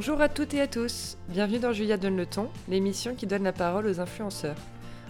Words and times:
Bonjour 0.00 0.20
à 0.20 0.28
toutes 0.28 0.54
et 0.54 0.60
à 0.60 0.68
tous, 0.68 1.18
bienvenue 1.28 1.58
dans 1.58 1.72
Julia 1.72 1.96
Donne 1.96 2.16
le 2.16 2.24
ton, 2.24 2.50
l'émission 2.68 3.16
qui 3.16 3.26
donne 3.26 3.42
la 3.42 3.52
parole 3.52 3.88
aux 3.88 3.98
influenceurs. 3.98 4.54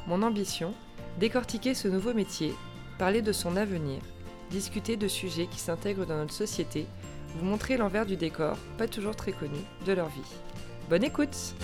Mon 0.07 0.23
ambition, 0.23 0.73
décortiquer 1.20 1.75
ce 1.75 1.88
nouveau 1.88 2.14
métier, 2.14 2.55
parler 2.96 3.20
de 3.20 3.32
son 3.32 3.56
avenir, 3.56 4.01
discuter 4.48 4.96
de 4.96 5.06
sujets 5.06 5.46
qui 5.46 5.61
s'intègrent 5.61 6.06
dans 6.06 6.16
notre 6.16 6.32
société, 6.32 6.87
vous 7.34 7.45
montrer 7.45 7.77
l'envers 7.77 8.06
du 8.06 8.16
décor, 8.16 8.56
pas 8.79 8.88
toujours 8.88 9.14
très 9.14 9.32
connu, 9.32 9.59
de 9.84 9.93
leur 9.93 10.09
vie. 10.09 10.23
Bonne 10.88 11.05
écoute 11.05 11.55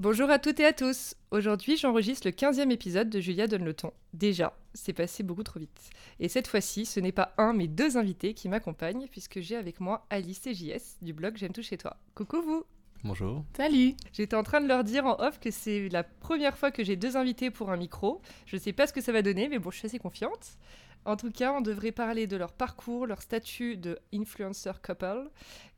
Bonjour 0.00 0.30
à 0.30 0.38
toutes 0.38 0.60
et 0.60 0.66
à 0.66 0.72
tous. 0.72 1.14
Aujourd'hui, 1.34 1.76
j'enregistre 1.76 2.28
le 2.28 2.32
15e 2.32 2.70
épisode 2.70 3.10
de 3.10 3.18
Julia 3.18 3.48
donne 3.48 3.64
le 3.64 3.74
ton. 3.74 3.92
Déjà, 4.12 4.56
c'est 4.72 4.92
passé 4.92 5.24
beaucoup 5.24 5.42
trop 5.42 5.58
vite. 5.58 5.90
Et 6.20 6.28
cette 6.28 6.46
fois-ci, 6.46 6.86
ce 6.86 7.00
n'est 7.00 7.10
pas 7.10 7.34
un, 7.38 7.52
mais 7.52 7.66
deux 7.66 7.96
invités 7.96 8.34
qui 8.34 8.48
m'accompagnent, 8.48 9.08
puisque 9.10 9.40
j'ai 9.40 9.56
avec 9.56 9.80
moi 9.80 10.06
Alice 10.10 10.46
et 10.46 10.54
JS 10.54 11.02
du 11.02 11.12
blog 11.12 11.36
J'aime 11.36 11.50
tout 11.50 11.64
chez 11.64 11.76
toi. 11.76 11.96
Coucou 12.14 12.40
vous 12.40 12.62
Bonjour. 13.02 13.44
Salut 13.56 13.96
J'étais 14.12 14.36
en 14.36 14.44
train 14.44 14.60
de 14.60 14.68
leur 14.68 14.84
dire 14.84 15.06
en 15.06 15.20
off 15.20 15.40
que 15.40 15.50
c'est 15.50 15.88
la 15.88 16.04
première 16.04 16.56
fois 16.56 16.70
que 16.70 16.84
j'ai 16.84 16.94
deux 16.94 17.16
invités 17.16 17.50
pour 17.50 17.72
un 17.72 17.76
micro. 17.76 18.22
Je 18.46 18.54
ne 18.54 18.60
sais 18.60 18.72
pas 18.72 18.86
ce 18.86 18.92
que 18.92 19.00
ça 19.00 19.10
va 19.10 19.20
donner, 19.20 19.48
mais 19.48 19.58
bon, 19.58 19.72
je 19.72 19.78
suis 19.78 19.86
assez 19.86 19.98
confiante. 19.98 20.56
En 21.04 21.16
tout 21.16 21.32
cas, 21.32 21.52
on 21.52 21.62
devrait 21.62 21.90
parler 21.90 22.28
de 22.28 22.36
leur 22.36 22.52
parcours, 22.52 23.08
leur 23.08 23.20
statut 23.20 23.76
de 23.76 23.98
influencer 24.14 24.70
couple, 24.86 25.28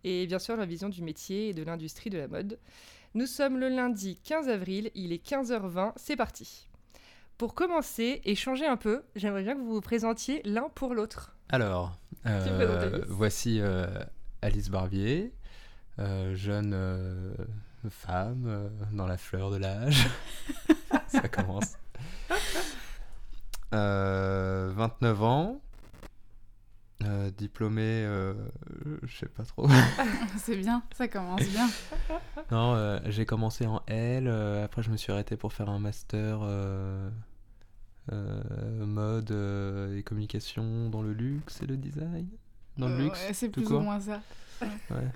et 0.04 0.26
bien 0.26 0.38
sûr 0.38 0.54
leur 0.54 0.66
vision 0.66 0.90
du 0.90 1.02
métier 1.02 1.48
et 1.48 1.54
de 1.54 1.62
l'industrie 1.62 2.10
de 2.10 2.18
la 2.18 2.28
mode. 2.28 2.58
Nous 3.16 3.24
sommes 3.24 3.58
le 3.58 3.70
lundi 3.70 4.20
15 4.24 4.50
avril, 4.50 4.90
il 4.94 5.10
est 5.10 5.26
15h20, 5.26 5.94
c'est 5.96 6.16
parti. 6.16 6.68
Pour 7.38 7.54
commencer 7.54 8.20
et 8.26 8.34
changer 8.34 8.66
un 8.66 8.76
peu, 8.76 9.04
j'aimerais 9.14 9.42
bien 9.42 9.54
que 9.54 9.60
vous 9.60 9.72
vous 9.72 9.80
présentiez 9.80 10.42
l'un 10.44 10.68
pour 10.74 10.92
l'autre. 10.92 11.34
Alors, 11.48 11.96
euh, 12.26 13.02
voici 13.08 13.58
euh, 13.62 13.86
Alice 14.42 14.68
Barbier, 14.68 15.32
euh, 15.98 16.34
jeune 16.34 16.76
femme 17.88 18.70
dans 18.92 19.06
la 19.06 19.16
fleur 19.16 19.50
de 19.50 19.56
l'âge. 19.56 20.08
Ça 21.08 21.26
commence. 21.26 21.78
29 23.72 25.22
ans, 25.22 25.62
euh, 27.06 27.30
diplômé, 27.30 27.82
euh, 27.84 28.34
je 29.02 29.16
sais 29.16 29.26
pas 29.26 29.44
trop. 29.44 29.68
c'est 30.38 30.56
bien, 30.56 30.82
ça 30.96 31.08
commence 31.08 31.42
bien. 31.48 31.68
non, 32.50 32.74
euh, 32.74 32.98
j'ai 33.06 33.26
commencé 33.26 33.66
en 33.66 33.82
L, 33.86 34.28
après 34.28 34.82
je 34.82 34.90
me 34.90 34.96
suis 34.96 35.12
arrêté 35.12 35.36
pour 35.36 35.52
faire 35.52 35.68
un 35.68 35.78
master 35.78 36.40
mode 38.10 39.30
et 39.96 40.02
communication 40.02 40.90
dans 40.90 41.02
le 41.02 41.12
luxe 41.12 41.62
et 41.62 41.66
le 41.66 41.76
design. 41.76 42.28
Dans 42.76 42.88
le 42.88 43.04
luxe, 43.04 43.24
c'est 43.32 43.48
plus 43.48 43.70
ou 43.70 43.80
moins 43.80 44.00
ça. 44.00 44.20
Ouais. 44.62 45.10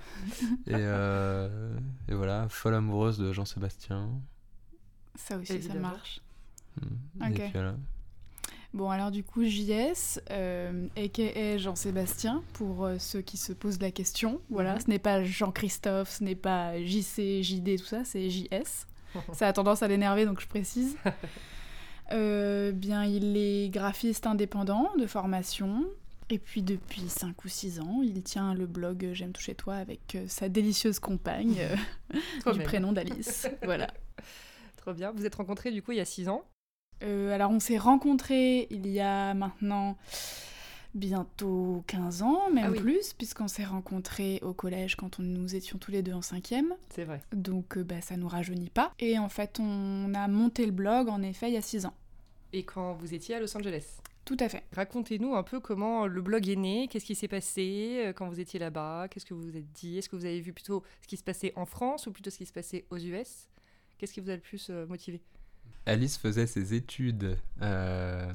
et, 0.67 2.11
et, 2.11 2.15
voilà, 2.15 2.47
folle 2.49 2.75
amoureuse 2.75 3.17
de 3.17 3.33
Jean-Sébastien. 3.33 4.09
Ça 5.15 5.37
aussi, 5.37 5.61
ça 5.61 5.73
marche. 5.75 6.21
Hmm. 6.79 7.25
Et 7.25 7.33
puis 7.33 7.51
voilà. 7.53 7.75
Bon, 8.73 8.89
alors 8.89 9.11
du 9.11 9.23
coup, 9.23 9.43
JS, 9.43 10.21
euh, 10.29 10.87
a.k.a. 10.95 11.57
Jean-Sébastien, 11.57 12.41
pour 12.53 12.85
euh, 12.85 12.95
ceux 12.99 13.21
qui 13.21 13.35
se 13.35 13.51
posent 13.51 13.81
la 13.81 13.91
question. 13.91 14.39
Voilà, 14.49 14.75
mhm. 14.75 14.79
ce 14.81 14.89
n'est 14.89 14.99
pas 14.99 15.23
Jean-Christophe, 15.23 16.09
ce 16.09 16.23
n'est 16.23 16.35
pas 16.35 16.81
JC, 16.81 17.41
JD, 17.43 17.77
tout 17.79 17.85
ça, 17.85 18.05
c'est 18.05 18.29
JS. 18.29 18.87
ça 19.33 19.47
a 19.47 19.53
tendance 19.53 19.83
à 19.83 19.89
l'énerver, 19.89 20.25
donc 20.25 20.39
je 20.41 20.47
précise. 20.47 20.97
Euh, 22.13 22.73
bien, 22.73 23.05
il 23.05 23.37
est 23.37 23.69
graphiste 23.69 24.27
indépendant 24.27 24.89
de 24.97 25.07
formation. 25.07 25.85
Et 26.29 26.39
puis 26.39 26.61
depuis 26.61 27.07
5 27.07 27.45
ou 27.45 27.47
6 27.47 27.79
ans, 27.79 28.01
il 28.03 28.21
tient 28.21 28.53
le 28.53 28.65
blog 28.65 29.11
J'aime 29.13 29.31
toucher 29.31 29.55
toi 29.55 29.75
avec 29.75 30.15
euh, 30.15 30.25
sa 30.27 30.49
délicieuse 30.49 30.99
compagne 30.99 31.65
du 32.53 32.59
prénom 32.59 32.91
d'Alice. 32.91 33.47
voilà. 33.63 33.87
Trop 34.75 34.91
bien. 34.91 35.11
Vous 35.11 35.25
êtes 35.25 35.35
rencontrés 35.35 35.71
du 35.71 35.81
coup 35.81 35.93
il 35.93 35.99
y 35.99 36.01
a 36.01 36.05
6 36.05 36.27
ans 36.27 36.43
euh, 37.03 37.33
alors 37.33 37.51
on 37.51 37.59
s'est 37.59 37.77
rencontrés 37.77 38.67
il 38.69 38.87
y 38.87 38.99
a 38.99 39.33
maintenant 39.33 39.97
bientôt 40.93 41.83
15 41.87 42.21
ans, 42.21 42.49
même 42.51 42.73
ah 42.75 42.79
plus, 42.79 43.13
puisqu'on 43.13 43.47
s'est 43.47 43.65
rencontrés 43.65 44.39
au 44.41 44.53
collège 44.53 44.95
quand 44.95 45.19
on, 45.19 45.23
nous 45.23 45.55
étions 45.55 45.77
tous 45.77 45.91
les 45.91 46.01
deux 46.01 46.13
en 46.13 46.21
cinquième. 46.21 46.75
C'est 46.89 47.05
vrai. 47.05 47.21
Donc 47.33 47.77
euh, 47.77 47.83
bah, 47.83 48.01
ça 48.01 48.17
nous 48.17 48.27
rajeunit 48.27 48.69
pas. 48.69 48.93
Et 48.99 49.17
en 49.17 49.29
fait, 49.29 49.59
on 49.59 50.13
a 50.13 50.27
monté 50.27 50.65
le 50.65 50.71
blog, 50.71 51.09
en 51.09 51.21
effet, 51.21 51.49
il 51.49 51.53
y 51.53 51.57
a 51.57 51.61
6 51.61 51.85
ans. 51.85 51.93
Et 52.53 52.63
quand 52.63 52.93
vous 52.93 53.13
étiez 53.13 53.35
à 53.35 53.39
Los 53.39 53.55
Angeles 53.55 53.99
tout 54.23 54.37
à 54.39 54.47
fait. 54.49 54.63
Racontez-nous 54.73 55.33
un 55.33 55.41
peu 55.41 55.59
comment 55.59 56.05
le 56.05 56.21
blog 56.21 56.47
est 56.47 56.55
né, 56.55 56.87
qu'est-ce 56.87 57.05
qui 57.05 57.15
s'est 57.15 57.27
passé 57.27 58.03
euh, 58.05 58.13
quand 58.13 58.29
vous 58.29 58.39
étiez 58.39 58.59
là-bas, 58.59 59.07
qu'est-ce 59.09 59.25
que 59.25 59.33
vous 59.33 59.41
vous 59.41 59.57
êtes 59.57 59.71
dit, 59.71 59.97
est-ce 59.97 60.07
que 60.07 60.15
vous 60.15 60.25
avez 60.25 60.39
vu 60.39 60.53
plutôt 60.53 60.83
ce 61.01 61.07
qui 61.07 61.17
se 61.17 61.23
passait 61.23 61.51
en 61.55 61.65
France 61.65 62.05
ou 62.05 62.11
plutôt 62.11 62.29
ce 62.29 62.37
qui 62.37 62.45
se 62.45 62.53
passait 62.53 62.85
aux 62.91 62.99
US 62.99 63.49
Qu'est-ce 63.97 64.13
qui 64.13 64.19
vous 64.19 64.29
a 64.29 64.35
le 64.35 64.41
plus 64.41 64.69
motivé? 64.87 65.21
Alice 65.85 66.17
faisait 66.17 66.47
ses 66.47 66.73
études 66.73 67.37
euh, 67.61 68.31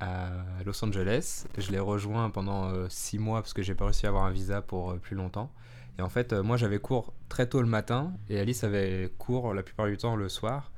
à 0.00 0.30
Los 0.64 0.84
Angeles. 0.84 1.46
Je 1.56 1.70
l'ai 1.72 1.78
rejoint 1.78 2.30
pendant 2.30 2.70
euh, 2.70 2.86
six 2.88 3.18
mois 3.18 3.40
parce 3.40 3.52
que 3.52 3.62
j'ai 3.62 3.74
pas 3.74 3.84
réussi 3.84 4.06
à 4.06 4.10
avoir 4.10 4.24
un 4.24 4.30
visa 4.30 4.62
pour 4.62 4.92
euh, 4.92 4.96
plus 4.96 5.16
longtemps. 5.16 5.52
Et 5.98 6.02
en 6.02 6.08
fait, 6.08 6.32
moi 6.32 6.56
j'avais 6.56 6.78
cours 6.78 7.12
très 7.28 7.48
tôt 7.48 7.60
le 7.60 7.66
matin 7.66 8.12
et 8.28 8.38
Alice 8.38 8.62
avait 8.62 9.12
cours 9.18 9.52
la 9.52 9.64
plupart 9.64 9.86
du 9.86 9.96
temps 9.96 10.14
le 10.14 10.28
soir. 10.28 10.70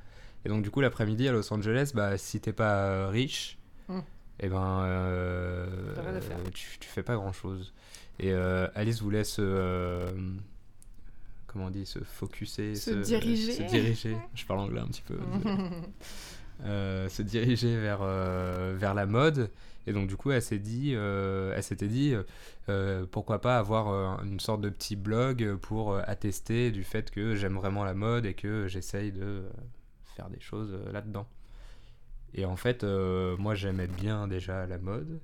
Et 0.46 0.48
donc 0.48 0.62
du 0.62 0.70
coup 0.70 0.80
l'après-midi 0.80 1.28
à 1.28 1.32
Los 1.32 1.52
Angeles, 1.52 1.92
bah, 1.94 2.16
si 2.16 2.40
t'es 2.40 2.54
pas 2.54 3.08
riche, 3.08 3.58
hmm. 3.88 3.98
et 3.98 4.46
eh 4.46 4.48
ben 4.48 5.66
tu, 6.54 6.78
tu, 6.78 6.88
fais 6.88 7.02
pas 7.02 7.16
grand-chose. 7.16 7.74
Et 8.18 8.32
Alice 8.32 9.02
voulait 9.02 9.24
se 9.24 10.08
comment 11.50 11.66
on 11.66 11.70
dit, 11.70 11.86
se 11.86 11.98
focuser, 11.98 12.76
se, 12.76 12.90
diriger. 12.90 13.52
Se 13.52 13.62
diriger. 13.64 14.16
Je 14.34 14.46
parle 14.46 14.60
anglais 14.60 14.80
un 14.80 14.86
petit 14.86 15.02
peu. 15.02 15.18
euh, 16.64 17.08
se 17.08 17.22
diriger 17.22 17.76
vers, 17.76 18.00
euh, 18.02 18.76
vers 18.78 18.94
la 18.94 19.06
mode. 19.06 19.50
Et 19.86 19.92
donc, 19.92 20.08
du 20.08 20.16
coup, 20.16 20.30
elle 20.30 20.42
s'est 20.42 20.58
dit, 20.60 20.92
euh, 20.94 21.52
elle 21.56 21.62
s'était 21.62 21.88
dit, 21.88 22.14
pourquoi 23.10 23.40
pas 23.40 23.58
avoir 23.58 24.22
une 24.22 24.38
sorte 24.38 24.60
de 24.60 24.68
petit 24.68 24.94
blog 24.94 25.56
pour 25.56 25.96
attester 25.96 26.70
du 26.70 26.84
fait 26.84 27.10
que 27.10 27.34
j'aime 27.34 27.56
vraiment 27.56 27.84
la 27.84 27.94
mode 27.94 28.26
et 28.26 28.34
que 28.34 28.68
j'essaye 28.68 29.10
de 29.10 29.42
faire 30.14 30.28
des 30.28 30.38
choses 30.38 30.78
là-dedans. 30.92 31.26
Et 32.34 32.44
en 32.44 32.56
fait, 32.56 32.84
moi, 32.84 33.56
j'aimais 33.56 33.88
bien 33.88 34.28
déjà 34.28 34.66
la 34.66 34.78
mode, 34.78 35.18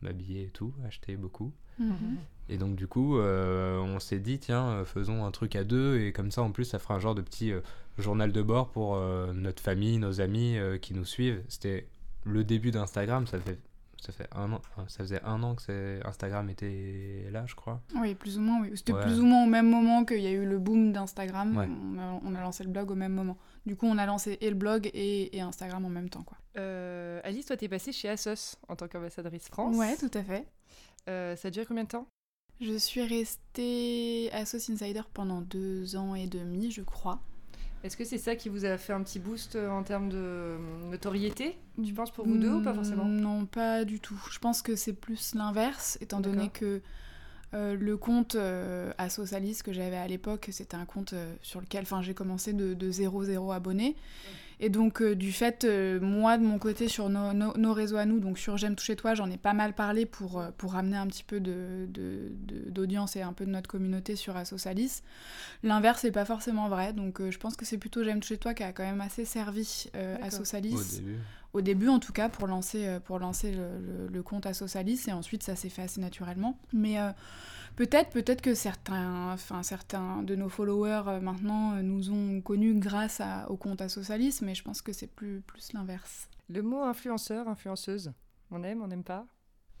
m'habiller 0.00 0.44
et 0.44 0.50
tout, 0.50 0.72
acheter 0.86 1.16
beaucoup. 1.16 1.52
Mhm. 1.78 2.18
Et 2.48 2.56
donc 2.56 2.76
du 2.76 2.86
coup, 2.86 3.18
euh, 3.18 3.78
on 3.78 4.00
s'est 4.00 4.18
dit, 4.18 4.38
tiens, 4.38 4.68
euh, 4.68 4.84
faisons 4.84 5.24
un 5.24 5.30
truc 5.30 5.54
à 5.56 5.64
deux, 5.64 6.00
et 6.00 6.12
comme 6.12 6.30
ça, 6.30 6.42
en 6.42 6.50
plus, 6.50 6.64
ça 6.64 6.78
fera 6.78 6.94
un 6.94 7.00
genre 7.00 7.14
de 7.14 7.22
petit 7.22 7.52
euh, 7.52 7.60
journal 7.98 8.32
de 8.32 8.42
bord 8.42 8.70
pour 8.70 8.96
notre 9.34 9.62
famille, 9.62 9.98
nos 9.98 10.20
amis 10.20 10.56
qui 10.80 10.94
nous 10.94 11.04
suivent. 11.04 11.42
C'était 11.48 11.88
le 12.24 12.44
début 12.44 12.70
d'Instagram, 12.70 13.26
ça 13.26 13.40
fait, 13.40 13.58
ça, 14.00 14.12
fait 14.12 14.28
un 14.36 14.52
an, 14.52 14.62
ça 14.86 14.98
faisait 15.02 15.20
un 15.24 15.42
an 15.42 15.56
que 15.56 16.06
Instagram 16.06 16.48
était 16.48 17.24
là, 17.32 17.44
je 17.46 17.56
crois. 17.56 17.80
Oui, 17.96 18.14
plus 18.14 18.38
ou 18.38 18.40
moins, 18.40 18.62
oui. 18.62 18.70
C'était 18.76 18.92
plus 18.92 19.18
ou 19.18 19.26
moins 19.26 19.42
au 19.42 19.48
même 19.48 19.68
moment 19.68 20.04
qu'il 20.04 20.20
y 20.20 20.28
a 20.28 20.30
eu 20.30 20.46
le 20.46 20.60
boom 20.60 20.92
d'Instagram. 20.92 21.56
On, 22.24 22.34
a, 22.36 22.40
lancé 22.40 22.62
le 22.62 22.70
blog 22.70 22.92
au 22.92 22.94
même 22.94 23.14
moment. 23.14 23.36
Du 23.66 23.74
coup, 23.74 23.86
on 23.86 23.98
a 23.98 24.06
lancé 24.06 24.38
et 24.40 24.48
le 24.48 24.54
blog 24.54 24.88
et, 24.94 25.36
et 25.36 25.40
Instagram 25.40 25.84
en 25.84 25.90
même 25.90 26.08
temps, 26.08 26.22
quoi. 26.22 26.38
Alice, 27.24 27.46
toi, 27.46 27.56
t'es 27.56 27.68
passée 27.68 27.90
chez 27.90 28.08
Asos 28.08 28.56
en 28.68 28.76
tant 28.76 28.86
qu'ambassadrice 28.86 29.48
France. 29.48 29.76
Ouais, 29.76 29.96
tout 29.96 30.10
à 30.14 30.22
fait. 30.22 30.46
ça 31.06 31.48
a 31.48 31.50
duré 31.50 31.66
combien 31.66 31.82
de 31.82 31.88
temps? 31.88 32.06
Je 32.60 32.76
suis 32.76 33.02
restée 33.02 34.30
à 34.32 34.44
Sauce 34.44 34.70
Insider 34.70 35.02
pendant 35.14 35.40
deux 35.40 35.96
ans 35.96 36.14
et 36.14 36.26
demi, 36.26 36.70
je 36.70 36.82
crois. 36.82 37.20
Est-ce 37.84 37.96
que 37.96 38.04
c'est 38.04 38.18
ça 38.18 38.34
qui 38.34 38.48
vous 38.48 38.64
a 38.64 38.76
fait 38.76 38.92
un 38.92 39.02
petit 39.02 39.20
boost 39.20 39.54
euh, 39.54 39.68
en 39.70 39.84
termes 39.84 40.08
de 40.08 40.16
euh, 40.16 40.58
notoriété, 40.90 41.56
tu 41.84 41.94
penses, 41.94 42.10
pour 42.10 42.26
vous 42.26 42.36
deux 42.36 42.54
ou 42.54 42.62
pas 42.62 42.74
forcément? 42.74 43.04
Non, 43.04 43.46
pas 43.46 43.84
du 43.84 44.00
tout. 44.00 44.20
Je 44.32 44.38
pense 44.40 44.62
que 44.62 44.74
c'est 44.74 44.92
plus 44.92 45.34
l'inverse, 45.36 45.96
étant 46.00 46.20
donné 46.20 46.48
que 46.48 46.82
euh, 47.54 47.76
le 47.76 47.96
compte 47.96 48.34
euh, 48.34 48.92
Alice 48.98 49.62
que 49.62 49.72
j'avais 49.72 49.96
à 49.96 50.08
l'époque, 50.08 50.48
c'était 50.50 50.76
un 50.76 50.86
compte 50.86 51.14
sur 51.40 51.60
lequel 51.60 51.86
j'ai 52.02 52.14
commencé 52.14 52.52
de, 52.52 52.74
de 52.74 52.90
0-0 52.90 53.54
abonnés. 53.54 53.94
Et 54.60 54.70
donc, 54.70 55.02
euh, 55.02 55.14
du 55.14 55.32
fait, 55.32 55.64
euh, 55.64 56.00
moi, 56.00 56.36
de 56.36 56.42
mon 56.42 56.58
côté, 56.58 56.88
sur 56.88 57.08
nos, 57.08 57.72
réseaux 57.72 57.96
à 57.96 58.06
nous, 58.06 58.18
donc 58.18 58.38
sur 58.38 58.56
J'aime 58.56 58.74
toucher 58.74 58.96
toi, 58.96 59.14
j'en 59.14 59.30
ai 59.30 59.36
pas 59.36 59.52
mal 59.52 59.72
parlé 59.72 60.04
pour, 60.04 60.40
euh, 60.40 60.50
pour 60.56 60.72
ramener 60.72 60.96
un 60.96 61.06
petit 61.06 61.22
peu 61.22 61.38
d'audience 61.38 63.12
de, 63.14 63.18
et 63.18 63.22
un 63.22 63.32
peu 63.32 63.46
de 63.46 63.50
notre 63.50 63.68
communauté 63.68 64.16
sur 64.16 64.36
Assosalis. 64.36 65.02
L'inverse 65.62 66.02
n'est 66.02 66.10
pas 66.10 66.24
forcément 66.24 66.68
vrai, 66.68 66.92
donc 66.92 67.20
je 67.28 67.38
pense 67.38 67.56
que 67.56 67.64
c'est 67.64 67.78
plutôt 67.78 68.02
J'aime 68.02 68.20
toucher 68.20 68.38
toi 68.38 68.54
qui 68.54 68.62
a 68.62 68.72
quand 68.72 68.84
même 68.84 69.00
assez 69.00 69.24
servi 69.24 69.90
Assosalis. 70.22 70.74
Au 70.74 70.82
début. 70.82 71.18
Au 71.54 71.60
début, 71.62 71.88
en 71.88 71.98
tout 71.98 72.12
cas, 72.12 72.28
pour 72.28 72.46
lancer, 72.46 72.98
pour 73.04 73.18
lancer 73.18 73.52
le, 73.52 74.08
le, 74.12 74.22
compte 74.22 74.46
Assosalis, 74.46 75.04
et 75.08 75.12
ensuite, 75.12 75.42
ça 75.42 75.56
s'est 75.56 75.68
fait 75.68 75.82
assez 75.82 76.00
naturellement. 76.00 76.58
Mais 76.72 76.98
Peut-être, 77.78 78.10
peut-être 78.10 78.42
que 78.42 78.54
certains, 78.54 79.32
enfin, 79.32 79.62
certains 79.62 80.24
de 80.24 80.34
nos 80.34 80.48
followers 80.48 81.04
euh, 81.06 81.20
maintenant 81.20 81.76
euh, 81.76 81.82
nous 81.82 82.10
ont 82.10 82.40
connus 82.40 82.74
grâce 82.74 83.22
au 83.48 83.56
compte 83.56 83.80
à 83.80 83.88
Socialisme, 83.88 84.46
mais 84.46 84.56
je 84.56 84.64
pense 84.64 84.82
que 84.82 84.92
c'est 84.92 85.06
plus, 85.06 85.42
plus 85.46 85.72
l'inverse. 85.74 86.26
Le 86.48 86.60
mot 86.62 86.82
influenceur, 86.82 87.46
influenceuse, 87.46 88.12
on 88.50 88.64
aime, 88.64 88.82
on 88.82 88.88
n'aime 88.88 89.04
pas? 89.04 89.26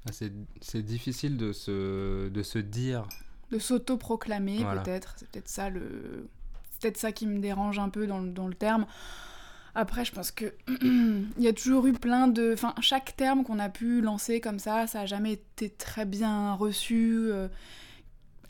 Ah, 0.08 0.12
C'est 0.12 0.32
c'est 0.60 0.82
difficile 0.82 1.36
de 1.36 1.52
se, 1.52 2.28
de 2.28 2.42
se 2.44 2.60
dire. 2.60 3.08
De 3.50 3.58
s'auto-proclamer, 3.58 4.58
Voilà. 4.62 4.82
peut-être. 4.82 5.14
C'est 5.16 5.28
peut-être 5.28 5.48
ça 5.48 5.68
le. 5.68 6.28
C'est 6.70 6.82
peut-être 6.82 6.98
ça 6.98 7.10
qui 7.10 7.26
me 7.26 7.40
dérange 7.40 7.80
un 7.80 7.88
peu 7.88 8.06
dans 8.06 8.20
le, 8.20 8.30
dans 8.30 8.46
le 8.46 8.54
terme. 8.54 8.86
Après, 9.74 10.04
je 10.04 10.12
pense 10.12 10.30
que 10.30 10.54
il 10.82 11.42
y 11.42 11.48
a 11.48 11.52
toujours 11.52 11.86
eu 11.88 11.94
plein 11.94 12.28
de. 12.28 12.52
Enfin, 12.52 12.74
chaque 12.80 13.16
terme 13.16 13.42
qu'on 13.42 13.58
a 13.58 13.68
pu 13.68 14.00
lancer 14.02 14.40
comme 14.40 14.60
ça, 14.60 14.86
ça 14.86 15.00
a 15.00 15.06
jamais 15.06 15.32
été 15.32 15.68
très 15.70 16.04
bien 16.04 16.54
reçu. 16.54 17.28
euh, 17.32 17.48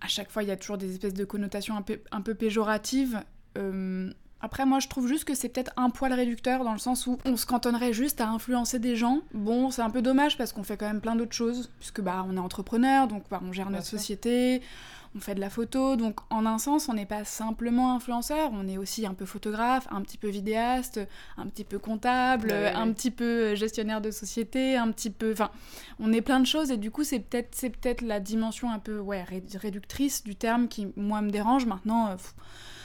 à 0.00 0.08
chaque 0.08 0.30
fois, 0.30 0.42
il 0.42 0.48
y 0.48 0.52
a 0.52 0.56
toujours 0.56 0.78
des 0.78 0.92
espèces 0.92 1.14
de 1.14 1.24
connotations 1.24 1.76
un 1.76 1.82
peu, 1.82 2.00
un 2.12 2.20
peu 2.20 2.34
péjoratives. 2.34 3.20
Euh, 3.56 4.10
après, 4.40 4.64
moi, 4.64 4.78
je 4.78 4.86
trouve 4.86 5.08
juste 5.08 5.24
que 5.24 5.34
c'est 5.34 5.48
peut-être 5.48 5.72
un 5.76 5.90
poil 5.90 6.12
réducteur 6.12 6.62
dans 6.62 6.72
le 6.72 6.78
sens 6.78 7.06
où 7.08 7.18
on 7.24 7.36
se 7.36 7.44
cantonnerait 7.44 7.92
juste 7.92 8.20
à 8.20 8.28
influencer 8.28 8.78
des 8.78 8.94
gens. 8.94 9.20
Bon, 9.34 9.70
c'est 9.70 9.82
un 9.82 9.90
peu 9.90 10.00
dommage 10.00 10.38
parce 10.38 10.52
qu'on 10.52 10.62
fait 10.62 10.76
quand 10.76 10.86
même 10.86 11.00
plein 11.00 11.16
d'autres 11.16 11.34
choses, 11.34 11.70
puisque 11.80 12.00
bah, 12.00 12.24
on 12.28 12.36
est 12.36 12.40
entrepreneur, 12.40 13.08
donc 13.08 13.24
bah, 13.30 13.40
on 13.44 13.52
gère 13.52 13.66
Bien 13.66 13.76
notre 13.78 13.86
sûr. 13.88 13.98
société, 13.98 14.62
on 15.16 15.20
fait 15.20 15.34
de 15.34 15.40
la 15.40 15.50
photo, 15.50 15.96
donc 15.96 16.20
en 16.30 16.44
un 16.46 16.58
sens, 16.58 16.88
on 16.88 16.94
n'est 16.94 17.06
pas 17.06 17.24
simplement 17.24 17.94
influenceur, 17.94 18.50
on 18.52 18.68
est 18.68 18.76
aussi 18.78 19.06
un 19.06 19.14
peu 19.14 19.24
photographe, 19.26 19.88
un 19.90 20.02
petit 20.02 20.18
peu 20.18 20.28
vidéaste, 20.28 21.00
un 21.36 21.46
petit 21.46 21.64
peu 21.64 21.78
comptable, 21.78 22.48
Bah 22.48 22.76
un 22.78 22.92
petit 22.92 23.10
peu 23.10 23.54
gestionnaire 23.54 24.00
de 24.00 24.10
société, 24.10 24.76
un 24.76 24.90
petit 24.92 25.10
peu. 25.10 25.32
Enfin, 25.32 25.50
on 25.98 26.12
est 26.12 26.20
plein 26.20 26.40
de 26.40 26.46
choses 26.46 26.70
et 26.70 26.76
du 26.76 26.90
coup, 26.90 27.04
c'est 27.04 27.20
peut-être 27.20 27.48
c'est 27.54 27.70
peut-être 27.70 28.02
la 28.02 28.20
dimension 28.20 28.70
un 28.70 28.78
peu 28.78 28.98
ouais, 28.98 29.22
ré- 29.22 29.42
réductrice 29.54 30.22
du 30.24 30.36
terme 30.36 30.68
qui, 30.68 30.88
moi, 30.96 31.20
me 31.22 31.30
dérange. 31.30 31.66
Maintenant, 31.66 32.08
euh, 32.08 32.16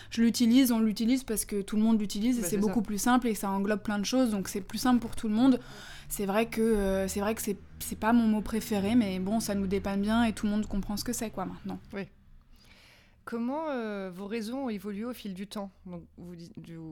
je 0.09 0.21
l'utilise, 0.21 0.71
on 0.71 0.79
l'utilise 0.79 1.23
parce 1.23 1.43
que 1.45 1.61
tout 1.61 1.75
le 1.75 1.81
monde 1.81 1.99
l'utilise 1.99 2.37
et 2.37 2.41
Bah, 2.41 2.47
c'est 2.47 2.55
c'est 2.55 2.61
beaucoup 2.61 2.79
ça. 2.79 2.85
plus 2.85 2.97
simple 2.99 3.27
et 3.27 3.35
ça 3.35 3.49
englobe 3.49 3.81
plein 3.81 3.99
de 3.99 4.05
choses, 4.05 4.29
donc 4.31 4.47
c'est 4.47 4.61
plus 4.61 4.77
simple 4.77 4.99
pour 4.99 5.15
tout 5.15 5.27
le 5.27 5.33
monde. 5.33 5.59
C'est 6.09 6.25
vrai 6.25 6.47
que 6.47 6.61
euh, 6.61 7.07
c'est 7.07 7.19
vrai 7.19 7.35
que 7.35 7.41
c'est 7.41 7.57
c'est 7.79 7.99
pas 7.99 8.13
mon 8.13 8.27
mot 8.27 8.41
préféré, 8.41 8.95
mais 8.95 9.19
bon, 9.19 9.39
ça 9.39 9.55
nous 9.55 9.67
dépanne 9.67 10.01
bien 10.01 10.23
et 10.23 10.33
tout 10.33 10.45
le 10.45 10.51
monde 10.51 10.65
comprend 10.67 10.97
ce 10.97 11.03
que 11.03 11.13
c'est, 11.13 11.29
quoi, 11.29 11.45
maintenant. 11.45 11.79
Comment 13.25 13.69
euh, 13.69 14.11
vos 14.13 14.27
réseaux 14.27 14.55
ont 14.55 14.69
évolué 14.69 15.05
au 15.05 15.13
fil 15.13 15.33
du 15.33 15.47
temps? 15.47 15.71
Donc, 15.85 16.03
vous, 16.17 16.35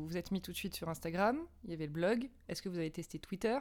vous 0.05 0.17
êtes 0.17 0.31
mis 0.31 0.41
tout 0.41 0.51
de 0.51 0.57
suite 0.57 0.75
sur 0.75 0.87
Instagram, 0.87 1.37
il 1.65 1.71
y 1.71 1.73
avait 1.73 1.87
le 1.87 1.91
blog. 1.91 2.29
Est-ce 2.47 2.61
que 2.61 2.69
vous 2.69 2.77
avez 2.77 2.91
testé 2.91 3.19
Twitter? 3.19 3.57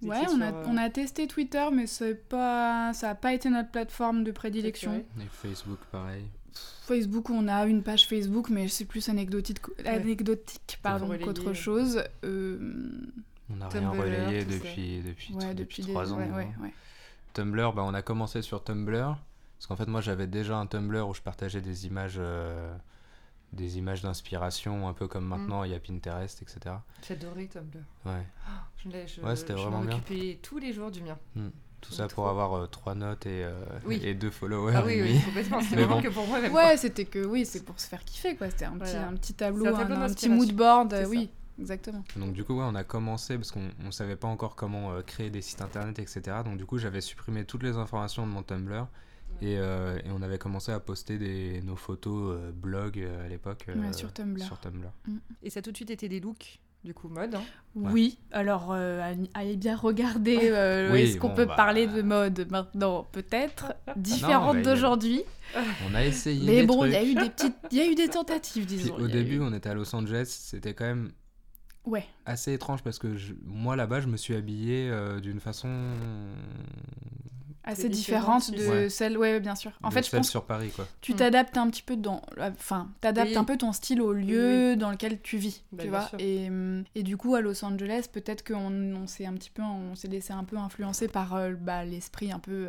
Vous 0.00 0.08
Ouais, 0.08 0.22
on 0.26 0.36
sur, 0.36 0.42
a, 0.42 0.52
euh, 0.52 0.64
on 0.66 0.76
a 0.76 0.90
testé 0.90 1.28
Twitter, 1.28 1.64
mais 1.72 1.86
c'est 1.86 2.28
pas, 2.28 2.92
ça 2.92 3.08
n'a 3.08 3.14
pas 3.14 3.32
été 3.34 3.50
notre 3.50 3.70
plateforme 3.70 4.24
de 4.24 4.32
prédilection. 4.32 5.04
Et 5.20 5.26
Facebook, 5.30 5.78
pareil. 5.92 6.24
Facebook, 6.86 7.30
on 7.30 7.46
a 7.46 7.66
une 7.66 7.82
page 7.82 8.08
Facebook, 8.08 8.50
mais 8.50 8.68
c'est 8.68 8.84
plus 8.84 9.08
anecdotique, 9.08 9.58
anecdotique 9.84 10.78
pardon, 10.82 11.16
qu'autre 11.18 11.52
chose. 11.52 12.02
Euh, 12.24 12.58
On 13.52 13.56
n'a 13.56 13.68
rien 13.68 13.80
Tumblr, 13.82 14.00
relayé 14.02 14.44
tout 14.44 14.50
depuis, 14.52 15.02
depuis, 15.02 15.34
ouais, 15.34 15.48
tout- 15.48 15.54
depuis, 15.54 15.82
des... 15.82 15.92
3 15.92 16.12
ans. 16.12 16.16
ouais, 16.16 16.24
hein. 16.24 16.36
ouais, 16.36 16.48
ouais. 16.62 16.74
Tumblr, 17.34 17.72
bah, 17.74 17.82
on 17.84 17.94
a 17.94 18.02
commencé 18.02 18.42
sur 18.42 18.62
Tumblr. 18.64 19.16
Parce 19.58 19.66
qu'en 19.66 19.76
fait, 19.76 19.86
moi, 19.88 20.00
j'avais 20.00 20.26
déjà 20.26 20.56
un 20.56 20.66
Tumblr 20.66 21.08
où 21.08 21.14
je 21.14 21.20
partageais 21.22 21.60
des 21.60 21.86
images, 21.86 22.16
euh, 22.18 22.74
des 23.52 23.78
images 23.78 24.02
d'inspiration, 24.02 24.88
un 24.88 24.92
peu 24.92 25.04
Mm. 25.04 25.08
comme 25.08 25.24
maintenant, 25.26 25.64
il 25.64 25.70
y 25.72 25.74
a 25.74 25.78
Pinterest, 25.80 26.40
etc. 26.42 26.76
J'adorais 27.06 27.46
Tumblr. 27.46 27.80
Ouais. 28.06 28.26
Je, 28.82 28.88
l'ai- 28.88 29.06
je, 29.06 29.20
Ouais, 29.20 29.36
c'était 29.36 29.52
vraiment 29.54 29.80
m'en 29.80 29.84
bien. 29.84 30.00
tous 30.42 30.58
les 30.58 30.72
jours 30.72 30.90
du 30.90 31.02
mien. 31.02 31.16
Tout 31.80 31.90
J'aime 31.90 31.98
ça 31.98 32.08
trop. 32.08 32.22
pour 32.22 32.28
avoir 32.30 32.54
euh, 32.54 32.66
trois 32.66 32.94
notes 32.94 33.26
et, 33.26 33.44
euh, 33.44 33.52
Oui. 33.84 34.00
et 34.02 34.14
deux 34.14 34.30
followers. 34.30 34.72
ah 34.74 34.82
oui, 34.86 35.02
oui, 35.02 35.20
complètement. 35.22 35.60
C'était 35.60 35.76
vraiment 35.76 35.96
bon. 35.96 36.02
que 36.02 36.08
pour 36.08 36.26
moi 36.26 36.40
même. 36.40 36.50
Ouais, 36.54 36.78
c'était 36.78 37.04
que 37.04 37.22
oui, 37.26 37.44
c'est 37.44 37.62
pour 37.62 37.78
se 37.78 37.86
faire 37.86 38.02
kiffer 38.06 38.36
quoi. 38.36 38.48
C'était 38.48 38.64
un 38.64 38.78
petit, 38.78 38.96
un 38.96 39.12
petit 39.14 39.34
tableau, 39.34 39.66
un 39.66 39.74
un, 39.74 39.76
tableau 39.78 39.96
un 39.96 40.08
petit 40.08 40.30
mood 40.30 40.50
board. 40.52 40.92
Ça. 40.94 41.06
Exactement. 41.60 42.04
Donc 42.16 42.32
du 42.32 42.44
coup, 42.44 42.54
ouais, 42.58 42.64
on 42.66 42.74
a 42.74 42.84
commencé 42.84 43.36
parce 43.36 43.50
qu'on 43.50 43.68
ne 43.84 43.90
savait 43.90 44.16
pas 44.16 44.28
encore 44.28 44.56
comment 44.56 44.92
euh, 44.92 45.02
créer 45.02 45.30
des 45.30 45.42
sites 45.42 45.62
internet, 45.62 45.98
etc. 45.98 46.22
Donc 46.44 46.56
du 46.58 46.64
coup, 46.66 46.78
j'avais 46.78 47.00
supprimé 47.00 47.44
toutes 47.44 47.62
les 47.62 47.76
informations 47.76 48.26
de 48.26 48.32
mon 48.32 48.42
Tumblr. 48.42 48.86
Et, 49.42 49.58
euh, 49.58 49.98
et 49.98 50.10
on 50.16 50.22
avait 50.22 50.38
commencé 50.38 50.70
à 50.70 50.78
poster 50.78 51.18
des, 51.18 51.60
nos 51.62 51.74
photos 51.74 52.36
euh, 52.38 52.52
blog 52.52 53.04
à 53.24 53.28
l'époque 53.28 53.64
euh, 53.68 53.74
Ouais, 53.74 53.92
sur 53.92 54.12
Tumblr. 54.12 54.44
sur 54.44 54.60
Tumblr. 54.60 54.88
Et 55.42 55.50
ça 55.50 55.58
a 55.58 55.62
tout 55.62 55.72
de 55.72 55.76
suite 55.76 55.90
été 55.90 56.08
des 56.08 56.20
looks, 56.20 56.60
du 56.84 56.94
coup, 56.94 57.08
mode. 57.08 57.34
hein? 57.34 57.42
Ouais. 57.74 57.90
Oui, 57.90 58.18
alors 58.30 58.68
euh, 58.70 59.12
allez- 59.34 59.56
bien 59.56 59.74
regarder. 59.76 60.38
euh, 60.40 60.92
Oui, 60.92 61.00
Est-ce 61.00 61.18
qu'on 61.18 61.30
bon, 61.30 61.34
peut 61.34 61.46
bah. 61.46 61.56
parler 61.56 61.88
de 61.88 62.00
mode 62.02 62.46
maintenant? 62.48 63.08
Peut-être 63.10 63.74
différente 63.96 64.62
d'aujourd'hui. 64.62 65.22
On 65.90 65.94
a 65.96 66.04
essayé. 66.04 66.46
Mais 66.46 66.60
des 66.60 66.66
bon, 66.68 66.84
il 66.84 66.92
y 66.92 66.96
a 66.96 67.02
eu 67.02 67.14
des 67.16 67.28
petites, 67.30 67.56
il 67.72 67.78
y 67.78 67.80
a 67.80 67.86
eu 67.90 67.96
des 67.96 68.06
tentatives, 68.08 68.66
Puis 68.66 68.76
disons. 68.76 68.94
au 68.94 69.08
début, 69.08 69.36
eu- 69.38 69.42
on 69.42 69.52
était 69.52 69.68
à 69.68 69.74
Los 69.74 69.92
Angeles, 69.96 70.26
c'était 70.28 70.74
quand 70.74 70.84
même 70.84 71.10
Ouais. 71.86 72.06
assez 72.26 72.52
étrange 72.54 72.82
parce 72.82 72.98
que 72.98 73.16
je- 73.16 73.34
moi 73.44 73.76
là-bas, 73.76 74.00
je 74.00 74.06
me 74.08 74.16
suis 74.16 74.34
habillé 74.34 74.88
euh, 74.90 75.20
d'une 75.20 75.40
façon 75.40 75.68
assez 77.66 77.88
différente 77.88 78.50
différent, 78.50 78.82
de 78.84 78.88
celle, 78.90 79.16
ouais, 79.16 79.40
bien 79.40 79.54
sûr. 79.54 79.72
En 79.82 79.88
de 79.88 79.94
fait, 79.94 80.04
je 80.04 80.10
pense 80.14 80.28
sur 80.28 80.44
Paris, 80.44 80.70
quoi. 80.76 80.86
tu 81.00 81.14
Mm. 81.14 81.16
t'adaptes 81.16 81.56
un 81.56 81.68
petit 81.70 81.82
peu 81.82 81.96
dans, 81.96 82.20
enfin, 82.38 82.88
t'adaptes 83.00 83.30
Oui. 83.30 83.36
un 83.38 83.44
peu 83.44 83.56
ton 83.56 83.72
style 83.72 84.02
au 84.02 84.12
lieu 84.12 84.76
dans 84.76 84.90
lequel 84.90 85.18
tu 85.22 85.38
vis, 85.38 85.62
Bah, 85.72 85.82
tu 85.82 85.88
vois. 85.88 86.10
Et, 86.18 86.48
hum, 86.48 86.84
et 86.94 87.02
du 87.02 87.16
coup, 87.16 87.34
à 87.36 87.40
Los 87.40 87.64
Angeles, 87.64 88.06
peut-être 88.12 88.46
qu'on 88.46 88.70
on 88.94 89.06
s'est 89.06 89.24
un 89.24 89.32
petit 89.32 89.48
peu, 89.50 89.62
on 89.62 89.94
s'est 89.94 90.08
laissé 90.08 90.34
un 90.34 90.44
peu 90.44 90.58
influencer 90.58 91.08
par 91.08 91.34
euh, 91.36 91.54
bah, 91.58 91.84
l'esprit 91.86 92.30
un 92.32 92.38
peu 92.38 92.68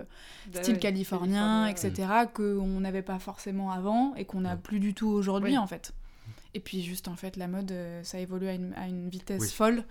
Bah 0.53 0.61
style 0.63 0.75
ouais, 0.75 0.79
californien, 0.79 1.65
californien, 1.65 1.89
etc., 1.89 2.29
qu'on 2.33 2.79
n'avait 2.79 3.01
pas 3.01 3.19
forcément 3.19 3.71
avant 3.71 4.15
et 4.15 4.23
qu'on 4.23 4.41
n'a 4.41 4.55
plus 4.55 4.79
du 4.79 4.93
tout 4.93 5.07
aujourd'hui, 5.09 5.51
Oui. 5.51 5.57
en 5.57 5.67
fait. 5.67 5.93
Et 6.55 6.59
puis 6.61 6.81
juste 6.81 7.07
en 7.07 7.15
fait 7.15 7.35
la 7.37 7.47
mode 7.47 7.71
euh, 7.71 8.01
ça 8.03 8.17
évolue 8.17 8.47
à 8.47 8.53
une, 8.53 8.73
à 8.75 8.87
une 8.87 9.09
vitesse 9.09 9.41
Oui. 9.41 9.49
folle 9.49 9.83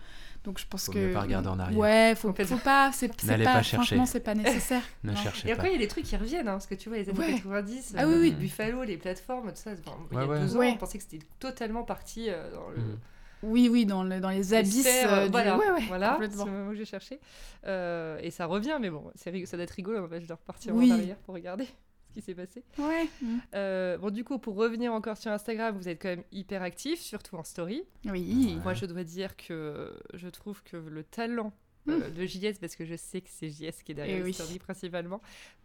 donc 0.44 0.58
je 0.58 0.66
pense 0.66 0.86
Faut 0.86 0.92
que 0.92 0.98
mieux 0.98 1.12
pas 1.12 1.20
regarder 1.20 1.48
en 1.48 1.58
arrière. 1.58 1.78
ouais 1.78 2.14
faut, 2.16 2.28
Complètement. 2.28 2.56
faut 2.56 2.64
pas 2.64 2.90
c'est 2.94 3.22
N'allez 3.24 3.44
pas, 3.44 3.52
pas 3.54 3.62
chercher. 3.62 3.76
franchement 3.76 4.06
c'est 4.06 4.20
pas 4.20 4.34
nécessaire 4.34 4.82
Ne 5.04 5.10
Non. 5.12 5.16
cherchez 5.16 5.48
Et 5.48 5.52
pas. 5.52 5.56
après, 5.58 5.68
il 5.68 5.72
y 5.74 5.76
a 5.76 5.78
des 5.78 5.88
trucs 5.88 6.04
qui 6.04 6.16
reviennent, 6.16 6.48
hein, 6.48 6.52
parce 6.52 6.66
que 6.66 6.74
tu 6.74 6.88
vois, 6.88 6.98
les 6.98 7.08
années 7.08 7.18
Ouais. 7.18 7.32
90, 7.34 7.94
Ah 7.96 8.04
euh, 8.04 8.08
oui, 8.08 8.14
oui. 8.20 8.30
Buffalo, 8.32 8.82
les 8.82 8.96
plateformes, 8.96 9.50
tout 9.50 9.56
ça, 9.56 9.70
enfin, 9.72 9.96
il 10.10 10.16
y 10.16 10.20
a 10.20 10.24
Ouais, 10.26 10.30
ouais. 10.32 10.40
deux 10.40 10.56
ans, 10.56 10.58
Ouais. 10.60 10.70
on 10.74 10.76
pensait 10.78 10.98
que 10.98 11.04
c'était 11.04 11.24
totalement 11.38 11.82
parti 11.84 12.28
euh, 12.30 12.50
dans 12.54 12.68
le... 12.70 12.76
Mhm. 12.78 12.98
oui 13.42 13.68
oui 13.70 13.84
dans, 13.86 14.02
le- 14.04 14.20
dans 14.20 14.30
les 14.30 14.54
abysses 14.54 14.86
euh, 14.86 15.06
euh, 15.06 15.24
du- 15.26 15.30
voilà, 15.32 15.58
ouais, 15.58 15.70
ouais, 15.70 15.84
voilà 15.88 16.16
c'est 16.20 16.26
complètement. 16.28 16.44
le 16.46 16.64
mot 16.64 16.70
que 16.70 16.76
j'ai 16.76 16.84
cherché. 16.86 17.20
Euh, 17.66 18.18
et 18.22 18.30
ça 18.30 18.46
revient, 18.46 18.78
mais 18.80 18.88
bon, 18.90 19.04
ça 19.16 19.30
doit 19.30 19.40
être 19.64 19.70
rigolo, 19.70 20.02
en 20.04 20.08
fait, 20.08 20.20
je 20.20 20.26
dois 20.26 20.36
repartir 20.36 20.74
Oui. 20.74 20.90
en 20.92 20.94
arrière 20.96 21.16
pour 21.24 21.34
regarder 21.34 21.66
qui 22.14 22.22
s'est 22.22 22.34
passé. 22.34 22.62
ouais. 22.78 23.08
Euh, 23.54 23.98
bon, 23.98 24.10
du 24.10 24.24
coup, 24.24 24.38
pour 24.38 24.54
revenir 24.56 24.92
encore 24.92 25.16
sur 25.18 25.30
Instagram, 25.30 25.76
vous 25.76 25.88
êtes 25.88 26.00
quand 26.00 26.08
même 26.08 26.24
hyper 26.32 26.62
actif, 26.62 27.00
surtout 27.00 27.36
en 27.36 27.44
story. 27.44 27.82
oui 28.06 28.54
Ouais. 28.56 28.62
Moi, 28.62 28.74
je 28.74 28.86
dois 28.86 29.04
dire 29.04 29.36
que 29.36 29.92
je 30.14 30.28
trouve 30.28 30.62
que 30.62 30.76
le 30.76 31.02
talent 31.04 31.52
euh, 31.88 32.08
de 32.10 32.24
JS, 32.24 32.58
parce 32.60 32.76
que 32.76 32.84
je 32.86 32.94
sais 32.96 33.20
que 33.20 33.28
c'est 33.30 33.50
JS 33.50 33.82
qui 33.84 33.92
est 33.92 33.94
derrière. 33.94 34.16
Eh 34.16 34.20
les 34.20 34.24
oui. 34.24 34.32
stories 34.32 34.58
principalement, 34.58 35.20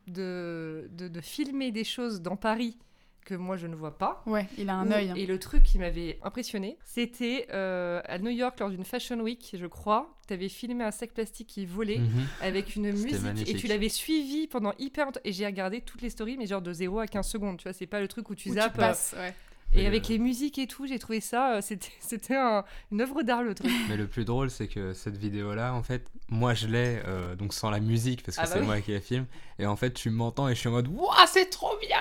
de, 0.07 0.89
de, 0.91 1.07
de 1.07 1.21
filmer 1.21 1.71
des 1.71 1.83
choses 1.85 2.21
dans 2.21 2.35
Paris 2.35 2.77
que 3.25 3.35
moi 3.35 3.57
je 3.57 3.67
ne 3.67 3.75
vois 3.75 3.97
pas. 3.97 4.23
ouais 4.25 4.47
il 4.57 4.69
a 4.69 4.75
un 4.75 4.91
œil 4.91 5.09
hein. 5.11 5.15
Et 5.15 5.25
le 5.25 5.37
truc 5.39 5.63
qui 5.63 5.77
m'avait 5.79 6.19
impressionné, 6.23 6.77
c'était 6.83 7.47
euh, 7.53 8.01
à 8.05 8.17
New 8.19 8.29
York 8.31 8.59
lors 8.59 8.69
d'une 8.69 8.83
Fashion 8.85 9.19
Week, 9.19 9.55
je 9.57 9.65
crois. 9.67 10.15
Tu 10.27 10.33
avais 10.33 10.49
filmé 10.49 10.83
un 10.83 10.91
sac 10.91 11.11
plastique 11.13 11.47
qui 11.47 11.65
volait 11.65 11.99
Mhm. 11.99 12.27
avec 12.41 12.75
une 12.75 12.91
musique 12.91 13.15
et 13.47 13.53
tu 13.55 13.67
l'avais 13.67 13.89
suivi 13.89 14.47
pendant 14.47 14.73
hyper 14.79 15.05
longtemps. 15.05 15.19
Et 15.23 15.31
j'ai 15.33 15.45
regardé 15.45 15.81
toutes 15.81 16.01
les 16.01 16.09
stories, 16.09 16.37
mais 16.37 16.45
genre 16.47 16.61
de 16.61 16.71
0 16.73 16.99
à 16.99 17.07
15 17.07 17.27
secondes. 17.27 17.57
Tu 17.57 17.63
vois, 17.63 17.73
c'est 17.73 17.87
pas 17.87 17.99
le 17.99 18.07
truc 18.07 18.29
où 18.29 18.35
tu 18.35 18.49
Où 18.49 18.53
zappes. 18.53 18.75
euh, 18.75 18.81
passes 18.81 19.15
ouais. 19.17 19.33
Et 19.73 19.83
Et 19.83 19.87
avec 19.87 20.07
le- 20.07 20.13
les 20.15 20.19
musiques 20.19 20.57
et 20.57 20.67
tout, 20.67 20.87
j'ai 20.87 20.99
trouvé 20.99 21.21
ça, 21.21 21.55
euh, 21.55 21.61
c'était 21.61 21.89
c'était 21.99 22.35
un- 22.35 22.63
une 22.91 23.01
œuvre 23.01 23.21
d'art 23.23 23.43
le 23.43 23.53
truc. 23.55 23.71
Mais 23.87 23.97
le 23.97 24.07
plus 24.07 24.25
drôle, 24.25 24.49
c'est 24.49 24.67
que 24.67 24.93
cette 24.93 25.17
vidéo-là, 25.17 25.73
en 25.73 25.83
fait, 25.83 26.07
moi 26.29 26.53
je 26.53 26.67
l'ai 26.67 26.99
euh, 27.07 27.35
donc 27.35 27.53
sans 27.53 27.69
la 27.69 27.79
musique 27.79 28.23
parce 28.23 28.37
que 28.37 28.41
Ah 28.41 28.45
bah 28.45 28.51
c'est 28.53 28.59
oui. 28.61 28.65
moi 28.65 28.81
qui 28.81 28.91
la 28.93 29.01
filme. 29.01 29.25
Et 29.61 29.65
en 29.65 29.75
fait, 29.75 29.91
tu 29.91 30.09
m'entends 30.09 30.47
et 30.47 30.55
je 30.55 30.59
suis 30.59 30.69
en 30.69 30.71
mode 30.71 30.87
Wouah, 30.87 31.25
c'est 31.27 31.47
trop 31.49 31.75
bien 31.81 31.97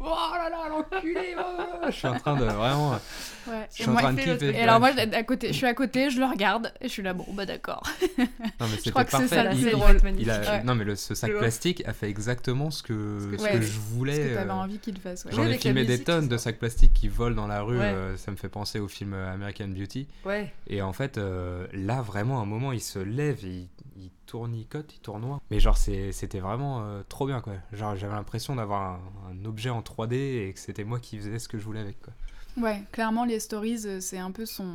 Oh 0.00 0.06
là 0.32 0.48
là, 0.48 0.68
l'enculé. 0.70 1.36
Je 1.86 1.92
suis 1.92 2.08
en 2.08 2.18
train 2.18 2.36
de 2.36 2.44
vraiment. 2.46 2.92
ouais. 2.92 2.98
Je 3.46 3.52
Et 3.52 3.82
suis 3.82 3.84
en 3.88 3.92
moi- 3.92 4.00
train 4.02 4.12
de 4.14 4.20
kiffer. 4.20 4.50
et 4.56 4.60
alors 4.62 4.80
moi 4.80 4.92
je- 4.92 5.14
à 5.14 5.22
côté 5.24 5.48
je 5.48 5.52
suis 5.52 5.66
à 5.66 5.74
côté 5.74 6.10
je 6.10 6.18
le 6.20 6.26
regarde 6.26 6.72
et 6.80 6.86
je 6.88 6.92
suis 6.92 7.02
là 7.02 7.12
bon 7.12 7.26
bah 7.34 7.44
d'accord 7.44 7.82
Non, 8.18 8.24
mais 8.60 8.66
je 8.68 8.76
c'était 8.76 8.90
crois 8.92 9.04
que 9.04 9.10
c'est 9.10 9.16
parfait. 9.18 9.34
ça 9.36 9.44
Il- 9.52 9.60
plus 9.60 9.70
scène 9.70 9.78
drôle. 9.78 10.00
magnifique. 10.02 10.26
il 10.26 10.30
a- 10.30 10.40
Ouais. 10.40 10.62
Non, 10.64 10.74
mais 10.74 10.84
le, 10.84 10.96
ce 10.96 11.14
sac 11.14 11.30
Je 11.32 11.36
plastique 11.36 11.82
a 11.86 11.92
fait 11.92 12.08
exactement 12.08 12.70
ce 12.70 12.82
que, 12.82 13.18
Ce 13.20 13.26
que 13.26 13.38
ce 13.38 13.44
que 13.44 13.48
voulais. 13.50 13.62
je 13.62 13.66
ce 13.66 13.78
voulais. 13.78 14.18
que 14.30 14.34
t'avais 14.34 14.50
euh, 14.50 14.54
envie 14.54 14.78
qu'il 14.78 14.98
fasse 14.98 15.24
ouais. 15.26 15.32
J'en 15.34 15.44
ai 15.44 15.58
filmé 15.58 15.84
des 15.84 16.02
tonnes 16.02 16.28
de 16.28 16.36
sacs 16.38 16.58
plastiques 16.58 16.94
qui 16.94 17.08
volent 17.12 17.36
dans 17.36 17.46
la 17.46 17.62
rue. 17.62 17.78
Ouais. 17.78 17.84
euh, 17.84 18.16
ça 18.16 18.30
me 18.32 18.36
fait 18.36 18.48
penser 18.48 18.80
au 18.80 18.88
film 18.88 19.14
euh, 19.14 19.32
American 19.32 19.68
Beauty. 19.68 20.08
Ouais, 20.24 20.52
Et 20.66 20.82
en 20.82 20.92
fait, 20.92 21.18
euh, 21.18 21.66
là, 21.72 22.02
vraiment, 22.02 22.40
à 22.40 22.42
un 22.42 22.46
moment, 22.46 22.72
il 22.72 22.80
se 22.80 22.98
lève, 22.98 23.38
il, 23.44 23.68
il 23.96 24.10
tournicote, 24.26 24.92
il 24.94 25.00
tournoie. 25.00 25.40
Mais 25.50 25.60
genre, 25.60 25.76
c'était 25.76 26.40
vraiment 26.40 26.82
euh, 26.82 27.02
trop 27.08 27.26
bien, 27.26 27.40
quoi. 27.40 27.54
Genre, 27.72 27.94
j'avais 27.96 28.14
l'impression 28.14 28.56
d'avoir 28.56 28.82
un, 28.82 29.00
un 29.30 29.44
objet 29.44 29.70
en 29.70 29.80
3D 29.82 30.14
et 30.14 30.52
que 30.52 30.58
c'était 30.58 30.84
moi 30.84 30.98
qui 30.98 31.18
faisais 31.18 31.38
ce 31.38 31.48
que 31.48 31.58
je 31.58 31.64
voulais 31.64 31.80
avec, 31.80 32.00
quoi. 32.00 32.12
Ouais, 32.58 32.82
clairement 32.92 33.24
les 33.24 33.40
stories 33.40 34.02
c'est 34.02 34.18
un 34.18 34.30
peu 34.30 34.44
son 34.44 34.66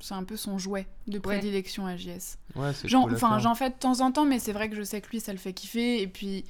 c'est 0.00 0.14
un 0.14 0.24
peu 0.24 0.36
son 0.36 0.58
jouet 0.58 0.88
de 1.06 1.20
prédilection 1.20 1.86
à 1.86 1.96
JS. 1.96 2.36
Ouais, 2.56 2.72
c'est 2.72 2.88
J'en 2.88 3.02
cool 3.04 3.14
enfin 3.14 3.38
j'en 3.38 3.54
fais 3.54 3.70
de 3.70 3.74
temps 3.76 4.00
en 4.00 4.10
temps 4.10 4.24
mais 4.24 4.40
c'est 4.40 4.52
vrai 4.52 4.68
que 4.68 4.74
je 4.74 4.82
sais 4.82 5.00
que 5.00 5.08
lui 5.10 5.20
ça 5.20 5.30
le 5.32 5.38
fait 5.38 5.52
kiffer 5.52 6.02
et 6.02 6.08
puis 6.08 6.44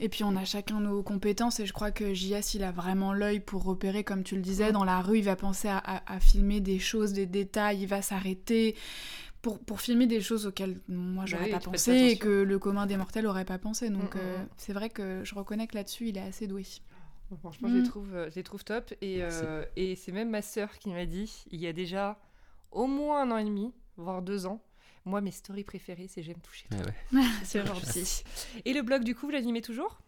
Et 0.00 0.08
puis 0.08 0.24
on 0.24 0.36
a 0.36 0.44
chacun 0.44 0.80
nos 0.80 1.02
compétences 1.02 1.60
et 1.60 1.66
je 1.66 1.72
crois 1.72 1.90
que 1.90 2.14
JS 2.14 2.54
il 2.54 2.64
a 2.64 2.72
vraiment 2.72 3.12
l'œil 3.12 3.40
pour 3.40 3.64
repérer, 3.64 4.04
comme 4.04 4.22
tu 4.22 4.36
le 4.36 4.42
disais, 4.42 4.72
dans 4.72 4.84
la 4.84 5.00
rue 5.00 5.18
il 5.18 5.24
va 5.24 5.36
penser 5.36 5.68
à, 5.68 6.02
à 6.06 6.20
filmer 6.20 6.60
des 6.60 6.78
choses, 6.78 7.12
des 7.12 7.26
détails, 7.26 7.82
il 7.82 7.86
va 7.86 8.02
s'arrêter 8.02 8.74
pour, 9.42 9.58
pour, 9.58 9.80
filmer 9.82 10.06
des 10.06 10.22
choses 10.22 10.46
auxquelles 10.46 10.80
moi 10.88 11.26
j'aurais 11.26 11.50
bah 11.50 11.58
pas 11.58 11.70
pensé 11.70 11.92
et 11.92 12.16
que 12.16 12.28
le 12.28 12.58
commun 12.58 12.86
des 12.86 12.96
mortels 12.96 13.26
aurait 13.26 13.44
pas 13.44 13.58
pensé. 13.58 13.90
Donc 13.90 14.14
mm, 14.14 14.18
mm, 14.18 14.22
euh, 14.22 14.38
mm. 14.38 14.48
c'est 14.56 14.72
vrai 14.72 14.88
que 14.88 15.22
je 15.22 15.34
reconnais 15.34 15.66
que 15.66 15.74
là-dessus 15.74 16.08
il 16.08 16.16
est 16.16 16.22
assez 16.22 16.46
doué. 16.46 16.64
Franchement, 17.40 17.68
je, 17.68 17.76
les 17.76 17.82
trouve, 17.82 18.14
euh, 18.14 18.30
je 18.30 18.36
les 18.36 18.42
trouve 18.42 18.64
top. 18.64 18.92
Et, 19.00 19.18
euh, 19.22 19.64
et 19.76 19.96
c'est 19.96 20.12
même 20.12 20.30
ma 20.30 20.42
sœur 20.42 20.78
qui 20.78 20.90
m'a 20.90 21.04
dit, 21.04 21.44
il 21.50 21.60
y 21.60 21.66
a 21.66 21.72
déjà 21.72 22.18
au 22.70 22.86
moins 22.86 23.22
un 23.22 23.30
an 23.32 23.36
et 23.38 23.44
demi, 23.44 23.72
voire 23.96 24.22
deux 24.22 24.46
ans, 24.46 24.62
moi, 25.04 25.20
mes 25.20 25.30
stories 25.30 25.64
préférées, 25.64 26.08
c'est 26.08 26.22
j'aime 26.22 26.40
toucher. 26.40 26.66
Ouais. 26.70 27.20
c'est 27.44 27.64
gentil. 27.66 28.22
Et 28.64 28.72
le 28.72 28.82
blog, 28.82 29.04
du 29.04 29.14
coup, 29.14 29.26
vous 29.26 29.32
l'animez 29.32 29.60
toujours? 29.60 29.98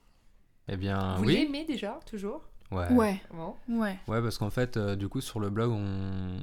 Eh 0.68 0.76
bien, 0.76 1.16
vous 1.16 1.24
oui. 1.24 1.36
Vous 1.36 1.42
l'aimez 1.42 1.64
déjà, 1.64 2.00
toujours? 2.06 2.48
Ouais. 2.72 2.90
Ouais. 2.90 3.22
ouais. 3.68 3.98
Ouais, 4.08 4.22
parce 4.22 4.38
qu'en 4.38 4.50
fait, 4.50 4.76
euh, 4.76 4.96
du 4.96 5.08
coup, 5.08 5.20
sur 5.20 5.38
le 5.38 5.50
blog, 5.50 5.70
on... 5.70 6.40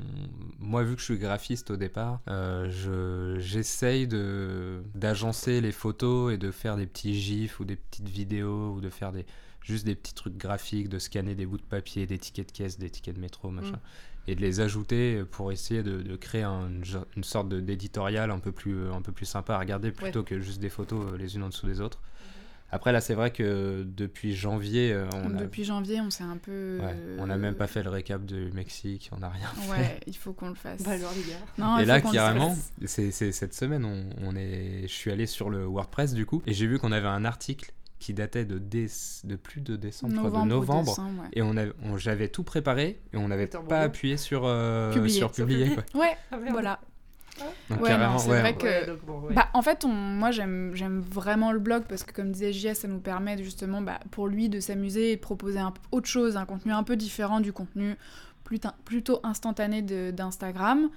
moi, 0.60 0.83
vu 0.83 0.95
que 0.95 1.00
je 1.00 1.05
suis 1.05 1.17
graphiste 1.17 1.72
au 1.72 1.75
départ, 1.75 2.22
euh, 2.29 2.69
je... 2.69 3.39
j'essaye 3.39 4.07
de... 4.07 4.83
d'agencer 4.95 5.60
les 5.60 5.74
photos 5.74 6.33
et 6.33 6.38
de 6.38 6.51
faire 6.51 6.77
des 6.77 6.86
petits 6.86 7.19
gifs 7.19 7.60
ou 7.60 7.65
des 7.65 7.75
petites 7.75 8.07
vidéos 8.07 8.74
ou 8.74 8.81
de 8.81 8.89
faire 8.89 9.12
des... 9.12 9.25
juste 9.62 9.86
des 9.86 9.95
petits 9.95 10.13
trucs 10.13 10.38
graphiques, 10.38 10.88
de 10.88 11.00
scanner 11.00 11.36
des 11.36 11.45
bouts 11.45 11.57
de 11.57 11.63
papier, 11.63 12.07
des 12.07 12.19
tickets 12.19 12.48
de 12.48 12.53
caisse, 12.53 12.77
des 12.77 12.89
tickets 12.89 13.15
de 13.15 13.22
métro, 13.22 13.50
machin. 13.50 13.72
Mm 13.72 13.81
et 14.27 14.35
de 14.35 14.41
les 14.41 14.61
ajouter 14.61 15.23
pour 15.31 15.51
essayer 15.51 15.83
de, 15.83 16.15
créer 16.15 16.43
une 16.43 17.23
sorte 17.23 17.49
d'éditorial 17.49 18.31
un, 18.31 18.39
peu 18.39 18.51
plus, 18.51 18.91
un 18.91 19.01
peu 19.01 19.11
plus 19.11 19.25
sympa 19.25 19.55
à 19.55 19.59
regarder 19.59 19.91
plutôt 19.91 20.23
que 20.23 20.39
juste 20.39 20.59
des 20.59 20.69
photos 20.69 21.13
euh, 21.13 21.17
les 21.17 21.35
unes 21.35 21.43
en 21.43 21.49
dessous 21.49 21.67
des 21.67 21.81
autres. 21.81 21.99
Mhm. 21.99 22.33
Après, 22.71 22.91
là, 22.91 23.01
c'est 23.01 23.13
vrai 23.13 23.31
que 23.31 23.85
depuis 23.85 24.33
janvier. 24.35 24.91
Euh, 24.91 25.05
on 25.13 25.29
depuis 25.29 25.63
janvier, 25.63 26.01
on 26.01 26.09
s'est 26.09 26.23
un 26.23 26.37
peu. 26.37 26.79
on 27.19 27.27
n'a 27.27 27.37
même 27.37 27.55
pas 27.55 27.67
fait 27.67 27.83
le 27.83 27.89
récap 27.89 28.25
du 28.25 28.51
Mexique, 28.53 29.11
on 29.13 29.19
n'a 29.19 29.29
rien 29.29 29.47
ouais, 29.69 29.99
il 30.07 30.15
faut 30.15 30.33
qu'on 30.33 30.49
le 30.49 30.55
fasse. 30.55 30.81
Bah 30.81 30.91
alors, 30.91 31.11
les 31.15 31.31
gars. 31.31 31.39
Non, 31.57 31.77
et 31.77 31.85
là, 31.85 32.01
carrément, 32.01 32.55
c'est 32.85 33.11
cette 33.11 33.53
semaine, 33.53 33.85
on, 33.85 34.09
on, 34.21 34.35
est... 34.35 34.83
je 34.83 34.93
suis 34.93 35.11
allé 35.11 35.25
sur 35.27 35.49
le 35.49 35.65
WordPress 35.65 36.13
du 36.13 36.25
coup, 36.25 36.41
et 36.47 36.53
j'ai 36.53 36.65
vu 36.65 36.79
qu'on 36.79 36.91
avait 36.91 37.07
un 37.07 37.25
article 37.25 37.73
qui 38.03 38.13
datait 38.13 38.43
de, 38.43 38.57
de 38.60 39.36
plus 39.38 39.62
de 39.62 39.77
décembre, 39.77 40.13
novembre, 40.13 40.43
de 40.43 40.50
novembre. 40.50 40.95
Et 41.31 41.41
on, 41.41 41.55
on 41.86 41.98
j'avais 41.98 42.27
tout 42.27 42.43
préparé 42.43 43.00
et 43.13 43.17
on 43.17 43.29
n'avait 43.29 43.48
pas 43.48 43.79
appuyé 43.79 44.17
sur, 44.17 44.41
euh, 44.43 44.91
publier. 44.91 45.17
sur 45.17 45.31
publier. 45.31 45.74
Quoi. 45.74 46.01
Ouais, 46.01 46.17
ah, 46.29 46.38
voilà. 46.51 46.81
Donc, 47.69 47.81
ouais, 47.81 47.91
c'est 48.17 48.41
vrai 48.41 48.55
que. 48.57 49.33
bah, 49.33 49.48
en 49.53 49.62
fait, 49.62 49.86
on, 49.86 49.88
moi, 49.88 50.31
j'aime 50.31 51.00
vraiment 51.00 51.53
le 51.53 51.60
blog 51.60 51.83
parce 51.88 52.03
que, 52.03 52.12
comme 52.12 52.33
disait 52.33 52.51
JS, 52.51 52.74
ça 52.74 52.88
nous 52.89 53.00
permet 53.00 53.41
justement, 53.41 53.81
bah, 53.81 54.01
pour 54.12 54.27
lui, 54.27 54.50
de 54.50 54.60
s'amuser 54.60 55.13
et 55.13 55.15
de 55.15 55.22
proposer 55.22 55.60
un, 55.60 55.74
autre 55.91 56.07
chose, 56.10 56.36
un 56.36 56.45
contenu 56.45 56.74
un 56.74 56.83
peu 56.83 56.98
différent 56.98 57.39
du 57.39 57.53
contenu 57.53 57.95
plutôt 58.43 59.19
instantané 59.23 59.81
d'Instagram. 60.12 60.89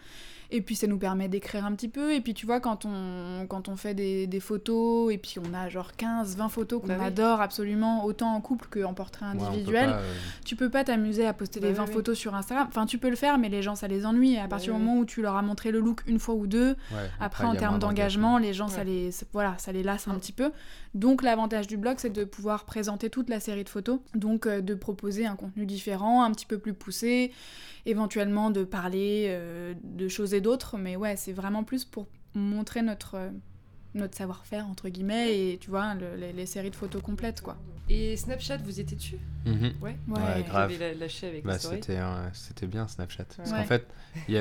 Et 0.50 0.61
puis 0.61 0.76
ça 0.76 0.87
nous 0.87 0.99
permet 0.99 1.29
d'écrire 1.29 1.65
un 1.65 1.73
petit 1.73 1.88
peu. 1.88 2.15
Et 2.15 2.21
puis 2.21 2.35
tu 2.35 2.47
vois, 2.47 2.61
quand 2.61 2.85
on, 2.85 3.47
quand 3.49 3.69
on 3.69 3.76
fait 3.76 3.95
des, 3.95 4.26
des 4.26 4.41
photos, 4.41 5.12
et 5.12 5.19
puis 5.19 5.37
on 5.38 5.55
a 5.55 5.69
genre 5.69 5.93
15, 5.97 6.37
20 6.37 6.49
photos 6.49 6.81
qu'on 6.81 6.87
bah 6.87 7.03
adore 7.03 7.41
absolument, 7.41 8.05
autant 8.05 8.35
en 8.35 8.41
couple 8.41 8.69
qu'en 8.71 8.95
portrait 8.95 9.26
individuel, 9.26 9.91
euh, 9.93 10.15
tu 10.45 10.55
peux 10.55 10.71
pas 10.71 10.85
t'amuser 10.85 11.26
à 11.26 11.33
poster 11.33 11.61
les 11.61 11.73
20 11.73 11.87
bah 11.87 11.93
photos 11.93 12.17
sur 12.17 12.35
Instagram. 12.35 12.67
Enfin, 12.69 12.87
tu 12.87 12.99
peux 12.99 13.11
le 13.11 13.17
faire, 13.17 13.38
mais 13.38 13.49
les 13.49 13.62
gens, 13.62 13.75
ça 13.75 13.88
les 13.88 14.07
ennuie. 14.07 14.35
Et 14.35 14.41
à 14.41 14.49
partir 14.49 14.75
du 14.75 14.81
moment 14.81 14.99
où 14.99 15.05
tu 15.05 15.21
leur 15.21 15.37
as 15.37 15.43
montré 15.43 15.73
le 15.73 15.81
look 15.81 16.03
une 16.07 16.19
fois 16.19 16.35
ou 16.35 16.47
deux, 16.47 16.76
après, 17.19 17.45
en 17.45 17.57
termes 17.57 17.79
d'engagement, 17.79 18.38
les 18.38 18.53
gens, 18.53 18.69
ça, 18.69 18.85
les, 18.85 19.11
voilà, 19.33 19.55
ça 19.59 19.73
les 19.73 19.83
lasse 19.83 20.07
un 20.07 20.15
petit 20.15 20.33
peu. 20.33 20.53
Donc 20.97 21.23
l'avantage 21.23 21.67
du 21.67 21.76
blog, 21.76 21.97
c'est 21.99 22.11
de 22.11 22.25
pouvoir 22.25 22.65
présenter 22.65 23.11
toute 23.11 23.29
la 23.29 23.38
série 23.38 23.65
de 23.65 23.69
photos. 23.69 24.00
Donc 24.15 24.47
euh, 24.47 24.62
de 24.62 24.75
proposer 24.75 25.26
un 25.26 25.37
contenu 25.37 25.67
différent, 25.67 26.25
un 26.25 26.33
petit 26.33 26.47
peu 26.47 26.59
plus 26.59 26.73
poussé 26.73 27.33
éventuellement 27.85 28.50
de 28.50 28.65
parler 28.65 29.26
euh, 29.29 29.75
de 29.85 30.09
choses 30.09 30.33
et 30.33 30.41
d'autres, 30.41 30.79
mais 30.79 30.97
ouais, 30.97 31.15
c'est 31.17 31.35
vraiment 31.35 31.65
plus 31.65 31.85
pour 31.85 32.09
montrer 32.35 32.81
notre, 32.81 33.17
euh, 33.17 33.31
notre 33.95 34.17
savoir-faire, 34.17 34.67
entre 34.67 34.88
guillemets, 34.88 35.53
et 35.53 35.59
tu 35.59 35.69
vois, 35.69 35.95
les, 35.95 36.47
séries 36.47 36.71
de 36.71 36.76
photos 36.76 37.03
complètes, 37.03 37.43
quoi. 37.43 37.59
Et 37.91 38.17
Snapchat, 38.17 38.57
vous 38.65 38.81
étiez 38.81 38.97
dessus? 38.97 39.19
Mhm. 39.45 39.75
Ouais, 39.83 39.97
ouais, 40.09 40.43
grave. 40.49 40.73
lâché 40.99 41.29
avec 41.29 41.45
bah, 41.45 41.59
c'était, 41.59 42.00
c'était 42.33 42.67
bien 42.67 42.88
Snapchat. 42.88 43.26
Parce 43.37 43.53
qu'en 43.53 43.65
fait, 43.65 43.87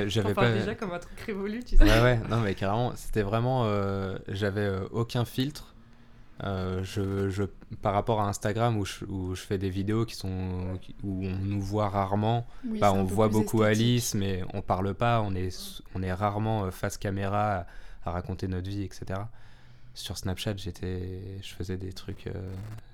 j'avais 0.06 0.34
pas. 0.34 0.52
déjà 0.52 0.74
comme 0.74 0.92
un 0.92 0.98
truc 0.98 1.20
révolu, 1.20 1.62
tu 1.62 1.76
sais. 1.76 1.84
Ouais, 1.84 2.00
ouais, 2.00 2.20
non, 2.30 2.40
mais 2.40 2.54
carrément, 2.54 2.96
c'était 2.96 3.22
vraiment. 3.22 3.64
Euh, 3.66 4.18
j'avais 4.28 4.70
aucun 4.90 5.26
filtre. 5.26 5.75
Je, 6.42 7.30
je, 7.30 7.44
par 7.82 7.94
rapport 7.94 8.20
à 8.20 8.28
Instagram 8.28 8.76
où 8.76 8.84
je, 8.84 9.04
où 9.06 9.34
je, 9.34 9.40
fais 9.40 9.58
des 9.58 9.70
vidéos 9.70 10.04
qui 10.04 10.14
sont 10.14 10.78
où 11.02 11.24
on 11.24 11.36
nous 11.36 11.60
voit 11.60 11.88
rarement. 11.88 12.46
Bah, 12.64 12.92
on 12.92 13.04
voit 13.04 13.28
beaucoup 13.28 13.62
Alice 13.62 14.14
mais 14.14 14.42
on 14.54 14.62
parle 14.62 14.94
pas 14.94 15.22
on 15.22 15.34
est 15.34 15.82
on 15.94 16.02
est 16.02 16.12
rarement 16.12 16.64
euh, 16.64 16.70
face 16.70 16.98
caméra 16.98 17.66
à, 18.04 18.10
raconter 18.10 18.46
notre 18.48 18.68
vie 18.68 18.82
etc 18.82 19.20
sur 19.94 20.16
Snapchat 20.16 20.56
j'étais 20.56 21.22
je 21.42 21.54
faisais 21.54 21.76
des 21.76 21.92
trucs 21.92 22.26
euh, 22.26 22.32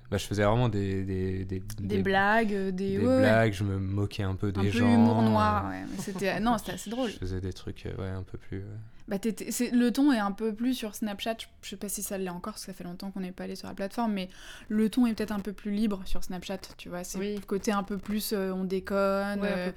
bah, 0.09 0.17
je 0.17 0.25
faisais 0.25 0.43
vraiment 0.43 0.69
des 0.69 1.03
des, 1.03 1.45
des, 1.45 1.61
des, 1.79 2.01
blagues 2.01 2.69
des, 2.69 2.97
des 2.97 2.97
blagues 2.99 3.53
je 3.53 3.63
me 3.63 3.77
moquais 3.77 4.23
un 4.23 4.35
peu 4.35 4.51
des 4.51 4.59
un 4.59 4.71
gens 4.71 4.79
peu 4.79 4.91
humour 4.91 5.21
noir 5.21 5.69
ouais. 5.69 5.83
c'était 5.99 6.39
non 6.39 6.57
c'était 6.57 6.73
assez 6.73 6.89
drôle. 6.89 7.11
je 7.11 7.17
faisais 7.17 7.41
des 7.41 7.53
trucs 7.53 7.87
ouais 7.97 8.09
un 8.09 8.23
peu 8.23 8.37
plus 8.37 8.63
bah, 9.07 9.17
le 9.23 9.89
ton 9.89 10.11
est 10.13 10.19
un 10.19 10.31
peu 10.31 10.53
plus 10.53 10.73
sur 10.73 10.95
Snapchat, 10.95 11.37
je 11.61 11.69
sais 11.69 11.75
pas 11.75 11.89
si 11.89 12.01
ça 12.01 12.17
l'est 12.17 12.29
encore, 12.29 12.53
parce 12.53 12.65
que 12.65 12.71
ça 12.71 12.73
fait 12.73 12.85
longtemps 12.85 13.11
qu'on 13.11 13.19
n'est 13.19 13.31
pas 13.31 13.43
allé 13.43 13.55
sur 13.55 13.67
la 13.67 13.73
plateforme, 13.73 14.13
mais 14.13 14.29
le 14.69 14.89
ton 14.89 15.05
est 15.05 15.13
peut-être 15.13 15.31
un 15.31 15.39
peu 15.39 15.51
plus 15.51 15.71
libre 15.71 16.01
sur 16.05 16.23
Snapchat, 16.23 16.59
tu 16.77 16.89
vois. 16.89 17.03
C'est 17.03 17.19
le 17.19 17.41
côté 17.41 17.71
un 17.71 17.83
peu 17.83 17.97
plus 17.97 18.31
euh, 18.33 18.51
on 18.51 18.63
déconne, 18.63 19.41
euh, 19.43 19.71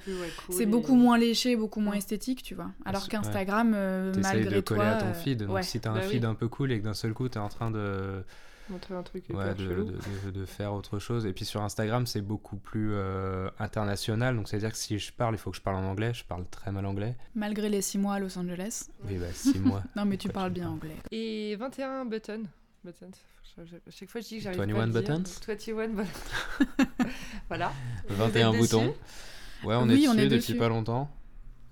c'est 0.50 0.66
beaucoup 0.66 0.95
moins 0.95 1.18
léché, 1.18 1.56
beaucoup 1.56 1.80
moins 1.80 1.95
esthétique, 1.95 2.42
tu 2.42 2.54
vois. 2.54 2.71
Alors 2.85 3.09
qu'Instagram, 3.09 3.73
euh, 3.75 4.12
malgré 4.23 4.56
de 4.56 4.61
coller 4.61 4.83
à 4.83 4.95
ton 4.95 5.12
feed, 5.12 5.45
donc 5.45 5.62
si 5.64 5.80
t'as 5.80 5.90
un 5.90 5.95
bah 5.95 6.02
feed 6.02 6.25
un 6.25 6.35
peu 6.35 6.49
cool 6.49 6.71
et 6.71 6.78
que 6.78 6.85
d'un 6.85 6.95
seul 6.95 7.12
coup 7.12 7.28
t'es 7.28 7.38
en 7.38 7.49
train 7.49 7.71
de 7.71 8.23
montrer 8.70 8.94
un 8.94 9.02
truc 9.02 9.25
ouais, 9.30 9.54
de, 9.54 10.30
de, 10.30 10.44
faire 10.44 10.73
autre 10.75 10.99
chose. 10.99 11.26
Et 11.26 11.32
puis 11.32 11.44
sur 11.44 11.62
Instagram, 11.62 12.06
c'est 12.06 12.20
beaucoup 12.20 12.56
plus 12.56 12.90
euh, 12.92 13.49
international. 13.58 14.37
Donc, 14.37 14.49
c'est-à-dire 14.49 14.73
que 14.73 14.76
si 14.78 14.99
je 14.99 15.12
parle, 15.12 15.35
il 15.35 15.38
faut 15.38 15.50
que 15.50 15.56
je 15.56 15.62
parle 15.62 15.76
en 15.76 15.85
anglais. 15.85 16.12
Je 16.14 16.25
parle 16.25 16.44
très 16.46 16.73
mal 16.73 16.87
anglais. 16.87 17.16
Malgré 17.35 17.68
les 17.68 17.82
6 17.82 17.99
mois 17.99 18.14
à 18.14 18.18
Los 18.18 18.38
Angeles. 18.38 18.88
Oui, 19.04 19.18
bah 19.18 19.32
6 19.32 19.58
mois. 19.61 19.82
non, 19.96 20.04
mais 20.04 20.16
tu 20.16 20.28
parles 20.28 20.52
bien 20.52 20.68
anglais. 20.68 20.96
Et 21.11 21.56
21 21.56 22.04
buttons. 22.06 22.44
buttons. 22.85 23.11
Chaque 23.88 24.11
fois, 24.11 24.20
je 24.20 24.26
dis 24.26 24.37
que 24.37 24.42
j'arrive 24.42 24.58
pas 24.58 24.64
à 24.64 24.87
21 24.87 24.88
buttons? 24.88 25.23
21 25.46 25.88
buttons. 25.88 26.04
voilà. 27.49 27.73
21 28.08 28.52
boutons. 28.52 28.94
Ouais, 29.64 29.75
on 29.76 29.88
est 29.88 29.96
dessus 29.96 30.28
depuis 30.28 30.54
pas 30.54 30.68
longtemps. 30.68 31.11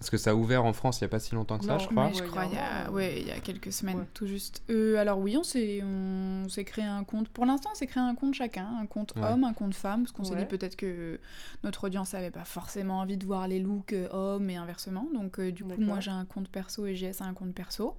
Parce 0.04 0.10
que 0.10 0.18
ça 0.18 0.32
a 0.32 0.34
ouvert 0.34 0.66
en 0.66 0.74
France 0.74 1.00
il 1.00 1.04
n'y 1.04 1.06
a 1.06 1.08
pas 1.08 1.18
si 1.18 1.34
longtemps 1.34 1.56
que 1.56 1.64
ça, 1.64 1.78
je 1.78 1.86
crois. 1.86 2.08
Oui, 2.08 2.14
je 2.14 2.24
crois, 2.24 2.44
il 2.44 2.52
y 2.52 2.58
a, 2.58 2.90
ouais, 2.90 3.22
il 3.22 3.26
y 3.26 3.30
a 3.30 3.40
quelques 3.40 3.72
semaines, 3.72 4.04
tout 4.12 4.26
juste. 4.26 4.62
Euh, 4.68 4.98
alors 4.98 5.18
oui, 5.18 5.34
on 5.38 5.42
s'est, 5.42 5.82
on 5.82 6.46
s'est 6.50 6.64
créé 6.64 6.84
un 6.84 7.04
compte. 7.04 7.30
Pour 7.30 7.46
l'instant, 7.46 7.70
on 7.72 7.74
s'est 7.74 7.86
créé 7.86 8.02
un 8.02 8.14
compte 8.14 8.34
chacun, 8.34 8.68
un 8.82 8.84
compte 8.84 9.14
homme, 9.16 9.44
un 9.44 9.54
compte 9.54 9.74
femme, 9.74 10.02
parce 10.02 10.12
qu'on 10.12 10.24
s'est 10.24 10.36
dit 10.36 10.44
peut-être 10.44 10.76
que 10.76 11.18
notre 11.62 11.84
audience 11.84 12.12
n'avait 12.12 12.30
pas 12.30 12.44
forcément 12.44 13.00
envie 13.00 13.16
de 13.16 13.24
voir 13.24 13.48
les 13.48 13.60
looks 13.60 13.94
euh, 13.94 14.06
hommes 14.10 14.50
et 14.50 14.56
inversement. 14.56 15.08
Donc 15.14 15.40
euh, 15.40 15.50
du 15.50 15.64
coup, 15.64 15.72
moi 15.78 16.00
j'ai 16.00 16.10
un 16.10 16.26
compte 16.26 16.50
perso 16.50 16.84
et 16.84 16.94
JS 16.94 17.22
a 17.22 17.24
un 17.24 17.32
compte 17.32 17.54
perso. 17.54 17.96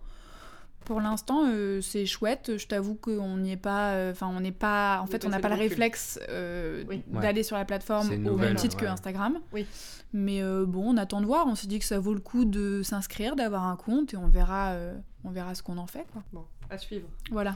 Pour 0.86 1.02
l'instant, 1.02 1.46
euh, 1.48 1.82
c'est 1.82 2.06
chouette. 2.06 2.58
Je 2.58 2.68
t'avoue 2.68 2.96
qu'on 2.96 3.38
n'y 3.38 3.52
est 3.52 3.58
pas. 3.58 3.94
Euh, 3.94 4.12
enfin, 4.12 4.28
on 4.28 4.40
n'est 4.40 4.52
pas. 4.52 5.02
En 5.02 5.08
fait, 5.08 5.26
on 5.26 5.30
n'a 5.30 5.40
pas 5.40 5.50
le 5.50 5.56
réflexe 5.56 6.20
euh, 6.30 6.84
d'aller 7.08 7.44
sur 7.44 7.58
la 7.58 7.66
plateforme 7.66 8.28
au 8.28 8.38
même 8.38 8.56
titre 8.56 8.78
que 8.78 8.86
Instagram. 8.86 9.40
Oui. 9.52 9.66
Mais 10.14 10.42
bon, 10.66 10.94
on 10.94 10.98
attend 10.98 11.22
de 11.22 11.26
voir. 11.26 11.48
On 11.48 11.56
s'est 11.56 11.68
dit 11.68 11.80
que 11.80 11.86
ça 11.86 12.00
vaut 12.00 12.14
le 12.14 12.20
coup 12.22 12.46
de 12.46 12.84
s'inscrire, 12.84 13.36
d'avoir 13.36 13.66
un 13.66 13.76
compte, 13.76 14.14
et 14.14 14.18
on 14.18 14.28
verra, 14.28 14.76
on 15.24 15.32
verra 15.32 15.56
ce 15.56 15.64
qu'on 15.64 15.78
en 15.78 15.88
fait. 15.88 16.06
Quoi. 16.14 16.24
Bon, 16.32 16.46
à 16.70 16.78
suivre. 16.78 17.08
Voilà. 17.32 17.56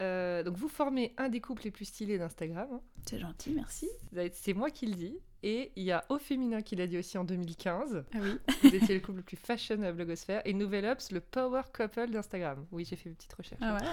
donc, 0.00 0.56
vous 0.56 0.68
formez 0.68 1.14
un 1.16 1.28
des 1.28 1.40
couples 1.40 1.62
les 1.64 1.70
plus 1.70 1.84
stylés 1.86 2.18
d'Instagram. 2.18 2.68
Hein. 2.72 2.80
C'est 3.06 3.20
gentil, 3.20 3.52
merci. 3.54 3.88
C'est 4.32 4.54
moi 4.54 4.70
qui 4.70 4.86
le 4.86 4.94
dis. 4.94 5.18
Et 5.46 5.70
il 5.76 5.84
y 5.84 5.92
a 5.92 6.04
Au 6.08 6.18
Féminin 6.18 6.60
qui 6.60 6.74
l'a 6.74 6.88
dit 6.88 6.98
aussi 6.98 7.16
en 7.18 7.22
2015. 7.22 8.04
Ah 8.12 8.18
oui. 8.20 8.36
Vous 8.64 8.74
étiez 8.74 8.96
le 8.96 9.00
couple 9.00 9.18
le 9.18 9.22
plus 9.22 9.36
fashion 9.36 9.76
de 9.76 9.82
la 9.82 9.92
blogosphère. 9.92 10.42
Et 10.44 10.52
Nouvel 10.52 10.84
Ops, 10.86 11.12
le 11.12 11.20
power 11.20 11.62
couple 11.72 12.10
d'Instagram. 12.10 12.66
Oui, 12.72 12.84
j'ai 12.84 12.96
fait 12.96 13.08
une 13.08 13.14
petite 13.14 13.32
recherche. 13.32 13.60
Ah 13.62 13.74
ouais. 13.76 13.86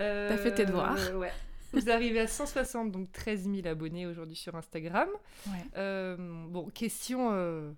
Euh, 0.00 0.28
T'as 0.28 0.36
fait 0.36 0.52
tes 0.52 0.66
devoirs. 0.66 0.98
ouais. 1.16 1.32
Vous 1.72 1.88
arrivez 1.88 2.20
à 2.20 2.26
160, 2.26 2.92
donc 2.92 3.10
13 3.12 3.48
000 3.50 3.66
abonnés 3.66 4.06
aujourd'hui 4.06 4.36
sur 4.36 4.54
Instagram. 4.56 5.08
Ouais. 5.46 5.52
Euh, 5.78 6.16
bon, 6.18 6.68
question. 6.68 7.30
Euh, 7.32 7.72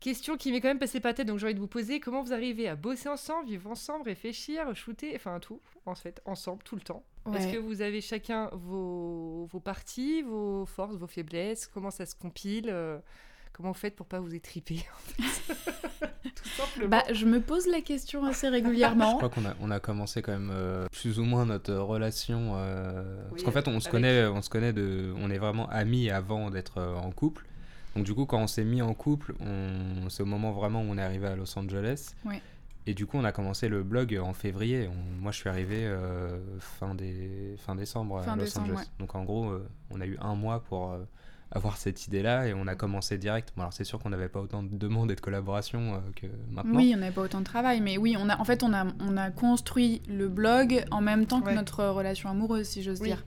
question 0.00 0.36
qui 0.36 0.50
m'est 0.50 0.60
quand 0.60 0.66
même 0.68 0.80
passée 0.80 0.98
par 0.98 1.10
la 1.10 1.14
tête, 1.14 1.28
donc 1.28 1.38
j'ai 1.38 1.46
envie 1.46 1.54
de 1.54 1.60
vous 1.60 1.68
poser 1.68 2.00
comment 2.00 2.20
vous 2.20 2.32
arrivez 2.32 2.66
à 2.66 2.74
bosser 2.74 3.08
ensemble, 3.08 3.46
vivre 3.48 3.70
ensemble, 3.70 4.06
réfléchir, 4.06 4.74
shooter, 4.74 5.12
enfin 5.14 5.38
tout, 5.38 5.60
en 5.86 5.94
fait, 5.94 6.20
ensemble, 6.24 6.64
tout 6.64 6.74
le 6.74 6.82
temps? 6.82 7.04
Est-ce 7.34 7.52
que 7.52 7.58
vous 7.58 7.80
avez 7.82 8.00
chacun 8.00 8.48
vos, 8.52 9.46
vos, 9.50 9.60
parties, 9.60 10.22
vos 10.22 10.66
forces, 10.66 10.96
vos 10.96 11.06
faiblesses? 11.06 11.66
Comment 11.66 11.90
ça 11.90 12.06
se 12.06 12.14
compile? 12.14 12.72
Comment 13.52 13.70
vous 13.70 13.78
faites 13.78 13.96
pour 13.96 14.06
pas 14.06 14.20
vous 14.20 14.34
étriper 14.34 14.84
en 15.20 15.24
fait? 15.24 15.54
Tout 16.34 16.48
simplement. 16.50 16.88
Bah, 16.90 17.04
je 17.10 17.24
me 17.24 17.40
pose 17.40 17.66
la 17.66 17.80
question 17.80 18.24
assez 18.24 18.48
régulièrement. 18.48 19.12
Je 19.12 19.16
crois 19.16 19.28
qu'on 19.30 19.46
a, 19.46 19.54
on 19.60 19.70
a 19.70 19.80
commencé 19.80 20.20
quand 20.20 20.32
même 20.32 20.50
euh, 20.52 20.86
plus 20.92 21.18
ou 21.18 21.24
moins 21.24 21.46
notre 21.46 21.72
relation. 21.74 22.52
euh, 22.56 23.02
parce 23.30 23.40
Oui, 23.40 23.44
qu'en 23.44 23.52
fait, 23.52 23.66
on 23.68 23.80
se 23.80 23.88
connaît, 23.88 24.26
on 24.26 24.42
se 24.42 24.50
connaît 24.50 24.74
de, 24.74 25.14
on 25.18 25.30
est 25.30 25.38
vraiment 25.38 25.68
amis 25.70 26.10
avant 26.10 26.50
d'être 26.50 26.78
euh, 26.78 26.96
en 26.96 27.10
couple. 27.12 27.46
Donc 27.94 28.04
du 28.04 28.12
coup, 28.12 28.26
quand 28.26 28.38
on 28.38 28.46
s'est 28.46 28.64
mis 28.64 28.82
en 28.82 28.92
couple, 28.92 29.34
on, 29.40 30.10
c'est 30.10 30.22
au 30.22 30.26
moment 30.26 30.52
vraiment 30.52 30.82
où 30.82 30.86
on 30.90 30.98
est 30.98 31.02
arrivé 31.02 31.26
à 31.26 31.34
Los 31.34 31.58
Angeles. 31.58 32.10
Ouais. 32.26 32.42
Et 32.86 32.94
du 32.94 33.06
coup, 33.06 33.16
on 33.18 33.24
a 33.24 33.32
commencé 33.32 33.68
le 33.68 33.82
blog 33.82 34.18
en 34.22 34.32
février. 34.32 34.88
On- 34.88 35.20
moi, 35.22 35.32
je 35.32 35.38
suis 35.38 35.48
arrivé 35.48 35.84
euh, 35.84 36.38
fin, 36.60 36.94
des, 36.94 37.56
fin 37.58 37.74
décembre 37.74 38.22
Fin 38.22 38.32
à 38.32 38.36
Los 38.36 38.42
décembre, 38.44 38.66
Angeles. 38.66 38.76
ouais. 38.78 38.84
Donc 39.00 39.14
en 39.14 39.24
gros, 39.24 39.50
euh, 39.50 39.68
on 39.90 40.00
a 40.00 40.06
eu 40.06 40.16
un 40.20 40.36
mois 40.36 40.62
pour 40.62 40.92
euh, 40.92 40.98
avoir 41.50 41.76
cette 41.78 42.06
idée-là 42.06 42.46
et 42.46 42.54
on 42.54 42.66
a 42.68 42.76
commencé 42.76 43.18
direct. 43.18 43.52
Bon, 43.56 43.62
alors 43.62 43.72
c'est 43.72 43.82
sûr 43.84 43.98
qu'on 43.98 44.10
n'avait 44.10 44.28
pas 44.28 44.40
autant 44.40 44.62
de 44.62 44.68
demandes 44.76 45.10
et 45.10 45.16
de 45.16 45.20
collaborations 45.20 45.94
euh, 45.94 45.98
que 46.14 46.26
maintenant. 46.50 46.76
Oui, 46.78 46.92
on 46.94 46.98
n'avait 47.00 47.12
pas 47.12 47.22
autant 47.22 47.40
de 47.40 47.44
travail, 47.44 47.80
mais 47.80 47.98
oui, 47.98 48.16
on 48.18 48.28
a, 48.28 48.38
en 48.38 48.44
fait, 48.44 48.62
on 48.62 48.72
a, 48.72 48.86
on 49.00 49.16
a 49.16 49.30
construit 49.32 50.02
le 50.08 50.28
blog 50.28 50.84
en 50.92 51.00
même 51.00 51.26
temps 51.26 51.40
que 51.40 51.46
Ouais. 51.46 51.54
notre 51.54 51.84
relation 51.86 52.28
amoureuse, 52.30 52.66
si 52.68 52.82
j'ose 52.84 53.00
Oui. 53.00 53.08
dire. 53.08 53.24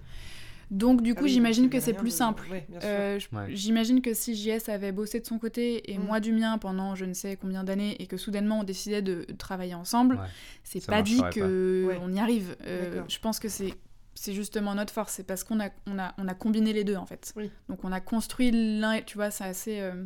Donc, 0.71 1.01
du 1.01 1.11
Ah 1.11 1.15
coup, 1.15 1.23
oui, 1.23 1.29
j'imagine 1.31 1.69
que 1.69 1.79
c'est 1.79 1.93
plus 1.93 2.09
de- 2.09 2.13
simple. 2.15 2.43
Ouais. 2.51 2.67
Euh, 2.83 3.19
Ouais. 3.31 3.47
J'imagine 3.55 4.01
que 4.01 4.13
si 4.13 4.35
JS 4.35 4.69
avait 4.69 4.91
bossé 4.91 5.19
de 5.19 5.25
son 5.25 5.39
côté 5.39 5.91
et 5.91 5.97
Mm. 5.97 6.03
moi 6.03 6.19
du 6.19 6.31
mien 6.31 6.57
pendant 6.59 6.93
je 6.95 7.05
ne 7.05 7.13
sais 7.13 7.35
combien 7.35 7.63
d'années 7.63 7.95
et 8.01 8.05
que 8.07 8.17
soudainement 8.17 8.59
on 8.59 8.63
décidait 8.63 9.01
de 9.01 9.25
travailler 9.37 9.73
ensemble, 9.73 10.15
Ouais. 10.15 10.27
c'est 10.63 10.85
pas 10.85 11.01
dit 11.01 11.21
que 11.33 11.97
on 12.03 12.11
y 12.13 12.19
arrive. 12.19 12.55
Euh, 12.65 13.01
je 13.07 13.17
pense 13.19 13.39
que 13.39 13.49
c'est 13.49 13.73
c'est 14.15 14.33
justement 14.33 14.75
notre 14.75 14.91
force, 14.93 15.13
c'est 15.13 15.23
parce 15.23 15.45
qu'on 15.45 15.61
a, 15.61 15.69
on 15.87 15.97
a, 15.97 16.13
on 16.17 16.27
a 16.27 16.33
combiné 16.33 16.73
les 16.73 16.83
deux 16.83 16.97
en 16.97 17.05
fait. 17.05 17.31
Oui. 17.37 17.49
Donc 17.69 17.83
on 17.85 17.91
a 17.93 18.01
construit 18.01 18.51
l'un, 18.51 19.01
tu 19.01 19.15
vois, 19.15 19.31
c'est 19.31 19.45
assez. 19.45 19.79
euh, 19.79 20.03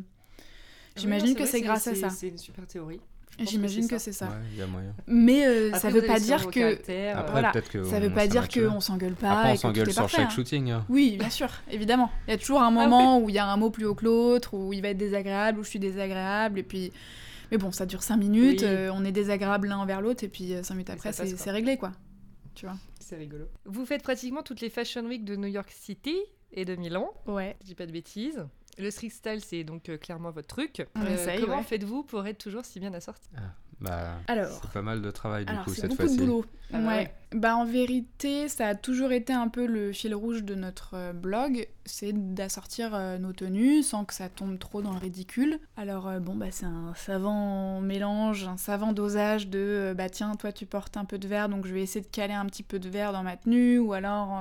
J'imagine 0.96 1.34
que 1.34 1.44
c'est 1.46 1.60
grâce 1.60 1.88
à 1.88 1.94
ça. 1.94 2.10
C'est 2.10 2.28
une 2.28 2.38
super 2.38 2.66
théorie. 2.66 3.00
J'imagine 3.38 3.88
que 3.88 3.98
c'est 3.98 4.12
ça. 4.12 4.26
Ouais, 4.26 4.32
il 4.52 4.58
y 4.58 4.62
a 4.62 4.66
moyen. 4.66 4.94
Mais 5.06 5.46
euh, 5.46 5.68
Après, 5.68 5.80
ça 5.80 5.90
veut 5.90 6.02
pas 6.06 6.20
dire 6.20 6.46
que 6.50 6.74
Après, 6.74 7.14
euh, 7.14 7.22
voilà. 7.32 7.50
peut-être 7.50 7.68
que 7.68 7.84
ça 7.84 7.98
veut 7.98 8.10
pas 8.12 8.26
dire 8.28 8.48
qu'on 8.48 8.80
s'engueule 8.80 9.14
pas 9.14 9.30
Après, 9.38 9.52
on 9.52 9.56
s'engueule 9.56 9.90
sur 9.92 10.02
parfait, 10.02 10.16
chaque 10.18 10.26
hein. 10.26 10.30
shooting. 10.30 10.70
hein. 10.70 10.84
Oui, 10.88 11.16
bien 11.18 11.30
sûr, 11.30 11.48
évidemment. 11.70 12.10
Il 12.28 12.30
y 12.30 12.34
a 12.34 12.38
toujours 12.38 12.62
un 12.62 12.70
moment 12.70 13.18
où 13.20 13.28
il 13.28 13.34
y 13.34 13.38
a 13.38 13.46
un 13.46 13.56
mot 13.56 13.70
plus 13.70 13.86
haut 13.86 13.94
que 13.96 14.04
l'autre, 14.04 14.54
où 14.54 14.72
il 14.72 14.82
va 14.82 14.88
être 14.90 14.96
désagréable, 14.98 15.58
où 15.58 15.64
je 15.64 15.68
suis 15.70 15.78
désagréable, 15.80 16.58
et 16.58 16.62
puis. 16.62 16.92
Mais 17.50 17.58
bon, 17.58 17.72
ça 17.72 17.86
dure 17.86 18.02
5 18.02 18.16
minutes, 18.16 18.60
Oui. 18.62 18.66
euh, 18.68 18.90
on 18.94 19.04
est 19.04 19.12
désagréable 19.12 19.68
l'un 19.68 19.78
envers 19.78 20.00
l'autre, 20.00 20.24
et 20.24 20.28
puis 20.28 20.54
5 20.62 20.74
minutes 20.74 20.88
Et 20.90 20.92
après, 20.92 21.12
c'est 21.12 21.50
réglé, 21.50 21.76
quoi. 21.76 21.92
Tu 22.54 22.66
vois 22.66 22.76
C'est 23.00 23.16
rigolo. 23.16 23.46
Vous 23.64 23.84
faites 23.84 24.02
pratiquement 24.02 24.42
toutes 24.44 24.60
les 24.60 24.70
Fashion 24.70 25.04
Week 25.06 25.24
de 25.24 25.34
New 25.36 25.48
York 25.48 25.70
City 25.76 26.16
et 26.52 26.64
de 26.64 26.76
Milan. 26.76 27.10
Ouais. 27.26 27.56
Je 27.62 27.66
dis 27.66 27.74
pas 27.74 27.86
de 27.86 27.92
bêtises. 27.92 28.44
Le 28.78 28.90
street 28.90 29.10
style, 29.10 29.40
c'est 29.44 29.64
donc 29.64 29.88
euh, 29.88 29.96
clairement 29.98 30.30
votre 30.30 30.48
truc. 30.48 30.80
Euh, 30.80 30.84
On 30.96 31.06
essaye, 31.06 31.40
comment 31.40 31.58
ouais. 31.58 31.62
faites-vous 31.62 32.02
pour 32.02 32.26
être 32.26 32.38
toujours 32.38 32.64
si 32.64 32.80
bien 32.80 32.92
assorti? 32.94 33.28
Bah, 33.80 34.16
Alors. 34.28 34.58
c'est 34.62 34.70
pas 34.70 34.82
mal 34.82 35.02
de 35.02 35.10
travail 35.10 35.44
du 35.44 35.52
Alors, 35.52 35.64
coup 35.64 35.70
c'est 35.74 35.82
cette 35.82 35.90
beaucoup 35.90 36.02
de 36.02 36.08
fois-ci. 36.08 36.20
boulot. 36.20 36.44
Ah 36.72 36.78
bah 36.80 36.86
ouais. 36.88 37.14
Bah, 37.34 37.56
en 37.56 37.64
vérité, 37.64 38.46
ça 38.46 38.68
a 38.68 38.74
toujours 38.76 39.10
été 39.10 39.32
un 39.32 39.48
peu 39.48 39.66
le 39.66 39.90
fil 39.92 40.14
rouge 40.14 40.44
de 40.44 40.54
notre 40.54 40.94
euh, 40.94 41.12
blog, 41.12 41.66
c'est 41.84 42.12
d'assortir 42.12 42.94
euh, 42.94 43.18
nos 43.18 43.32
tenues 43.32 43.82
sans 43.82 44.04
que 44.04 44.14
ça 44.14 44.28
tombe 44.28 44.56
trop 44.56 44.82
dans 44.82 44.92
le 44.92 45.00
ridicule. 45.00 45.58
Alors, 45.76 46.06
euh, 46.06 46.20
bon, 46.20 46.36
bah, 46.36 46.52
c'est 46.52 46.64
un 46.64 46.94
savant 46.94 47.80
mélange, 47.80 48.44
un 48.44 48.56
savant 48.56 48.92
dosage 48.92 49.48
de 49.48 49.94
bah, 49.98 50.08
tiens, 50.08 50.36
toi, 50.36 50.52
tu 50.52 50.64
portes 50.64 50.96
un 50.96 51.04
peu 51.04 51.18
de 51.18 51.26
vert, 51.26 51.48
donc 51.48 51.66
je 51.66 51.74
vais 51.74 51.82
essayer 51.82 52.04
de 52.04 52.10
caler 52.10 52.34
un 52.34 52.46
petit 52.46 52.62
peu 52.62 52.78
de 52.78 52.88
vert 52.88 53.12
dans 53.12 53.24
ma 53.24 53.36
tenue, 53.36 53.80
ou 53.80 53.94
alors, 53.94 54.40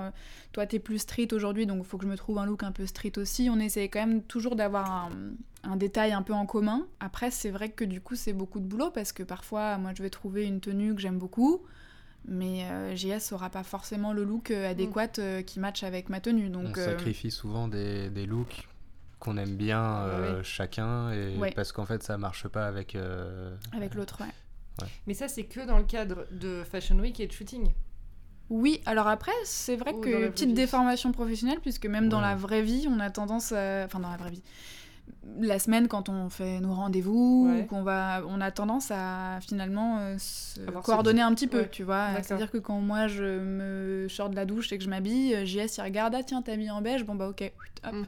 toi, 0.52 0.68
t'es 0.68 0.78
plus 0.78 1.00
street 1.00 1.30
aujourd'hui, 1.32 1.66
donc 1.66 1.86
faut 1.86 1.98
que 1.98 2.06
je 2.06 2.12
me 2.12 2.16
trouve 2.16 2.38
un 2.38 2.46
look 2.46 2.62
un 2.62 2.72
peu 2.72 2.86
street 2.86 3.14
aussi. 3.18 3.50
On 3.50 3.58
essaie 3.58 3.90
quand 3.90 4.06
même 4.06 4.22
toujours 4.22 4.56
d'avoir 4.56 5.10
un 5.64 5.78
détail 5.78 6.12
un 6.12 6.22
peu 6.22 6.34
en 6.34 6.46
commun. 6.46 6.86
Après, 7.00 7.32
c'est 7.32 7.50
vrai 7.50 7.70
que 7.70 7.86
du 7.86 8.02
coup, 8.02 8.14
c'est 8.14 8.34
beaucoup 8.34 8.60
de 8.60 8.66
boulot 8.66 8.92
parce 8.92 9.14
que 9.14 9.24
parfois, 9.24 9.80
moi, 9.80 9.94
je 9.98 10.04
vais 10.04 10.12
trouver 10.12 10.46
une 10.46 10.60
tenue 10.60 10.94
que 10.94 11.02
j'aime 11.02 11.18
beaucoup, 11.18 11.64
mais 12.28 12.64
euh, 12.64 12.96
JS 12.96 13.32
aura 13.34 13.50
pas 13.50 13.64
forcément 13.64 14.14
le 14.14 14.24
look 14.24 14.52
euh, 14.52 14.70
adéquat 14.72 15.08
euh, 15.20 15.42
qui 15.42 15.60
matche 15.60 15.84
avec 15.84 16.10
ma 16.10 16.20
tenue. 16.20 16.50
Donc, 16.50 16.76
on 16.78 16.80
euh, 16.80 16.86
sacrifie 16.86 17.32
souvent 17.32 17.68
des, 17.68 18.10
des 18.10 18.26
looks 18.26 18.68
qu'on 19.20 19.38
aime 19.38 19.56
bien 19.56 19.82
euh, 20.04 20.38
Ouais. 20.38 20.44
chacun 20.44 21.12
et 21.12 21.38
Ouais. 21.38 21.52
parce 21.56 21.72
qu'en 21.72 21.86
fait 21.86 22.04
ça 22.04 22.18
marche 22.18 22.48
pas 22.48 22.68
avec 22.68 22.96
euh, 22.96 23.56
avec 23.76 23.96
l'autre, 23.96 24.20
ouais. 24.22 24.88
Mais 25.06 25.14
ça, 25.14 25.28
c'est 25.28 25.44
que 25.44 25.66
dans 25.68 25.78
le 25.78 25.84
cadre 25.84 26.26
de 26.32 26.64
Fashion 26.64 26.98
Week 26.98 27.20
et 27.20 27.28
de 27.28 27.32
shooting. 27.32 27.72
Oui, 28.50 28.82
alors 28.88 29.08
après, 29.08 29.32
c'est 29.46 29.76
vrai 29.76 29.94
Ou 29.94 30.02
que 30.02 30.30
petite 30.30 30.54
déformation 30.56 31.12
professionnelle, 31.12 31.60
puisque 31.62 31.86
même 31.86 32.10
dans 32.10 32.20
la 32.20 32.36
vraie 32.36 32.64
vie, 32.64 32.88
on 32.90 33.00
a 33.00 33.10
tendance 33.12 33.52
à... 33.52 33.84
Enfin, 33.86 34.00
dans 34.00 34.10
la 34.10 34.18
vraie 34.18 34.32
vie. 34.32 34.42
La 35.40 35.58
semaine, 35.58 35.88
quand 35.88 36.10
on 36.10 36.30
fait 36.30 36.60
nos 36.60 36.74
rendez-vous, 36.74 37.48
Ouais. 37.50 37.62
ou 37.62 37.66
qu'on 37.66 37.84
va, 37.84 38.22
on 38.28 38.40
a 38.42 38.52
tendance 38.52 38.92
à 38.92 39.40
finalement 39.42 39.98
euh, 40.00 40.16
se 40.20 40.60
Avoir 40.68 40.84
coordonner 40.84 41.22
un 41.22 41.34
petit 41.34 41.48
peu, 41.48 41.62
Ouais. 41.62 41.70
tu 41.70 41.84
vois. 41.84 42.10
D'accord. 42.10 42.24
C'est-à-dire 42.26 42.52
que 42.52 42.58
quand 42.58 42.80
moi 42.80 43.08
je 43.08 43.40
me 43.40 44.08
sors 44.10 44.30
de 44.30 44.36
la 44.36 44.46
douche 44.46 44.72
et 44.74 44.78
que 44.78 44.84
je 44.84 44.90
m'habille, 44.90 45.34
euh, 45.34 45.46
JS 45.46 45.78
il 45.78 45.82
regarde, 45.82 46.14
ah 46.16 46.24
tiens, 46.24 46.42
t'as 46.42 46.56
mis 46.58 46.70
en 46.70 46.82
beige, 46.82 47.04
bon 47.06 47.16
bah 47.16 47.28
ok, 47.30 47.52
hop. 47.86 47.94
Mm. 47.94 48.04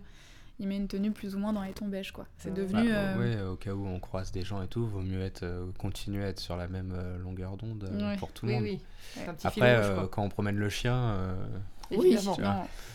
Il 0.59 0.69
met 0.69 0.77
une 0.77 0.87
tenue 0.87 1.11
plus 1.11 1.35
ou 1.35 1.39
moins 1.39 1.51
dans 1.51 1.63
les 1.63 1.73
tons 1.73 1.87
beige, 1.89 2.13
quoi. 2.13 2.27
C'est 2.37 2.47
Ouais. 2.49 2.55
devenu. 2.55 2.89
Bah, 2.89 2.95
euh, 2.97 3.17
ouais, 3.17 3.41
au 3.51 3.55
cas 3.57 3.73
où 3.73 3.85
on 3.87 3.99
croise 3.99 4.31
des 4.31 4.43
gens 4.43 4.61
et 4.61 4.67
tout, 4.67 4.85
vaut 4.87 5.01
mieux 5.01 5.21
être 5.21 5.43
euh, 5.43 5.65
continuer 5.77 6.23
à 6.23 6.27
être 6.29 6.39
sur 6.39 6.55
la 6.55 6.69
même 6.69 6.93
euh, 6.95 7.17
longueur 7.17 7.57
d'onde 7.57 7.89
euh, 7.91 8.11
Ouais. 8.11 8.15
pour 8.17 8.31
tout 8.31 8.45
le 8.45 8.53
Oui, 8.53 8.57
monde. 8.59 8.63
oui. 8.69 8.79
C'est 9.15 9.27
un 9.27 9.33
petit 9.33 9.47
Après, 9.47 9.75
euh, 9.75 10.05
quand 10.07 10.23
on 10.23 10.29
promène 10.29 10.55
le 10.55 10.69
chien, 10.69 10.95
euh, 11.91 11.95
Oui, 11.97 12.17
non. 12.23 12.35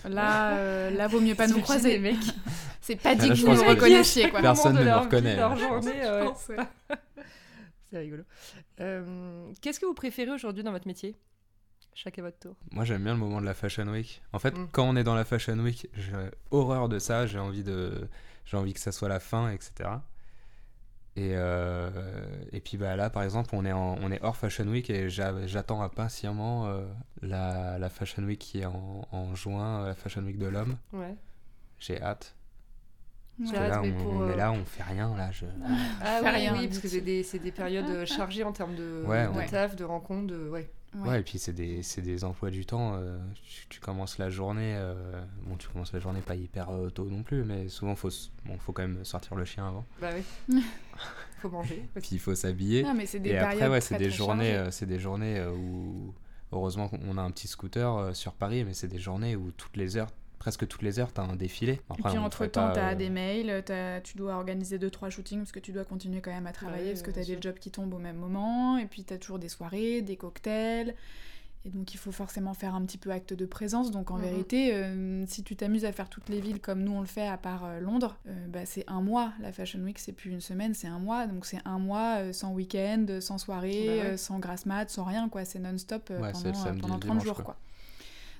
Là, 0.08 0.52
euh, 0.56 0.90
là, 0.90 1.06
vaut 1.08 1.20
mieux 1.20 1.34
pas 1.34 1.46
nous 1.46 1.60
croiser. 1.60 1.92
les 1.92 1.98
mecs 1.98 2.16
C'est 2.80 2.96
pas 2.96 3.14
Là, 3.14 3.22
dit 3.22 3.28
que 3.28 3.34
je 3.34 3.46
vous 3.46 3.54
nous 3.54 3.62
reconnaissiez, 3.62 4.30
quoi. 4.30 4.40
Personne 4.40 4.76
ne 4.76 4.82
vie, 4.82 4.90
reconnaît, 4.90 5.36
leur 5.36 5.56
journée, 5.56 5.90
ouais. 6.00 6.56
C'est 7.90 7.98
rigolo. 7.98 8.22
Euh, 8.80 9.50
Qu'est-ce 9.60 9.78
que 9.80 9.86
vous 9.86 9.94
préférez 9.94 10.30
aujourd'hui 10.30 10.62
dans 10.62 10.72
votre 10.72 10.86
métier? 10.86 11.16
Chacun 11.92 12.22
votre 12.22 12.38
tour. 12.38 12.54
moi 12.70 12.84
j'aime 12.84 13.02
bien 13.02 13.12
le 13.12 13.18
moment 13.18 13.40
de 13.40 13.46
la 13.46 13.52
Fashion 13.52 13.86
Week. 13.88 14.22
En 14.32 14.38
fait, 14.38 14.56
Mm. 14.56 14.68
quand 14.72 14.84
on 14.84 14.94
est 14.96 15.02
dans 15.04 15.16
la 15.16 15.24
Fashion 15.24 15.58
Week, 15.58 15.88
j'ai 15.94 16.12
horreur 16.52 16.88
de 16.88 16.98
ça, 17.00 17.26
j'ai 17.26 17.38
envie 17.40 17.64
de 17.64 18.08
j'ai 18.46 18.56
envie 18.56 18.72
que 18.72 18.80
ça 18.80 18.92
soit 18.92 19.08
la 19.08 19.20
fin, 19.20 19.50
etc. 19.50 19.90
Et, 21.20 21.32
euh, 21.34 21.90
et 22.50 22.60
puis 22.60 22.78
bah 22.78 22.96
là, 22.96 23.10
par 23.10 23.22
exemple, 23.24 23.50
on 23.52 23.66
est, 23.66 23.72
en- 23.72 23.96
on 24.00 24.10
est 24.10 24.22
hors 24.22 24.36
Fashion 24.38 24.64
Week 24.66 24.88
et 24.88 25.10
j'a- 25.10 25.46
j'attends 25.46 25.82
impatiemment 25.82 26.66
euh, 26.66 26.86
la, 27.20 27.78
la 27.78 27.88
Fashion 27.90 28.22
Week 28.22 28.38
qui 28.38 28.60
est 28.60 28.64
en, 28.64 29.06
en 29.12 29.34
juin, 29.34 29.86
la 29.86 29.94
Fashion 29.94 30.22
Week 30.22 30.38
de 30.38 30.46
l'homme. 30.46 30.76
Ouais. 30.94 31.14
J'ai 31.78 32.00
hâte. 32.00 32.34
Parce 33.38 33.52
que 33.52 33.56
hâte, 33.58 33.70
là, 33.70 33.80
mais 33.82 33.92
on, 33.92 34.02
pour, 34.02 34.12
on 34.14 34.22
euh, 34.22 34.32
est 34.32 34.36
là, 34.36 34.50
on 34.52 34.64
fait 34.64 34.82
rien. 34.82 35.14
Là, 35.14 35.30
je... 35.30 35.44
Ah 36.02 36.20
Fais 36.22 36.24
oui, 36.24 36.30
rien, 36.36 36.54
oui, 36.58 36.68
parce 36.68 36.78
que 36.78 36.88
c'est 36.88 37.00
des, 37.02 37.52
périodes 37.52 37.88
euh, 37.90 38.06
chargées 38.06 38.44
en 38.44 38.52
termes 38.52 38.74
de, 38.76 39.04
Ouais, 39.06 39.26
de 39.26 39.32
ouais. 39.32 39.46
taf, 39.46 39.76
de 39.76 39.84
rencontres, 39.84 40.28
de... 40.28 40.48
Ouais. 40.48 40.70
Ouais. 40.94 41.20
et 41.20 41.22
puis 41.22 41.38
c'est 41.38 41.52
des, 41.52 41.82
des 41.98 42.24
emplois 42.24 42.50
du 42.50 42.66
temps. 42.66 42.94
euh, 42.96 43.18
tu, 43.44 43.66
tu 43.68 43.80
commences 43.80 44.18
la 44.18 44.28
journée. 44.28 44.74
euh, 44.76 45.22
bon, 45.44 45.56
tu 45.56 45.68
commences 45.68 45.92
la 45.92 46.00
journée 46.00 46.20
pas 46.20 46.34
hyper 46.34 46.70
euh, 46.70 46.90
tôt 46.90 47.04
non 47.08 47.22
plus, 47.22 47.44
mais 47.44 47.68
souvent, 47.68 47.94
faut, 47.94 48.10
bon, 48.44 48.58
faut 48.58 48.72
quand 48.72 48.82
même 48.82 49.04
sortir 49.04 49.36
le 49.36 49.44
chien 49.44 49.68
avant. 49.68 49.84
Bah 50.00 50.08
oui. 50.48 50.62
Faut 51.40 51.48
manger. 51.48 51.88
Puis 51.94 52.08
il 52.12 52.18
faut 52.18 52.34
s'habiller. 52.34 52.82
Non, 52.82 52.92
mais 52.92 53.06
c'est 53.06 53.18
des 53.20 53.30
Et 53.30 53.38
après, 53.38 53.66
ouais, 53.68 53.80
c'est 53.80 53.96
des 53.96 54.10
journées, 54.10 54.66
c'est 54.70 54.84
des 54.84 54.98
journées 54.98 55.42
où 55.46 56.12
heureusement 56.52 56.88
qu'on 56.88 57.16
a 57.16 57.22
un 57.22 57.30
petit 57.30 57.48
scooter 57.48 58.14
sur 58.14 58.34
Paris, 58.34 58.62
mais 58.64 58.74
c'est 58.74 58.88
des 58.88 58.98
journées 58.98 59.36
où 59.36 59.50
toutes 59.52 59.76
les 59.78 59.96
heures, 59.96 60.10
presque 60.40 60.66
toutes 60.66 60.82
les 60.82 60.98
heures, 60.98 61.12
t'as 61.12 61.22
un 61.22 61.36
défilé. 61.36 61.74
Et 61.74 61.78
puis 62.02 62.02
on 62.06 62.12
le 62.14 62.18
entre 62.20 62.38
ferait 62.38 62.48
temps, 62.48 62.68
pas, 62.68 62.74
t'as 62.74 62.92
euh, 62.92 62.94
des 62.96 63.10
mails, 63.10 63.62
t'as- 63.64 64.00
tu 64.00 64.16
dois 64.16 64.34
organiser 64.34 64.78
deux 64.78 64.90
trois 64.90 65.10
shootings 65.10 65.38
parce 65.38 65.52
que 65.52 65.60
tu 65.60 65.70
dois 65.70 65.84
continuer 65.84 66.20
quand 66.20 66.32
même 66.32 66.46
à 66.48 66.52
travailler 66.52 66.86
Ouais, 66.86 66.90
parce 66.92 67.02
que 67.02 67.10
t'as 67.12 67.20
des 67.20 67.34
sûr. 67.34 67.42
jobs 67.42 67.58
qui 67.58 67.70
tombent 67.70 67.94
au 67.94 67.98
même 67.98 68.16
moment. 68.16 68.76
Et 68.78 68.86
puis 68.86 69.04
t'as 69.04 69.18
toujours 69.18 69.38
des 69.38 69.48
soirées, 69.50 70.02
des 70.02 70.16
cocktails. 70.16 70.94
Et 71.66 71.68
donc 71.68 71.92
il 71.92 71.98
faut 71.98 72.10
forcément 72.10 72.54
faire 72.54 72.74
un 72.74 72.82
petit 72.86 72.96
peu 72.96 73.10
acte 73.10 73.34
de 73.34 73.44
présence. 73.44 73.90
Donc 73.90 74.10
en 74.10 74.16
Mhm. 74.16 74.22
vérité, 74.22 74.74
euh, 74.74 75.26
si 75.26 75.42
tu 75.44 75.56
t'amuses 75.56 75.84
à 75.84 75.92
faire 75.92 76.08
toutes 76.08 76.30
les 76.30 76.40
villes 76.40 76.58
comme 76.58 76.82
nous 76.82 76.92
on 76.92 77.00
le 77.02 77.06
fait 77.06 77.28
à 77.28 77.36
part 77.36 77.66
euh, 77.66 77.80
Londres, 77.80 78.16
euh, 78.26 78.46
bah, 78.48 78.64
c'est 78.64 78.84
un 78.88 79.02
mois. 79.02 79.34
La 79.42 79.52
Fashion 79.52 79.80
Week 79.80 79.98
c'est 79.98 80.12
plus 80.12 80.30
une 80.30 80.40
semaine, 80.40 80.72
c'est 80.72 80.88
un 80.88 80.98
mois. 80.98 81.26
Donc 81.26 81.44
c'est 81.44 81.60
un 81.66 81.78
mois 81.78 82.16
euh, 82.20 82.32
sans 82.32 82.54
week-end, 82.54 83.04
sans 83.20 83.36
soirée, 83.36 83.84
Bah 83.88 83.92
ouais. 83.92 84.00
euh, 84.12 84.16
sans 84.16 84.38
grasse 84.38 84.64
mat, 84.64 84.88
sans 84.88 85.04
rien 85.04 85.28
quoi. 85.28 85.44
C'est 85.44 85.58
non-stop 85.58 86.08
euh, 86.10 86.20
Ouais, 86.22 86.32
pendant, 86.32 86.48
euh, 86.48 86.72
pendant 86.80 86.94
le 86.94 87.00
30 87.00 87.00
dimanche, 87.02 87.24
jours 87.24 87.34
quoi. 87.36 87.44
quoi. 87.44 87.56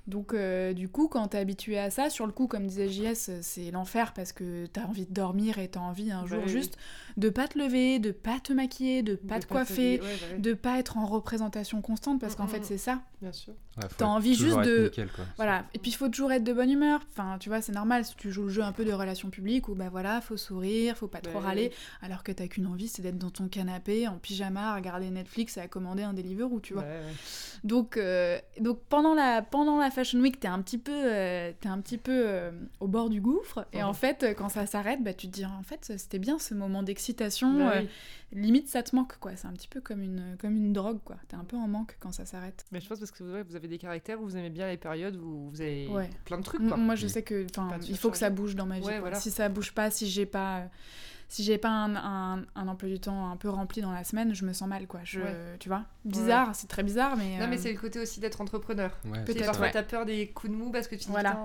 Donc 0.06 0.34
euh, 0.34 0.72
du 0.72 0.88
coup, 0.88 1.08
quand 1.08 1.28
t'es 1.28 1.38
habitué 1.38 1.78
à 1.78 1.90
ça, 1.90 2.10
sur 2.10 2.26
le 2.26 2.32
coup, 2.32 2.46
comme 2.46 2.66
disait 2.66 2.88
JS, 2.88 3.40
c'est 3.42 3.70
l'enfer 3.70 4.12
parce 4.14 4.32
que 4.32 4.66
t'as 4.66 4.84
envie 4.86 5.06
de 5.06 5.12
dormir 5.14 5.58
et 5.58 5.68
t'as 5.68 5.80
envie 5.80 6.10
un 6.10 6.22
Bah 6.22 6.26
jour 6.28 6.42
oui, 6.44 6.48
juste 6.50 6.76
de 7.16 7.28
pas 7.28 7.48
te 7.48 7.58
lever, 7.58 7.98
de 7.98 8.10
pas 8.10 8.40
te 8.40 8.52
maquiller, 8.52 9.02
de 9.02 9.14
pas 9.14 9.38
De 9.38 9.44
te 9.44 9.48
coiffer, 9.48 10.00
ouais, 10.00 10.06
bah 10.20 10.26
oui, 10.34 10.40
de 10.40 10.54
pas 10.54 10.78
être 10.78 10.96
en 10.96 11.06
représentation 11.06 11.80
constante 11.82 12.20
parce 12.20 12.34
Mm, 12.34 12.36
qu'en 12.36 12.44
mm, 12.44 12.48
fait 12.48 12.60
mm. 12.60 12.64
c'est 12.64 12.78
ça. 12.78 13.00
Bien 13.22 13.32
sûr. 13.32 13.54
Ouais, 13.78 13.88
t'as 13.96 14.06
envie 14.06 14.34
juste 14.34 14.58
de- 14.60 14.84
nickel, 14.84 15.08
quoi. 15.14 15.24
Voilà. 15.36 15.64
Et 15.74 15.78
puis 15.78 15.90
il 15.90 15.94
faut 15.94 16.08
toujours 16.08 16.32
être 16.32 16.44
de 16.44 16.52
bonne 16.52 16.70
humeur. 16.70 17.00
Enfin, 17.10 17.36
tu 17.38 17.48
vois, 17.48 17.60
c'est 17.62 17.72
normal 17.72 18.04
si 18.04 18.14
tu 18.16 18.30
joues 18.32 18.44
le 18.44 18.48
jeu 18.50 18.62
un 18.62 18.72
peu 18.72 18.84
de 18.84 18.92
relations 18.92 19.30
publiques 19.30 19.68
où 19.68 19.74
bah 19.74 19.88
voilà, 19.90 20.20
faut 20.20 20.36
sourire, 20.36 20.96
faut 20.96 21.08
pas 21.08 21.20
trop 21.20 21.38
Ouais, 21.38 21.44
râler, 21.44 21.62
ouais. 21.64 21.72
alors 22.02 22.22
que 22.22 22.32
t'as 22.32 22.46
qu'une 22.48 22.66
envie, 22.66 22.88
c'est 22.88 23.02
d'être 23.02 23.18
dans 23.18 23.30
ton 23.30 23.48
canapé 23.48 24.08
en 24.08 24.18
pyjama, 24.18 24.72
à 24.72 24.76
regarder 24.76 25.10
Netflix 25.10 25.56
et 25.56 25.60
à 25.60 25.68
commander 25.68 26.02
un 26.02 26.12
Deliveroo, 26.12 26.60
tu 26.60 26.74
vois. 26.74 26.82
Ouais, 26.82 26.88
ouais. 26.88 27.12
Donc, 27.64 27.96
euh, 27.96 28.38
donc 28.60 28.80
pendant, 28.88 29.14
la, 29.14 29.42
pendant 29.42 29.78
la 29.78 29.90
Fashion 29.90 30.18
Week, 30.20 30.40
t'es 30.40 30.48
un 30.48 30.60
petit 30.62 30.78
peu, 30.78 30.92
euh, 30.94 31.52
t'es 31.60 31.68
un 31.68 31.80
petit 31.80 31.98
peu 31.98 32.22
euh, 32.26 32.50
au 32.80 32.88
bord 32.88 33.10
du 33.10 33.20
gouffre. 33.20 33.66
Et 33.72 33.82
en 33.82 33.92
fait, 33.92 34.34
quand 34.36 34.48
ça 34.48 34.66
s'arrête, 34.66 35.02
bah, 35.02 35.12
tu 35.14 35.26
te 35.28 35.32
dis, 35.32 35.44
en 35.44 35.62
fait, 35.62 35.92
c'était 35.96 36.18
bien 36.18 36.38
ce 36.38 36.54
moment 36.54 36.82
d'excitation. 36.82 37.58
Bah 37.58 37.72
euh, 37.76 37.80
oui. 37.82 37.88
Limite, 38.32 38.68
ça 38.68 38.82
te 38.82 38.94
manque, 38.94 39.16
quoi. 39.18 39.36
C'est 39.36 39.46
un 39.48 39.52
petit 39.52 39.68
peu 39.68 39.80
comme 39.80 40.02
une, 40.02 40.36
comme 40.40 40.56
une 40.56 40.72
drogue, 40.72 41.00
quoi. 41.04 41.16
T'es 41.28 41.36
un 41.36 41.44
peu 41.44 41.56
en 41.56 41.66
manque 41.68 41.96
quand 42.00 42.12
ça 42.12 42.24
s'arrête. 42.24 42.64
Mais 42.72 42.80
je 42.80 42.88
pense 42.88 42.98
parce 42.98 43.10
que 43.10 43.24
ouais, 43.24 43.42
vous 43.42 43.56
avez 43.56 43.68
des 43.68 43.78
caractères 43.78 44.20
où 44.20 44.24
vous 44.24 44.36
aimez 44.36 44.50
bien 44.50 44.68
les 44.68 44.76
périodes 44.76 45.16
où 45.16 45.50
vous 45.50 45.60
avez 45.60 45.88
Ouais. 45.88 46.08
plein 46.24 46.38
de 46.38 46.42
trucs. 46.42 46.66
Quoi. 46.66 46.76
Moi, 46.76 46.94
je 46.94 47.06
sais 47.06 47.22
que, 47.22 47.46
il 47.88 47.96
faut 47.96 48.10
que 48.10 48.16
ça 48.18 48.30
bouge 48.30 48.54
dans 48.56 48.66
ma 48.66 48.78
vie. 48.78 48.84
Ouais, 48.86 48.92
quoi. 48.92 49.00
voilà. 49.00 49.20
Si 49.20 49.30
ça 49.30 49.48
bouge 49.48 49.72
pas, 49.72 49.90
si 49.90 50.08
j'ai 50.08 50.26
pas, 50.26 50.68
si 51.32 51.44
j'ai 51.44 51.58
pas 51.58 51.68
un, 51.70 51.94
un, 51.94 52.42
un 52.56 52.66
emploi 52.68 52.88
du 52.88 52.98
temps 52.98 53.30
un 53.30 53.36
peu 53.36 53.48
rempli 53.48 53.80
dans 53.80 53.92
la 53.92 54.02
semaine, 54.02 54.34
je 54.34 54.44
me 54.44 54.52
sens 54.52 54.68
mal, 54.68 54.88
quoi. 54.88 54.98
Je, 55.04 55.20
Ouais. 55.20 55.34
tu 55.60 55.68
vois, 55.68 55.84
bizarre, 56.04 56.56
c'est 56.56 56.66
très 56.66 56.82
bizarre, 56.82 57.16
mais. 57.16 57.38
Non, 57.38 57.46
mais 57.46 57.56
euh, 57.56 57.60
c'est 57.62 57.72
le 57.72 57.78
côté 57.78 58.00
aussi 58.00 58.18
d'être 58.18 58.40
entrepreneur. 58.40 58.90
Ouais, 59.04 59.22
Peut-être, 59.24 59.46
parfois 59.46 59.66
ouais. 59.66 59.72
t'as 59.72 59.84
peur 59.84 60.04
des 60.06 60.26
coups 60.26 60.52
de 60.52 60.58
mou 60.58 60.72
parce 60.72 60.88
que 60.88 60.96
tu 60.96 61.02
te 61.02 61.06
dis 61.06 61.10
Voilà. 61.12 61.38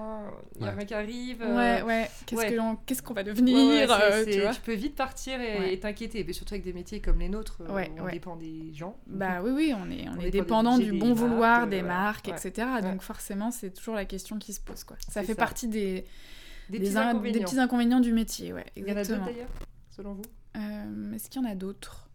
il 0.60 0.66
y 0.66 0.68
a 0.68 0.72
rien 0.72 0.86
qui 0.86 0.94
arrive. 0.96 1.42
Ouais, 1.42 1.82
euh, 1.82 1.86
ouais. 1.86 2.10
Qu'est-ce 2.26 2.42
ouais. 2.42 2.58
qu'est-ce 2.88 3.04
qu'on 3.04 3.14
va 3.14 3.22
ouais, 3.22 3.26
devenir, 3.26 3.56
ouais, 3.56 3.86
c'est- 3.88 4.12
euh, 4.30 4.34
tu 4.34 4.42
vois? 4.42 4.52
peux 4.66 4.74
vite 4.74 4.96
partir 4.96 5.40
et 5.40 5.80
t'inquiéter. 5.80 6.24
Mais 6.26 6.34
surtout 6.34 6.56
avec 6.56 6.64
des 6.64 6.74
métiers 6.74 7.00
comme 7.00 7.20
les 7.20 7.30
nôtres, 7.30 7.58
on 7.70 7.74
ouais. 7.76 7.92
dépend 8.12 8.36
des 8.38 8.74
gens. 8.74 8.98
Bah 9.06 9.42
oui, 9.44 9.52
oui, 9.54 9.74
on 9.78 9.92
est, 9.92 10.10
on 10.10 10.14
On 10.18 10.20
est 10.20 10.32
dépendant 10.32 10.80
du 10.80 10.94
bon 10.94 11.14
vouloir 11.14 11.68
des 11.68 11.84
marques, 11.84 12.28
etc. 12.28 12.68
Donc 12.82 13.04
forcément, 13.04 13.52
c'est 13.52 13.70
toujours 13.72 13.94
la 13.96 14.06
question 14.06 14.40
qui 14.40 14.52
se 14.52 14.60
pose, 14.62 14.84
quoi. 14.84 14.98
Ça 15.10 15.22
fait 15.22 15.36
partie 15.36 15.68
des, 15.68 16.06
des, 16.72 16.80
des, 16.80 16.86
petits 16.86 16.98
in- 16.98 17.10
inconvénients. 17.10 17.34
des 17.40 17.46
petits 17.46 17.60
inconvénients 17.60 18.00
du 18.00 18.12
métier, 18.14 18.52
ouais. 18.52 18.66
Il 18.76 18.82
y 18.82 18.86
en 18.86 18.88
a 18.88 18.94
d'autres 18.96 19.00
Exactement. 19.02 19.26
d'ailleurs, 19.28 19.50
selon 19.96 20.14
vous? 20.14 20.24
Euh, 20.58 21.14
Est-ce 21.14 21.30
qu'il 21.30 21.42
y 21.42 21.46
en 21.46 21.50
a 21.50 21.56
d'autres? 21.56 22.10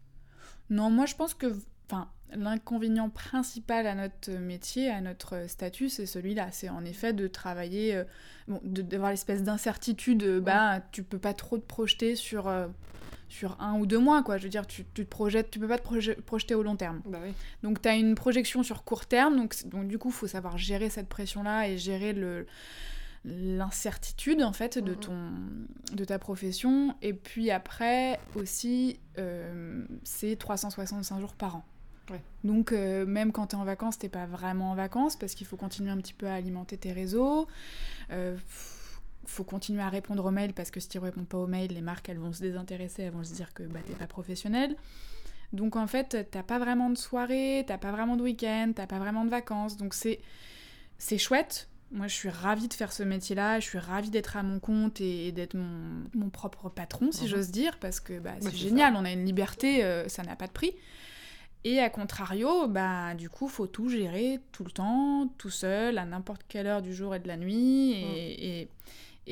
Non, 0.69 0.89
moi 0.89 1.05
je 1.05 1.15
pense 1.15 1.33
que 1.33 1.53
enfin, 1.89 2.09
l'inconvénient 2.33 3.09
principal 3.09 3.87
à 3.87 3.95
notre 3.95 4.31
métier, 4.31 4.89
à 4.89 5.01
notre 5.01 5.49
statut, 5.49 5.89
c'est 5.89 6.05
celui-là. 6.05 6.51
C'est 6.51 6.69
en 6.69 6.85
effet 6.85 7.13
de 7.13 7.27
travailler, 7.27 7.95
euh, 7.95 8.03
bon, 8.47 8.61
d'avoir 8.63 9.11
l'espèce 9.11 9.43
d'incertitude, 9.43 10.23
euh, 10.23 10.39
bah 10.39 10.81
tu 10.91 11.03
peux 11.03 11.19
pas 11.19 11.33
trop 11.33 11.57
te 11.57 11.65
projeter 11.65 12.15
sur, 12.15 12.47
euh, 12.47 12.67
sur 13.27 13.59
un 13.59 13.77
ou 13.79 13.85
deux 13.85 13.99
mois, 13.99 14.23
quoi. 14.23 14.37
Je 14.37 14.43
veux 14.43 14.49
dire, 14.49 14.65
tu, 14.65 14.85
tu 14.93 15.03
te 15.03 15.09
projettes, 15.09 15.51
tu 15.51 15.59
peux 15.59 15.67
pas 15.67 15.77
te 15.77 15.87
proje- 15.87 16.21
projeter 16.21 16.55
au 16.55 16.63
long 16.63 16.77
terme. 16.77 17.01
Bah 17.05 17.19
oui. 17.23 17.33
Donc 17.63 17.81
tu 17.81 17.89
as 17.89 17.95
une 17.95 18.15
projection 18.15 18.63
sur 18.63 18.83
court 18.83 19.05
terme, 19.07 19.35
donc, 19.35 19.55
donc 19.65 19.87
du 19.87 19.97
coup, 19.97 20.09
il 20.09 20.15
faut 20.15 20.27
savoir 20.27 20.57
gérer 20.57 20.89
cette 20.89 21.09
pression-là 21.09 21.67
et 21.67 21.77
gérer 21.77 22.13
le 22.13 22.45
l'incertitude 23.23 24.41
en 24.43 24.53
fait 24.53 24.77
de 24.79 24.91
Mhm. 24.93 24.99
ton 24.99 25.31
de 25.93 26.05
ta 26.05 26.17
profession 26.19 26.95
et 27.01 27.13
puis 27.13 27.51
après 27.51 28.19
aussi 28.35 28.99
euh, 29.19 29.85
c'est 30.03 30.35
365 30.37 31.19
jours 31.19 31.33
par 31.33 31.57
an 31.57 31.65
Ouais. 32.09 32.19
donc 32.43 32.71
euh, 32.71 33.05
même 33.05 33.31
quand 33.31 33.47
tu 33.47 33.55
es 33.55 33.59
en 33.59 33.63
vacances 33.63 33.97
t'es 33.99 34.09
pas 34.09 34.25
vraiment 34.25 34.71
en 34.71 34.75
vacances 34.75 35.15
parce 35.15 35.33
qu'il 35.35 35.45
faut 35.47 35.55
continuer 35.55 35.91
un 35.91 35.97
petit 35.97 36.13
peu 36.13 36.27
à 36.27 36.33
alimenter 36.33 36.77
tes 36.77 36.91
réseaux 36.91 37.47
euh, 38.11 38.35
faut 39.25 39.43
continuer 39.43 39.83
à 39.83 39.89
répondre 39.89 40.25
aux 40.25 40.31
mails 40.31 40.53
parce 40.53 40.71
que 40.71 40.79
si 40.79 40.89
tu 40.89 40.97
réponds 40.97 41.23
pas 41.25 41.37
aux 41.37 41.47
mails 41.47 41.71
les 41.71 41.81
marques 41.81 42.09
elles 42.09 42.17
vont 42.17 42.33
se 42.33 42.41
désintéresser 42.41 43.03
elles 43.03 43.13
vont 43.13 43.23
se 43.23 43.33
dire 43.33 43.53
que 43.53 43.63
bah, 43.63 43.79
t'es 43.85 43.93
pas 43.93 44.07
professionnel 44.07 44.75
donc 45.53 45.75
en 45.75 45.85
fait, 45.85 46.29
t'as 46.31 46.43
pas 46.43 46.59
vraiment 46.59 46.89
de 46.89 46.95
soirée, 46.97 47.65
t'as 47.67 47.77
pas 47.77 47.91
vraiment 47.91 48.15
de 48.15 48.21
week-end, 48.23 48.71
t'as 48.73 48.87
pas 48.87 48.99
vraiment 48.99 49.25
de 49.25 49.29
vacances. 49.29 49.75
Donc 49.75 49.93
c'est 49.93 50.21
c'est 50.97 51.17
chouette. 51.17 51.67
Moi, 51.91 52.07
je 52.07 52.15
suis 52.15 52.29
ravie 52.29 52.67
de 52.69 52.73
faire 52.73 52.93
ce 52.93 53.03
métier-là. 53.03 53.59
Je 53.59 53.65
suis 53.65 53.77
ravie 53.77 54.09
d'être 54.09 54.37
à 54.37 54.43
mon 54.43 54.59
compte 54.59 55.01
et, 55.01 55.27
et 55.27 55.31
d'être 55.31 55.55
mon, 55.55 56.03
mon 56.13 56.29
propre 56.29 56.69
patron, 56.69 57.11
si 57.11 57.23
Mhm. 57.23 57.27
j'ose 57.29 57.51
dire, 57.51 57.77
parce 57.79 57.99
que 57.99 58.17
bah, 58.19 58.31
c'est 58.39 58.49
c'est 58.51 58.55
génial. 58.57 58.95
On 58.95 59.03
a 59.03 59.11
une 59.11 59.25
liberté, 59.25 59.83
euh, 59.83 60.07
ça 60.07 60.23
n'a 60.23 60.35
pas 60.35 60.47
de 60.47 60.53
prix. 60.53 60.71
Et 61.63 61.79
à 61.79 61.89
contrario, 61.91 62.67
bah 62.67 63.13
du 63.13 63.29
coup, 63.29 63.47
faut 63.47 63.67
tout 63.67 63.87
gérer 63.89 64.39
tout 64.51 64.63
le 64.63 64.71
temps, 64.71 65.27
tout 65.37 65.51
seul, 65.51 65.97
à 65.99 66.05
n'importe 66.05 66.41
quelle 66.47 66.65
heure 66.65 66.81
du 66.81 66.93
jour 66.93 67.13
et 67.13 67.19
de 67.19 67.27
la 67.27 67.37
nuit. 67.37 67.91
Et, 67.91 68.61
et, 68.61 68.67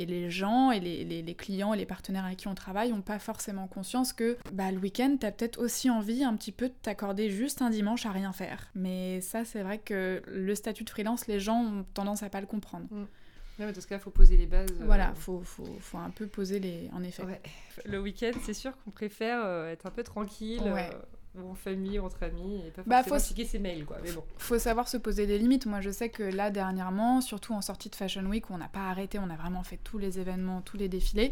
et 0.01 0.05
les 0.05 0.29
gens 0.29 0.71
et 0.71 0.79
les, 0.79 1.03
les- 1.03 1.21
les 1.21 1.35
clients 1.35 1.73
et 1.73 1.77
les 1.77 1.85
partenaires 1.85 2.25
avec 2.25 2.37
qui 2.37 2.47
on 2.47 2.55
travaille 2.55 2.91
n'ont 2.91 3.01
pas 3.01 3.19
forcément 3.19 3.67
conscience 3.67 4.13
que 4.13 4.37
bah, 4.53 4.71
le 4.71 4.77
week-end, 4.77 5.17
t'as 5.19 5.31
peut-être 5.31 5.59
aussi 5.59 5.89
envie 5.89 6.23
un 6.23 6.35
petit 6.35 6.51
peu 6.51 6.69
de 6.69 6.73
t'accorder 6.81 7.29
juste 7.29 7.61
un 7.61 7.69
dimanche 7.69 8.05
à 8.05 8.11
rien 8.11 8.31
faire. 8.31 8.69
Mais 8.75 9.21
ça, 9.21 9.43
c'est 9.45 9.61
vrai 9.61 9.77
que 9.77 10.21
le 10.27 10.55
statut 10.55 10.83
de 10.85 10.89
freelance, 10.89 11.27
les 11.27 11.39
gens 11.39 11.61
ont 11.63 11.85
tendance 11.93 12.23
à 12.23 12.29
pas 12.29 12.41
le 12.41 12.47
comprendre. 12.47 12.87
Non, 12.91 13.65
mais 13.65 13.73
dans 13.73 13.81
ce 13.81 13.87
cas, 13.87 13.95
il 13.97 14.01
faut 14.01 14.09
poser 14.09 14.37
les 14.37 14.45
bases. 14.45 14.69
euh, 14.71 14.85
Voilà, 14.85 15.13
faut, 15.15 15.41
faut, 15.43 15.67
faut 15.81 15.97
un 15.97 16.11
peu 16.11 16.27
poser 16.27 16.59
les... 16.61 16.89
En 16.93 17.03
effet. 17.03 17.23
Ouais. 17.23 17.41
Le 17.85 17.99
week-end, 17.99 18.31
c'est 18.43 18.53
sûr 18.53 18.71
qu'on 18.83 18.91
préfère 18.91 19.41
euh, 19.43 19.69
être 19.71 19.85
un 19.85 19.91
peu 19.91 20.03
tranquille, 20.03 20.61
Ouais. 20.63 20.89
euh, 20.93 20.97
en 21.41 21.55
famille, 21.55 21.99
entre 21.99 22.23
amis, 22.23 22.61
et 22.65 22.71
pas 22.71 22.81
Bah, 22.85 22.97
forcément 23.03 23.19
faut- 23.19 23.25
checker 23.27 23.45
ses 23.45 23.59
mails, 23.59 23.85
quoi. 23.85 23.97
Mais 24.03 24.11
bon. 24.11 24.23
faut 24.37 24.59
savoir 24.59 24.87
se 24.87 24.97
poser 24.97 25.27
des 25.27 25.37
limites. 25.37 25.65
Moi, 25.65 25.81
je 25.81 25.89
sais 25.91 26.09
que 26.09 26.23
là, 26.23 26.49
dernièrement, 26.51 27.21
surtout 27.21 27.53
en 27.53 27.61
sortie 27.61 27.89
de 27.89 27.95
Fashion 27.95 28.25
Week, 28.25 28.49
où 28.49 28.53
on 28.53 28.57
n'a 28.57 28.67
pas 28.67 28.89
arrêté, 28.89 29.19
on 29.19 29.29
a 29.29 29.35
vraiment 29.35 29.63
fait 29.63 29.77
tous 29.83 29.97
les 29.97 30.19
événements, 30.19 30.61
tous 30.61 30.77
les 30.77 30.87
défilés, 30.89 31.31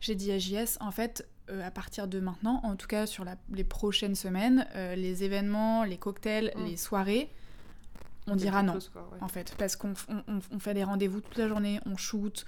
j'ai 0.00 0.14
dit 0.14 0.32
à 0.32 0.38
JS, 0.38 0.78
en 0.80 0.90
fait, 0.90 1.28
euh, 1.50 1.66
à 1.66 1.70
partir 1.70 2.08
de 2.08 2.20
maintenant, 2.20 2.60
en 2.64 2.76
tout 2.76 2.86
cas 2.86 3.06
sur 3.06 3.24
la- 3.24 3.36
les 3.52 3.64
prochaines 3.64 4.14
semaines, 4.14 4.66
euh, 4.76 4.94
les 4.94 5.24
événements, 5.24 5.84
les 5.84 5.96
cocktails, 5.98 6.52
Mm. 6.56 6.64
les 6.66 6.76
soirées, 6.76 7.30
on 8.28 8.36
dira 8.36 8.62
non. 8.62 8.74
chose, 8.74 8.88
quoi, 8.92 9.02
ouais. 9.12 9.18
En 9.20 9.28
fait, 9.28 9.54
parce 9.58 9.74
qu'on 9.74 9.94
on- 10.08 10.38
on 10.52 10.58
fait 10.60 10.74
des 10.74 10.84
rendez-vous 10.84 11.20
toute 11.20 11.36
la 11.38 11.48
journée, 11.48 11.80
on 11.86 11.96
shoot, 11.96 12.44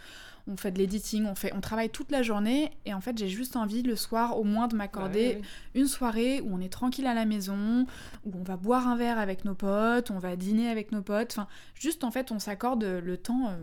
on 0.46 0.56
fait 0.58 0.70
de 0.72 0.78
l'editing, 0.78 1.24
on, 1.26 1.34
fait, 1.34 1.52
on 1.54 1.60
travaille 1.62 1.88
toute 1.88 2.10
la 2.10 2.22
journée, 2.22 2.70
et 2.84 2.92
en 2.92 3.00
fait, 3.00 3.16
j'ai 3.16 3.28
juste 3.28 3.56
envie 3.56 3.82
le 3.82 3.96
soir 3.96 4.38
au 4.38 4.44
moins 4.44 4.68
de 4.68 4.76
m'accorder 4.76 5.36
ouais, 5.36 5.42
une 5.74 5.86
soirée 5.86 6.40
où 6.42 6.54
on 6.54 6.60
est 6.60 6.68
tranquille 6.68 7.06
à 7.06 7.14
la 7.14 7.24
maison, 7.24 7.86
où 8.26 8.32
on 8.38 8.42
va 8.42 8.56
boire 8.58 8.86
un 8.86 8.96
verre 8.96 9.18
avec 9.18 9.44
nos 9.46 9.54
potes, 9.54 10.10
on 10.10 10.18
va 10.18 10.36
dîner 10.36 10.68
avec 10.68 10.92
nos 10.92 11.00
potes. 11.00 11.32
Enfin, 11.32 11.46
juste 11.74 12.04
en 12.04 12.10
fait, 12.10 12.30
on 12.30 12.38
s'accorde 12.38 12.84
le 12.84 13.16
temps 13.16 13.48
euh, 13.48 13.56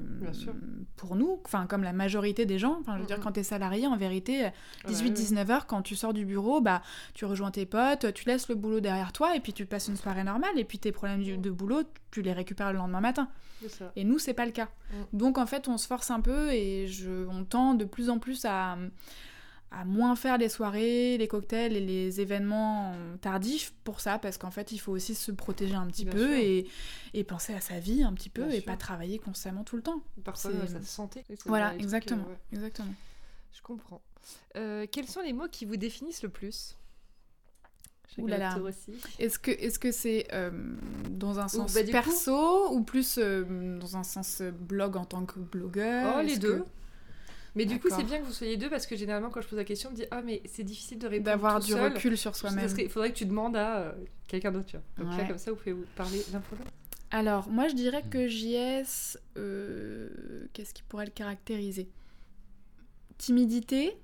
pour 0.96 1.16
nous, 1.16 1.40
enfin, 1.46 1.68
comme 1.68 1.84
la 1.84 1.94
majorité 1.94 2.46
des 2.46 2.58
gens. 2.60 2.78
Enfin, 2.80 2.96
je 2.96 3.02
veux 3.02 3.08
dire, 3.08 3.20
quand 3.20 3.34
t'es 3.34 3.44
salarié, 3.44 3.86
en 3.88 3.96
vérité, 3.98 4.42
Ouais, 4.42 4.92
18-19 4.92 5.52
heures, 5.52 5.68
quand 5.68 5.82
tu 5.84 5.96
sors 5.96 6.14
du 6.14 6.26
bureau, 6.26 6.62
bah, 6.62 6.82
tu 7.14 7.26
rejoins 7.26 7.52
tes 7.52 7.66
potes, 7.66 8.14
tu 8.14 8.26
laisses 8.26 8.50
le 8.50 8.56
boulot 8.56 8.80
derrière 8.80 9.12
toi, 9.14 9.36
et 9.36 9.40
puis 9.40 9.54
tu 9.54 9.66
passes 9.66 9.88
une 9.88 9.98
soirée 9.98 10.24
normale, 10.24 10.58
et 10.58 10.64
puis 10.64 10.80
tes 10.80 10.92
problèmes 10.92 11.22
du- 11.24 11.38
de 11.38 11.50
boulot, 11.52 11.84
tu 12.10 12.22
les 12.22 12.34
récupères 12.34 12.72
le 12.72 12.78
lendemain 12.80 13.02
matin. 13.02 13.30
Et 13.96 14.04
nous, 14.04 14.18
c'est 14.18 14.34
pas 14.34 14.46
le 14.46 14.52
cas. 14.52 14.66
Mm. 15.14 15.18
Donc 15.18 15.38
en 15.38 15.46
fait, 15.46 15.68
on 15.68 15.78
se 15.78 15.86
force 15.88 16.10
un 16.10 16.20
peu 16.20 16.52
et 16.52 16.71
je, 16.88 17.26
on 17.28 17.44
tend 17.46 17.74
de 17.74 17.86
plus 17.86 18.10
en 18.10 18.20
plus 18.20 18.46
à, 18.46 18.78
à 19.72 19.86
moins 19.86 20.16
faire 20.16 20.38
les 20.38 20.50
soirées, 20.50 21.18
les 21.18 21.28
cocktails 21.28 21.76
et 21.76 21.80
les 21.80 22.20
événements 22.20 22.94
tardifs 23.22 23.74
pour 23.84 24.00
ça, 24.02 24.20
parce 24.20 24.38
qu'en 24.38 24.52
fait, 24.52 24.72
il 24.72 24.78
faut 24.80 24.92
aussi 24.92 25.16
se 25.16 25.32
protéger 25.32 25.76
un 25.76 25.88
petit 25.88 26.04
Bien 26.06 26.14
peu 26.14 26.38
et, 26.38 26.68
et 27.14 27.24
penser 27.24 27.54
à 27.54 27.62
sa 27.62 27.80
vie 27.80 28.04
un 28.04 28.14
petit 28.14 28.30
peu 28.30 28.44
Bien 28.44 28.52
et 28.52 28.58
sûr. 28.58 28.66
pas 28.66 28.78
travailler 28.78 29.18
constamment 29.20 29.64
tout 29.64 29.78
le 29.78 29.82
temps. 29.82 30.02
Parfois, 30.24 30.52
sentait. 30.84 31.24
C'est 31.28 31.46
Voilà, 31.46 31.70
trucs, 31.70 31.82
exactement. 31.82 32.24
euh, 32.24 32.32
ouais. 32.32 32.38
exactement. 32.54 32.94
Je 33.54 33.62
comprends. 33.62 34.02
Euh, 34.56 34.86
quels 34.92 35.08
sont 35.08 35.22
les 35.22 35.34
mots 35.34 35.48
qui 35.50 35.66
vous 35.66 35.78
définissent 35.78 36.24
le 36.24 36.30
plus? 36.30 36.76
Ouh 38.18 38.28
là 38.28 38.38
votre 38.38 38.50
là. 38.50 38.56
tour 38.56 38.68
aussi. 38.70 38.94
Est-ce 39.20 39.40
que 39.40 39.52
est-ce 39.52 39.80
que 39.80 39.92
c'est 39.92 40.28
euh, 40.34 40.52
dans 41.10 41.40
un 41.40 41.48
sens 41.48 41.74
bah, 41.74 41.84
coup- 41.84 41.92
perso 41.92 42.74
ou 42.74 42.84
plus 42.84 43.18
euh, 43.18 43.78
dans 43.80 43.96
un 43.98 44.04
sens 44.04 44.42
euh, 44.42 44.52
blog 44.52 44.98
en 44.98 45.06
tant 45.06 45.26
que 45.26 45.40
blogueur? 45.40 46.16
Oh, 46.18 46.22
les 46.22 46.38
deux. 46.38 46.60
que- 46.60 46.66
Mais 47.56 47.66
du 47.66 47.80
coup, 47.80 47.88
c'est 47.90 48.04
bien 48.04 48.20
que 48.20 48.26
vous 48.26 48.32
soyez 48.34 48.58
deux 48.58 48.70
parce 48.70 48.86
que 48.86 48.96
généralement, 48.96 49.30
quand 49.30 49.42
je 49.42 49.48
pose 49.48 49.58
la 49.58 49.64
question, 49.66 49.90
on 49.90 49.92
me 49.94 49.98
dit 49.98 50.06
Ah, 50.12 50.22
mais 50.22 50.42
c'est 50.46 50.64
difficile 50.64 51.00
de 51.00 51.08
répondre. 51.08 51.26
D'avoir 51.26 51.60
du 51.60 51.72
seul. 51.72 51.94
recul 51.94 52.18
sur 52.18 52.36
soi-même. 52.36 52.68
Il 52.78 52.90
faudrait 52.90 53.12
que 53.12 53.18
tu 53.18 53.26
demandes 53.26 53.56
à 53.58 53.78
euh, 53.80 53.92
quelqu'un 54.28 54.52
d'autre, 54.52 54.66
tu 54.68 54.78
vois. 54.78 55.06
Donc 55.06 55.16
là, 55.16 55.24
Ouais. 55.24 55.28
comme 55.30 55.38
ça, 55.38 55.52
vous 55.52 55.58
pouvez 55.58 55.74
vous 55.74 55.86
parler 55.96 56.22
l'un 56.34 56.40
pour 56.40 56.58
l'autre. 56.58 56.72
Alors, 57.14 57.50
moi, 57.50 57.68
je 57.68 57.76
dirais 57.76 58.04
que 58.10 58.28
JS, 58.28 59.18
euh, 59.38 60.48
qu'est-ce 60.54 60.74
qui 60.74 60.84
pourrait 60.84 61.06
le 61.06 61.12
caractériser? 61.12 61.90
Timidité, 63.18 63.98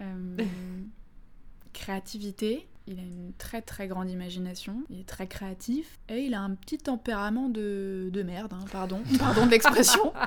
euh, 0.00 0.36
créativité. 1.72 2.66
Il 2.86 2.98
a 2.98 3.02
une 3.02 3.32
très 3.38 3.62
très 3.62 3.88
grande 3.88 4.10
imagination, 4.10 4.84
il 4.90 5.00
est 5.00 5.08
très 5.08 5.26
créatif 5.26 5.98
et 6.10 6.18
il 6.18 6.34
a 6.34 6.40
un 6.42 6.54
petit 6.54 6.76
tempérament 6.76 7.48
de, 7.48 8.10
de 8.12 8.22
merde, 8.22 8.52
hein, 8.52 8.64
pardon, 8.70 9.02
pardon 9.18 9.46
de 9.46 9.50
l'expression. 9.50 10.12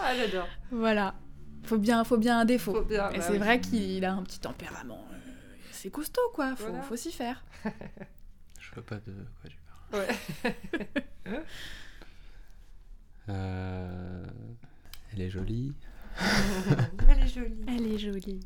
Ah, 0.00 0.12
j'adore. 0.16 0.48
voilà, 0.72 1.14
faut 1.62 1.78
bien, 1.78 2.02
faut 2.04 2.18
bien 2.18 2.40
un 2.40 2.44
défaut. 2.44 2.74
Faut 2.74 2.82
bien, 2.84 3.10
et 3.10 3.18
bah 3.18 3.22
c'est 3.24 3.32
oui. 3.32 3.38
vrai 3.38 3.60
qu'il 3.60 4.04
a 4.04 4.12
un 4.12 4.22
petit 4.24 4.40
tempérament, 4.40 5.06
euh, 5.12 5.16
c'est 5.70 5.88
costaud 5.88 6.20
quoi, 6.34 6.56
faut, 6.56 6.66
Voilà. 6.66 6.82
faut 6.82 6.96
s'y 6.96 7.12
faire. 7.12 7.44
Je 8.60 8.74
vois 8.74 8.84
pas 8.84 8.96
de 8.96 9.12
quoi 9.40 9.48
tu 9.48 9.56
parles. 9.90 10.04
Ouais. 11.26 11.42
Euh, 13.28 14.26
Elle 15.12 15.20
est 15.22 15.30
jolie. 15.30 15.72
Elle 17.08 17.18
est 17.22 17.28
jolie. 17.28 17.64
Elle 17.68 17.86
est 17.86 17.98
jolie. 17.98 18.40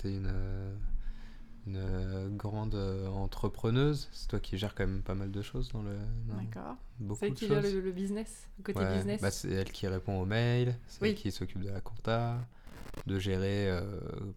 C'est 0.00 0.12
une, 0.12 0.30
euh, 0.32 0.76
une 1.68 1.76
euh, 1.76 2.28
grande 2.30 2.74
euh, 2.74 3.06
entrepreneuse. 3.08 4.08
C'est 4.12 4.28
toi 4.28 4.40
qui 4.40 4.56
gères 4.58 4.74
quand 4.74 4.86
même 4.86 5.02
pas 5.02 5.14
mal 5.14 5.30
de 5.30 5.42
choses 5.42 5.70
dans 5.72 5.82
le. 5.82 5.96
dans 6.28 6.36
D'accord. 6.42 6.76
Beaucoup 6.98 7.20
C'est 7.20 7.26
elle 7.26 7.32
de 7.34 7.38
qui 7.38 7.46
choses. 7.46 7.62
gère 7.62 7.72
le, 7.74 7.80
le 7.80 7.92
business, 7.92 8.48
le 8.58 8.64
côté 8.64 8.78
Ouais, 8.80 8.94
business. 8.96 9.20
bah, 9.20 9.30
c'est 9.30 9.50
elle 9.50 9.70
qui 9.70 9.86
répond 9.86 10.20
aux 10.20 10.24
mails, 10.26 10.74
c'est 10.88 11.02
Oui. 11.02 11.08
elle 11.10 11.14
qui 11.14 11.30
s'occupe 11.30 11.62
de 11.62 11.70
la 11.70 11.80
compta. 11.80 12.38
De 13.06 13.18
gérer. 13.18 13.68
euh, 13.68 13.80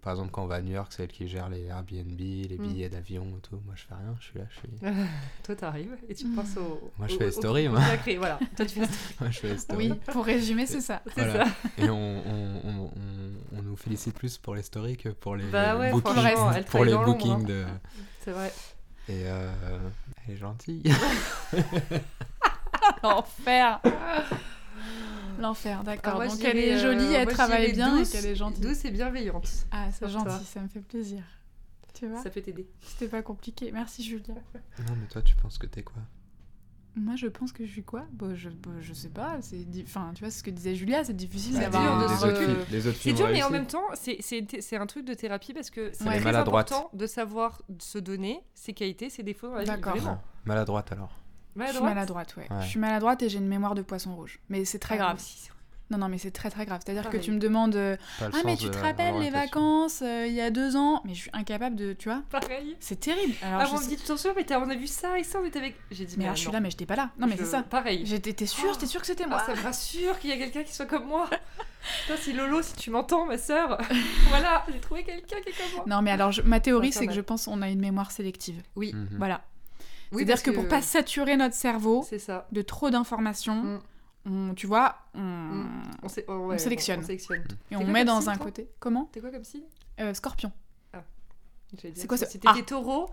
par 0.02 0.14
exemple, 0.14 0.32
quand 0.32 0.44
on 0.44 0.48
va 0.48 0.56
à 0.56 0.62
New 0.62 0.72
York, 0.74 0.92
c'est 0.96 1.04
elle 1.04 1.10
qui 1.12 1.28
gère 1.28 1.50
les 1.50 1.64
Airbnb, 1.66 2.20
les 2.20 2.58
Mm. 2.58 2.64
billets 2.68 2.90
d'avion 2.90 3.26
et 3.38 3.42
tout. 3.42 3.60
Moi, 3.66 3.74
je 3.76 3.82
fais 3.84 3.94
rien, 3.96 4.16
je 4.20 4.26
suis 4.26 4.40
là, 4.40 4.46
je 4.50 4.58
suis. 4.60 4.70
Toi, 5.44 5.56
t'arrives 5.56 5.98
et 6.10 6.16
tu 6.16 6.28
penses 6.30 6.58
au. 6.58 6.92
Moi, 6.98 7.08
je 7.08 7.18
fais 7.18 7.26
les 7.26 7.32
stories, 7.32 7.68
moi. 7.70 7.82
Voilà, 8.18 8.40
toi, 8.56 8.66
tu 8.66 8.80
fais. 8.80 8.88
Moi, 9.20 9.30
je 9.30 9.40
fais 9.40 9.50
les 9.50 9.58
stories. 9.58 9.92
Oui, 9.92 10.00
pour 10.12 10.26
résumer, 10.26 10.66
c'est 10.66 10.82
ça. 10.82 11.02
C'est 11.16 11.26
Voilà. 11.26 11.46
ça. 11.46 11.52
Et 11.78 11.90
on, 11.90 11.96
on, 11.96 12.62
on, 12.64 12.92
on, 13.58 13.62
nous 13.62 13.76
félicite 13.76 14.16
plus 14.18 14.38
pour 14.38 14.56
les 14.56 14.64
stories 14.64 14.98
que 14.98 15.10
pour 15.10 15.36
les 15.36 15.46
Bah 15.46 15.78
ouais, 15.78 15.92
bookings, 15.92 16.18
elle 16.56 16.66
pour 16.66 16.86
les 16.86 16.96
bookings 16.96 17.32
hein. 17.44 17.44
de. 17.48 17.66
C'est 18.24 18.32
vrai. 18.32 18.52
Et 19.10 19.24
euh, 19.26 19.52
elle 20.28 20.34
est 20.36 20.38
gentille. 20.38 20.84
L'enfer. 23.04 23.80
L'enfer, 25.42 25.78
Ah, 25.82 25.84
d'accord. 25.84 26.16
moi, 26.16 26.28
Donc 26.28 26.44
elle 26.44 26.58
est 26.58 26.78
jolie, 26.80 27.00
euh, 27.04 27.12
elle 27.18 27.24
moi, 27.24 27.32
je 27.32 27.38
travaille 27.38 27.74
bien 27.74 27.98
douce, 27.98 28.14
et 28.14 28.18
qu'elle 28.18 28.32
est 28.32 28.36
gentille. 28.36 28.64
Douce 28.64 28.86
et 28.86 28.92
bienveillante. 28.92 29.50
Ah, 29.72 29.88
c'est 29.92 30.00
toi. 30.00 30.08
gentil, 30.10 30.46
ça 30.46 30.60
me 30.62 30.68
fait 30.68 30.80
plaisir. 30.82 31.24
Tu 31.94 32.08
vois, 32.08 32.22
Ça 32.24 32.30
peut 32.30 32.42
t'aider. 32.42 32.68
c'était 32.82 33.08
pas 33.08 33.22
compliqué. 33.22 33.72
Merci 33.72 34.04
Julia. 34.04 34.34
non, 34.88 34.96
mais 35.00 35.08
toi, 35.08 35.22
tu 35.22 35.36
penses 35.36 35.58
que 35.58 35.66
t'es 35.68 35.84
quoi? 35.84 36.02
Moi, 36.96 37.16
je 37.16 37.28
pense 37.28 37.54
que 37.54 37.66
je 37.66 37.72
suis 37.72 37.84
quoi? 37.84 38.06
Bah, 38.12 38.36
je, 38.36 38.50
bah, 38.50 38.70
je 38.82 38.94
sais 38.94 39.08
pas. 39.10 39.38
C'est, 39.42 39.64
di- 39.64 39.84
enfin, 39.88 40.12
tu 40.14 40.24
vois, 40.26 40.30
ce 40.32 40.44
que 40.44 40.50
disait 40.50 40.76
Julia, 40.76 41.06
c'est 41.06 41.16
difficile 41.16 41.54
C'est 41.54 41.62
d'avoir 41.62 41.84
un 42.00 42.04
de 42.06 42.12
les, 42.12 42.18
se- 42.18 42.26
autres 42.26 42.38
filles, 42.44 42.66
les 42.70 42.88
autres 42.88 42.98
C'est 43.00 43.14
dur, 43.14 43.30
mais 43.32 43.44
en 43.44 43.50
même 43.50 43.66
temps, 43.66 43.86
c'est- 43.94 44.18
c'est 44.20 44.46
c'est 44.62 44.76
un 44.76 44.86
truc 44.88 45.06
de 45.06 45.14
thérapie 45.14 45.54
parce 45.54 45.70
que 45.70 45.90
c'est 45.94 46.04
Ouais. 46.04 46.16
très 46.18 46.24
Maladroite. 46.26 46.70
important 46.72 46.90
de 46.94 47.08
savoir 47.08 47.62
se 47.80 47.98
donner 47.98 48.42
ses 48.54 48.74
qualités, 48.74 49.10
ses 49.10 49.24
défauts 49.24 49.48
dans 49.48 49.56
la 49.56 49.62
vie. 49.62 49.68
D'accord. 49.68 50.18
Maladroite 50.44 50.92
alors. 50.92 51.16
Je 51.56 51.62
suis 51.64 51.74
Maladroite. 51.82 51.94
maladroite, 51.96 52.36
ouais. 52.38 52.48
Ouais. 52.50 52.62
Je 52.64 52.68
suis 52.68 52.80
maladroite 52.80 53.22
et 53.24 53.30
j'ai 53.30 53.38
une 53.40 53.48
mémoire 53.48 53.76
de 53.76 53.82
poisson 53.82 54.16
rouge. 54.16 54.40
Mais 54.50 54.66
c'est 54.66 54.80
très 54.80 54.96
Ah, 54.96 54.98
grave. 55.00 55.16
aussi. 55.18 55.50
Non, 55.90 55.98
non, 55.98 56.08
mais 56.08 56.18
c'est 56.18 56.32
très 56.32 56.50
très 56.50 56.66
grave. 56.66 56.80
C'est-à-dire 56.86 57.10
que 57.10 57.18
tu 57.18 57.32
me 57.32 57.38
demandes 57.38 57.76
euh, 57.76 57.98
Ah, 58.22 58.30
mais 58.46 58.56
tu 58.56 58.70
te 58.70 58.78
rappelles 58.78 59.20
les 59.20 59.30
vacances 59.30 60.02
euh, 60.02 60.26
il 60.26 60.32
y 60.34 60.40
a 60.40 60.50
deux 60.50 60.78
ans? 60.78 61.02
Mais 61.04 61.14
je 61.14 61.20
suis 61.24 61.30
incapable 61.34 61.76
de. 61.76 61.92
Tu 61.92 62.08
vois 62.08 62.24
Pareil. 62.30 62.78
C'est 62.80 62.98
terrible. 62.98 63.34
Alors, 63.42 63.60
Ah, 63.62 63.66
je 63.66 63.72
on 63.76 63.80
me 63.82 63.86
dit, 63.90 63.98
tu 63.98 64.04
t'en 64.06 64.16
mais 64.34 64.46
t'as- 64.46 64.62
on 64.62 64.70
a 64.70 64.76
vu 64.76 64.88
ça 64.88 65.20
et 65.20 65.26
ça, 65.26 65.40
on 65.42 65.46
était 65.46 65.60
avec. 65.60 65.76
J'ai 65.92 66.06
dit, 66.06 66.14
Mais 66.16 66.20
mais 66.20 66.24
alors, 66.28 66.38
je 66.38 66.42
suis 66.44 66.52
là, 66.52 66.62
mais 66.62 66.70
j'étais 66.72 66.86
pas 66.86 66.96
là. 66.96 67.10
Non, 67.20 67.28
mais 67.28 67.34
Je- 67.36 67.40
c'est 67.44 67.50
ça. 67.52 67.64
Pareil. 67.64 68.06
J'étais 68.06 68.32
t'es 68.32 68.46
sûre, 68.46 68.78
t'es 68.78 68.86
sûre 68.86 69.02
que 69.02 69.08
c'était 69.08 69.28
moi? 69.28 69.40
Ah, 69.42 69.46
ça 69.48 69.54
me 69.54 69.62
rassure 69.62 70.18
qu'il 70.20 70.30
y 70.30 70.34
a 70.34 70.38
quelqu'un 70.38 70.64
qui 70.64 70.74
soit 70.74 70.86
comme 70.86 71.08
moi. 71.08 71.30
Toi, 72.08 72.16
si 72.16 72.32
Lolo, 72.32 72.62
si 72.62 72.74
tu 72.76 72.90
m'entends, 72.90 73.26
ma 73.26 73.38
sœur, 73.38 73.78
voilà, 74.30 74.64
j'ai 74.72 74.80
trouvé 74.80 75.04
quelqu'un 75.04 75.42
qui 75.42 75.50
est 75.50 75.58
comme 75.58 75.76
moi. 75.76 75.84
Non, 75.88 76.02
mais 76.02 76.12
alors, 76.12 76.32
je- 76.32 76.42
ma 76.42 76.62
théorie, 76.62 76.94
c'est 76.94 77.06
que 77.08 77.14
je 77.14 77.20
pense 77.20 77.46
qu'on 77.46 77.62
a 77.62 77.68
une 77.70 77.82
mémoire 77.82 78.12
sélective. 78.12 78.62
Oui, 78.78 78.94
Mhm. 78.94 79.18
Voilà. 79.18 79.42
Oui, 80.12 80.18
C'est-à-dire 80.20 80.34
parce 80.36 80.42
que 80.44 80.52
pour 80.52 80.68
pas 80.68 80.82
saturer 80.82 81.38
notre 81.38 81.56
cerveau 81.56 82.06
ça. 82.20 82.48
de 82.52 82.62
trop 82.62 82.90
d'informations, 82.90 83.64
Mm. 83.64 83.80
on- 84.26 84.54
tu 84.54 84.68
vois, 84.68 84.96
on, 85.14 85.20
Mm. 85.22 85.82
On, 86.04 86.08
sé- 86.10 86.26
oh, 86.28 86.34
ouais, 86.48 86.58
sélectionne. 86.58 87.00
On, 87.02 87.06
sélectionne. 87.06 87.44
et 87.72 87.76
on 87.76 87.86
met 87.86 88.04
dans 88.06 88.30
un 88.30 88.36
côté. 88.38 88.68
Comment 88.80 89.10
T'es 89.12 89.20
quoi 89.22 89.32
comme 89.32 89.44
signe 89.44 89.64
Euh, 90.00 90.14
Scorpion. 90.14 90.52
Dire, 91.74 91.92
C'est 91.96 92.08
quoi 92.08 92.18
si 92.18 92.26
ce- 92.26 92.32
t'étais 92.34 92.48
Ah. 92.50 92.62
taureau. 92.68 93.10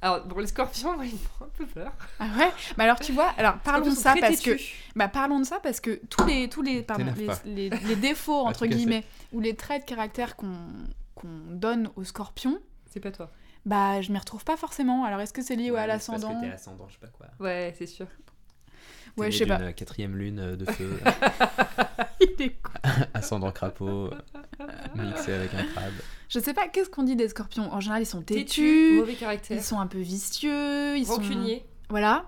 Alors, 0.00 0.24
bon, 0.26 0.38
les 0.38 0.46
scorpions, 0.46 0.94
ils 1.02 1.12
me 1.12 1.18
font 1.18 1.44
un 1.46 1.48
peu 1.48 1.66
peur. 1.66 1.90
Ah 2.20 2.26
ouais? 2.38 2.52
Bah 2.76 2.84
alors, 2.84 3.00
tu 3.00 3.12
vois, 3.12 3.30
alors 3.36 3.56
parlons 3.64 3.86
de 3.90 3.94
ça 3.96 4.14
parce 4.20 4.40
que. 4.40 4.56
Bah 4.94 5.08
parlons 5.08 5.40
de 5.40 5.44
ça 5.44 5.58
parce 5.58 5.80
que 5.80 6.00
tous 6.08 6.24
les, 6.24 6.48
tous 6.48 6.62
les, 6.62 6.82
pardon, 6.82 7.12
les, 7.16 7.26
pas. 7.26 7.40
les- 7.44 7.70
les 7.70 7.96
défauts, 7.96 8.46
entre 8.46 8.66
guillemets, 8.66 9.04
ou 9.32 9.40
les 9.40 9.56
traits 9.56 9.82
de 9.82 9.88
caractère 9.88 10.36
qu'on 10.36 10.54
qu'on 11.16 11.28
donne 11.50 11.90
aux 11.96 12.04
scorpions, 12.04 12.60
C'est 12.90 13.00
pas 13.00 13.10
toi. 13.10 13.30
Bah 13.66 14.00
je 14.00 14.10
m'y 14.12 14.18
retrouve 14.18 14.44
pas 14.44 14.56
forcément. 14.56 15.04
Alors 15.04 15.20
est-ce 15.20 15.32
que 15.34 15.42
c'est 15.42 15.56
lié 15.56 15.70
Ouais, 15.70 15.80
à 15.80 15.86
l'ascendant 15.86 16.28
Parce 16.30 16.40
que 16.40 16.46
t'es 16.46 16.52
ascendant, 16.52 16.86
je 16.88 16.94
sais 16.94 17.00
pas 17.00 17.08
quoi. 17.08 17.26
Ouais, 17.40 17.74
c'est 17.76 17.86
sûr. 17.86 18.06
Ouais, 19.18 19.30
je 19.30 19.38
sais 19.38 19.46
pas. 19.46 19.72
quatrième 19.72 20.16
lune 20.16 20.38
euh, 20.40 20.56
de 20.56 20.64
feu, 20.70 20.98
Il 22.20 22.42
est 22.42 22.50
con. 22.62 22.70
ascendant 23.14 23.50
crapaud, 23.50 24.10
mixé 24.94 25.32
avec 25.32 25.54
un 25.54 25.64
crabe. 25.64 25.92
Je 26.28 26.38
sais 26.38 26.52
pas, 26.54 26.68
qu'est-ce 26.68 26.90
qu'on 26.90 27.02
dit 27.02 27.16
des 27.16 27.28
scorpions? 27.28 27.72
En 27.72 27.80
général, 27.80 28.02
ils 28.02 28.06
sont 28.06 28.20
Têtu, 28.20 28.44
têtus, 28.44 28.96
mauvais 28.98 29.14
caractère, 29.14 29.56
ils 29.56 29.62
sont 29.62 29.78
un 29.80 29.86
peu 29.86 29.98
vicieux, 30.00 30.96
ils 30.98 31.06
rancunier. 31.06 31.58
sont... 31.60 31.64
Voilà. 31.90 32.26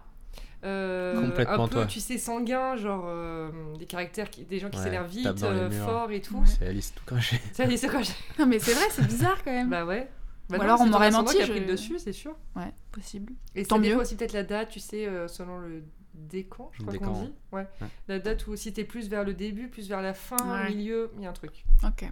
Euh, 0.65 1.21
Complètement 1.29 1.65
un 1.65 1.69
peu, 1.69 1.75
toi. 1.75 1.87
tu 1.87 2.01
sais, 2.01 2.17
sanguin, 2.19 2.75
genre 2.77 3.05
euh, 3.07 3.51
des 3.79 3.87
caractères, 3.87 4.31
qui, 4.31 4.45
des 4.45 4.59
gens 4.59 4.71
qui 4.71 4.79
Ouais, 4.79 4.85
s'énervent 4.85 5.09
vite, 5.11 5.25
dans 5.35 5.51
les 5.53 5.59
euh, 5.59 5.71
fort 5.85 6.11
et 6.11 6.21
tout. 6.21 6.37
Ouais. 6.39 6.47
C'est 6.47 6.67
Alice 6.69 6.93
tout 6.95 7.05
craché. 7.05 7.41
C'est 7.53 7.89
quoi 7.89 8.03
j'ai- 8.03 8.13
Non 8.39 8.47
mais 8.47 8.59
c'est 8.59 8.73
vrai, 8.73 8.87
c'est 8.91 9.07
bizarre 9.07 9.45
quand 9.45 9.53
même. 9.53 9.69
Bah 9.71 9.85
ouais. 9.85 10.09
Bah 10.49 10.57
Ou 10.57 10.59
non, 10.61 10.65
alors, 10.65 10.81
on 10.81 10.87
m'aurait 10.87 11.11
menti, 11.11 11.37
qui 11.37 11.43
a 11.43 11.47
je- 11.47 11.51
pris 11.53 11.61
le 11.61 11.67
dessus, 11.67 11.99
c'est 11.99 12.13
sûr. 12.13 12.35
Ouais, 12.57 12.73
possible. 12.93 13.35
Et 13.55 13.65
Tant 13.67 13.79
mieux. 13.79 13.97
aussi 13.97 14.17
peut-être 14.17 14.33
la 14.33 14.45
date, 14.45 14.71
tu 14.71 14.81
sais, 14.81 15.07
euh, 15.07 15.29
selon 15.29 15.59
le 15.59 15.85
décan, 16.15 16.71
je 16.73 16.81
crois 16.83 16.93
Décan, 16.93 17.13
qu'on 17.13 17.23
dit. 17.25 17.33
Ouais. 17.53 17.67
Ouais. 17.81 17.89
La 18.09 18.19
date 18.19 18.47
où 18.47 18.57
si 18.57 18.73
t'es 18.73 18.85
plus 18.85 19.09
vers 19.09 19.25
le 19.25 19.35
début, 19.35 19.69
plus 19.69 19.89
vers 19.89 20.01
la 20.03 20.15
fin, 20.15 20.37
Ouais. 20.65 20.71
milieu, 20.75 21.11
il 21.17 21.23
y 21.23 21.27
a 21.27 21.31
un 21.31 21.35
truc. 21.35 21.65
Ok. 21.85 22.11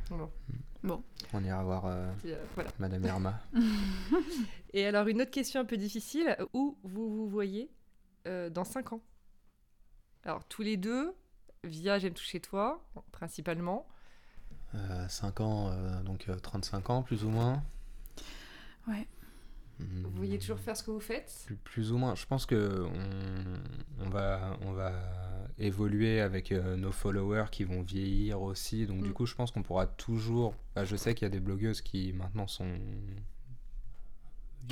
Bon, 0.83 1.03
On 1.33 1.43
ira 1.43 1.65
voir 1.65 1.87
euh, 1.87 2.13
euh, 2.27 2.45
voilà. 2.55 2.71
Madame 2.79 3.05
Irma. 3.05 3.41
Et 4.73 4.87
alors, 4.87 5.09
une 5.09 5.23
autre 5.23 5.31
question 5.31 5.61
un 5.61 5.65
peu 5.65 5.77
difficile. 5.77 6.37
Où 6.53 6.77
vous 6.85 7.09
vous 7.17 7.29
voyez 7.29 7.71
euh, 8.29 8.51
dans 8.51 8.65
5 8.65 8.93
ans? 8.93 9.01
Alors, 10.25 10.45
tous 10.45 10.63
les 10.63 10.77
deux, 10.77 11.15
via 11.65 11.99
J'aime 11.99 12.13
toucher 12.15 12.39
toi, 12.41 12.85
principalement. 13.13 13.87
Euh, 14.75 15.09
5 15.09 15.41
ans, 15.41 15.71
euh, 15.71 16.03
donc 16.03 16.27
euh, 16.29 16.37
35 16.39 16.91
ans 16.91 17.03
plus 17.03 17.25
ou 17.25 17.31
moins. 17.31 17.63
Ouais. 18.89 19.07
Hmm, 19.79 20.03
Vous 20.05 20.11
voyez 20.17 20.39
toujours 20.39 20.59
faire 20.59 20.77
ce 20.77 20.83
que 20.83 20.91
vous 20.91 21.01
faites? 21.01 21.31
Plus, 21.47 21.57
plus 21.57 21.93
ou 21.93 21.99
moins. 21.99 22.15
Je 22.15 22.25
pense 22.27 22.47
que 22.47 22.83
on, 24.01 24.05
on 24.07 24.09
va, 24.09 24.57
on 24.63 24.73
va 24.73 24.93
évoluer 25.59 26.21
avec 26.21 26.51
euh, 26.53 26.77
nos 26.77 26.93
followers 26.93 27.47
qui 27.51 27.65
vont 27.65 27.83
vieillir 27.83 28.41
aussi. 28.41 28.87
Donc 28.87 29.01
Mm. 29.01 29.05
du 29.05 29.13
coup, 29.13 29.27
je 29.27 29.35
pense 29.35 29.51
qu'on 29.51 29.63
pourra 29.63 29.87
toujours. 29.87 30.55
bah, 30.75 30.85
je 30.85 30.97
sais 30.97 31.15
qu'il 31.15 31.27
y 31.27 31.31
a 31.31 31.31
des 31.31 31.41
blogueuses 31.41 31.81
qui 31.83 32.13
maintenant 32.15 32.47
sont. 32.47 32.71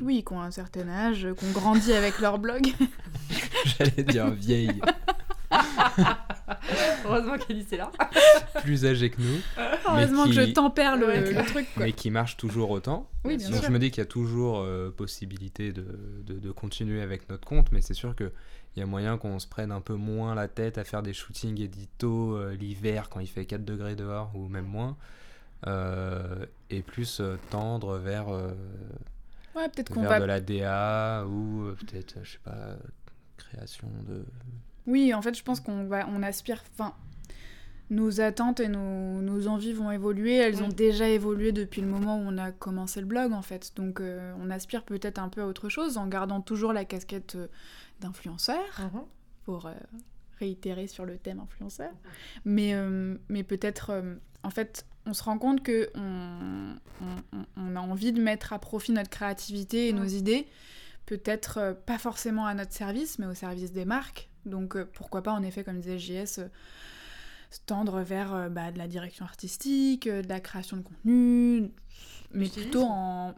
Oui, 0.03 0.24
qui 0.27 0.33
ont 0.33 0.40
un 0.40 0.50
certain 0.50 0.88
âge, 0.88 1.29
qui 1.38 1.44
ont 1.44 1.53
grandi 1.53 1.92
avec 1.92 2.18
leur 2.18 2.38
blog. 2.38 2.66
J'allais 3.64 4.03
dire 4.03 4.29
vieilles, 4.31 4.81
Heureusement 7.04 7.37
qu'Alice 7.38 7.72
est 7.72 7.76
là. 7.76 7.90
plus 8.62 8.85
âgées 8.87 9.11
que 9.11 9.20
nous, 9.20 9.38
Heureusement 9.87 10.24
que 10.24 10.33
je 10.33 10.52
tempère 10.52 10.96
le, 10.96 11.07
Ouais. 11.07 11.20
le 11.33 11.44
truc. 11.44 11.66
Quoi. 11.74 11.85
mais 11.85 11.92
qui 11.92 12.11
marchent 12.11 12.37
toujours 12.37 12.70
autant. 12.70 13.09
Oui, 13.24 13.37
bien 13.37 13.48
Donc 13.50 13.59
sûr. 13.59 13.66
je 13.66 13.72
me 13.72 13.78
dis 13.78 13.90
qu'il 13.90 13.98
y 14.00 14.07
a 14.07 14.09
toujours 14.09 14.59
euh, 14.61 14.90
possibilité 14.90 15.72
de, 15.72 15.85
de- 16.26 16.38
de 16.38 16.50
continuer 16.52 17.02
avec 17.02 17.28
notre 17.28 17.46
compte, 17.46 17.70
mais 17.72 17.80
c'est 17.80 17.94
sûr 17.94 18.14
qu'il 18.16 18.30
y 18.76 18.83
a 18.83 18.87
moyen 18.87 19.18
qu'on 19.18 19.38
se 19.38 19.46
prenne 19.46 19.72
un 19.72 19.80
peu 19.80 19.94
moins 19.94 20.35
la 20.35 20.48
tête 20.48 20.78
à 20.78 20.85
faire 20.85 21.02
des 21.02 21.12
shootings 21.12 21.61
édito 21.61 22.37
euh, 22.37 22.54
l'hiver 22.54 23.09
quand 23.11 23.20
il 23.20 23.26
fait 23.28 23.44
4 23.44 23.64
degrés 23.64 23.94
dehors 23.96 24.30
ou 24.35 24.48
même 24.48 24.66
moins, 24.66 24.96
euh, 25.66 26.46
et 26.70 26.83
plus 26.83 27.20
euh, 27.20 27.37
tendre 27.50 27.96
vers, 27.98 28.28
euh, 28.28 28.52
Ouais, 29.57 29.68
peut-être 29.68 29.90
qu'on 29.92 30.00
vers 30.00 30.11
va 30.11 30.20
de 30.20 30.24
la 30.24 30.40
DA 30.40 31.24
ou 31.28 31.62
euh, 31.66 31.76
peut-être, 31.78 32.16
je 32.24 32.33
sais 32.33 32.38
pas, 32.44 32.74
création 33.37 33.88
de... 34.09 34.24
Oui, 34.86 35.12
en 35.14 35.22
fait, 35.22 35.36
je 35.36 35.42
pense 35.42 35.60
qu'on 35.60 35.84
va, 35.84 36.06
on 36.08 36.22
aspire. 36.22 36.62
Enfin, 36.74 36.94
nos 37.90 38.20
attentes 38.20 38.60
et 38.60 38.68
nos, 38.68 39.20
nos 39.20 39.46
envies 39.46 39.72
vont 39.72 39.90
évoluer. 39.90 40.36
Elles 40.36 40.62
ont 40.62 40.68
déjà 40.68 41.08
évolué 41.08 41.52
depuis 41.52 41.80
le 41.80 41.86
moment 41.86 42.16
où 42.18 42.22
on 42.26 42.38
a 42.38 42.50
commencé 42.50 43.00
le 43.00 43.06
blog, 43.06 43.32
en 43.32 43.42
fait. 43.42 43.72
Donc, 43.76 44.00
euh, 44.00 44.32
on 44.40 44.50
aspire 44.50 44.82
peut-être 44.84 45.18
un 45.18 45.28
peu 45.28 45.42
à 45.42 45.46
autre 45.46 45.68
chose 45.68 45.96
en 45.98 46.06
gardant 46.06 46.40
toujours 46.40 46.72
la 46.72 46.84
casquette 46.84 47.34
euh, 47.36 47.46
d'influenceur 48.00 48.64
pour 49.44 49.66
euh, 49.66 49.72
réitérer 50.38 50.86
sur 50.86 51.04
le 51.04 51.16
thème 51.18 51.40
influenceur. 51.40 51.90
Mais, 52.44 52.74
euh, 52.74 53.16
mais 53.28 53.42
peut-être, 53.42 54.02
en 54.42 54.50
fait, 54.50 54.86
on 55.06 55.12
se 55.12 55.22
rend 55.22 55.36
compte 55.38 55.62
que 55.62 55.90
on, 55.94 56.74
on- 57.56 57.76
a 57.76 57.80
envie 57.80 58.12
de 58.12 58.20
mettre 58.22 58.52
à 58.52 58.58
profit 58.58 58.92
notre 58.92 59.10
créativité 59.10 59.88
et 59.88 59.92
nos 59.92 60.04
idées, 60.06 60.46
peut-être 61.06 61.76
pas 61.86 61.98
forcément 61.98 62.46
à 62.46 62.54
notre 62.54 62.72
service, 62.72 63.18
mais 63.18 63.26
au 63.26 63.34
service 63.34 63.72
des 63.72 63.84
marques. 63.84 64.28
Donc 64.46 64.76
euh, 64.76 64.85
pourquoi 64.92 65.22
pas, 65.22 65.33
en 65.33 65.42
effet, 65.42 65.64
comme 65.64 65.80
disait 65.80 65.98
JS, 65.98 66.38
euh, 66.38 66.48
se 67.50 67.61
tendre 67.66 68.00
vers 68.00 68.35
euh, 68.35 68.48
bah, 68.48 68.72
de 68.72 68.78
la 68.78 68.88
direction 68.88 69.24
artistique, 69.24 70.07
euh, 70.07 70.22
de 70.22 70.28
la 70.28 70.40
création 70.40 70.76
de 70.76 70.83
contenu, 70.83 71.70
mais 72.33 72.46
stylisme 72.46 72.62
plutôt 72.70 72.85
en, 72.85 73.35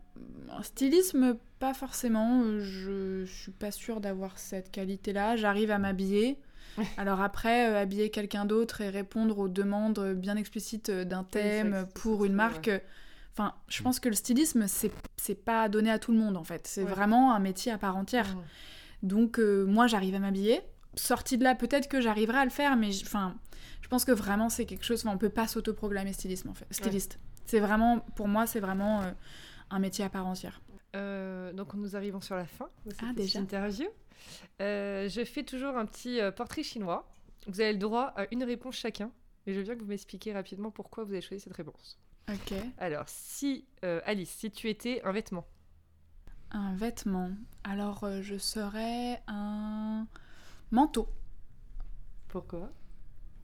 en 0.50 0.62
stylisme, 0.62 1.36
pas 1.58 1.74
forcément. 1.74 2.42
euh, 2.44 2.60
Je 2.60 3.24
suis 3.26 3.52
pas 3.52 3.70
sûre 3.70 4.00
d'avoir 4.00 4.38
cette 4.38 4.70
qualité-là. 4.70 5.36
J'arrive 5.36 5.70
à 5.70 5.78
m'habiller. 5.78 6.38
Ouais. 6.78 6.84
Alors 6.96 7.20
après, 7.20 7.70
euh, 7.70 7.78
habiller 7.80 8.10
quelqu'un 8.10 8.44
d'autre 8.46 8.80
et 8.80 8.88
répondre 8.88 9.38
aux 9.38 9.48
demandes 9.48 10.14
bien 10.14 10.36
explicites 10.36 10.90
d'un 10.90 11.24
thème 11.24 11.86
pour 11.94 12.24
une 12.24 12.32
marque. 12.34 12.70
Enfin, 13.32 13.54
je 13.68 13.82
pense 13.82 14.00
que 14.00 14.08
le 14.08 14.14
stylisme, 14.14 14.66
c'est 14.66 14.90
c'est 15.18 15.34
pas 15.34 15.68
donné 15.68 15.90
à 15.90 15.98
tout 15.98 16.10
le 16.10 16.16
monde 16.18 16.38
en 16.38 16.44
fait. 16.44 16.66
C'est 16.66 16.84
Ouais. 16.84 16.90
vraiment 16.90 17.34
un 17.34 17.38
métier 17.38 17.70
à 17.70 17.76
part 17.76 17.94
entière. 17.96 18.34
Mhm. 18.34 18.42
Donc 19.02 19.38
euh, 19.38 19.66
moi 19.66 19.86
j'arrive 19.88 20.14
à 20.14 20.18
m'habiller. 20.20 20.62
Sortie 20.96 21.36
de 21.36 21.44
là, 21.44 21.54
peut-être 21.54 21.88
que 21.88 22.00
j'arriverai 22.00 22.38
à 22.38 22.44
le 22.44 22.50
faire, 22.50 22.76
mais 22.76 22.90
enfin, 23.02 23.36
je 23.82 23.88
pense 23.88 24.04
que 24.04 24.12
vraiment 24.12 24.48
c'est 24.48 24.64
quelque 24.64 24.84
chose. 24.84 25.04
On 25.06 25.18
peut 25.18 25.28
pas 25.28 25.46
s'autoproclamer 25.46 26.12
stylisme 26.12 26.48
en 26.48 26.54
fait. 26.54 26.66
Styliste. 26.70 27.18
C'est 27.44 27.60
vraiment, 27.60 28.00
pour 28.00 28.28
moi, 28.28 28.46
c'est 28.46 28.60
vraiment 28.60 29.02
euh, 29.02 29.12
un 29.70 29.78
métier 29.78 30.04
à 30.04 30.08
part 30.08 30.26
entière. 30.26 30.60
Euh, 30.96 31.52
donc 31.52 31.74
nous 31.74 31.94
arrivons 31.94 32.20
sur 32.20 32.34
la 32.34 32.46
fin 32.46 32.68
de 32.86 32.90
cette 32.90 33.00
Ah, 33.08 33.12
déjà 33.12 33.38
interview. 33.38 33.86
Euh, 34.60 35.08
je 35.08 35.24
fais 35.24 35.42
toujours 35.42 35.76
un 35.76 35.84
petit 35.86 36.18
portrait 36.34 36.62
chinois. 36.62 37.08
Vous 37.46 37.60
avez 37.60 37.72
le 37.72 37.78
droit 37.78 38.12
à 38.16 38.26
une 38.32 38.42
réponse 38.42 38.76
chacun. 38.76 39.12
Et 39.46 39.52
je 39.52 39.58
veux 39.58 39.64
bien 39.64 39.76
que 39.76 39.80
vous 39.82 39.86
m'expliquiez 39.86 40.32
rapidement 40.32 40.70
pourquoi 40.72 41.04
vous 41.04 41.12
avez 41.12 41.20
choisi 41.20 41.44
cette 41.44 41.56
réponse. 41.56 42.00
Ok. 42.28 42.54
Alors, 42.78 43.04
si, 43.06 43.66
Alice, 43.82 44.30
si 44.30 44.50
tu 44.50 44.68
étais 44.68 45.00
un 45.04 45.12
vêtement, 45.12 45.46
Un 46.50 46.74
vêtement. 46.74 47.30
Alors, 47.62 48.04
je 48.22 48.36
serais 48.38 49.22
un 49.28 50.08
manteau. 50.70 51.08
pourquoi? 52.28 52.70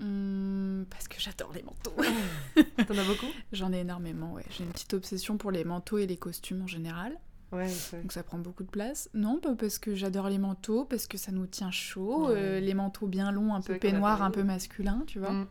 Hum, 0.01 0.85
parce 0.91 1.07
que 1.07 1.21
j'adore 1.21 1.53
les 1.55 1.63
manteaux. 1.63 1.95
T'en 2.89 2.99
as 2.99 3.05
beaucoup? 3.05 3.27
J'en 3.53 3.73
ai 3.73 3.79
énormément, 3.81 4.33
ouais. 4.33 4.45
J'ai 4.51 4.65
une 4.65 4.71
petite 4.71 4.95
obsession 4.95 5.37
pour 5.37 5.51
les 5.53 5.65
manteaux 5.65 5.99
et 5.99 6.07
les 6.07 6.17
costumes 6.17 6.63
en 6.63 6.67
général. 6.67 7.17
Ouais. 7.53 7.69
Donc 8.01 8.11
ça 8.13 8.23
prend 8.23 8.39
beaucoup 8.39 8.65
de 8.65 8.71
place. 8.71 9.09
Non, 9.15 9.39
pas 9.39 9.55
parce 9.55 9.79
que 9.79 9.95
j'adore 9.95 10.29
les 10.29 10.39
manteaux, 10.39 10.85
parce 10.87 11.07
que 11.07 11.19
ça 11.19 11.31
nous 11.31 11.47
tient 11.47 11.71
chaud. 11.71 12.29
Ouais. 12.29 12.35
euh, 12.37 12.61
les 12.61 12.75
manteaux 12.75 13.07
bien 13.07 13.31
longs, 13.31 13.55
un 13.55 13.61
peu 13.61 13.79
parlé. 13.79 14.23
un 14.25 14.31
peu 14.31 14.43
masculins, 14.43 15.05
tu 15.07 15.19
vois. 15.21 15.33
Mm. 15.33 15.47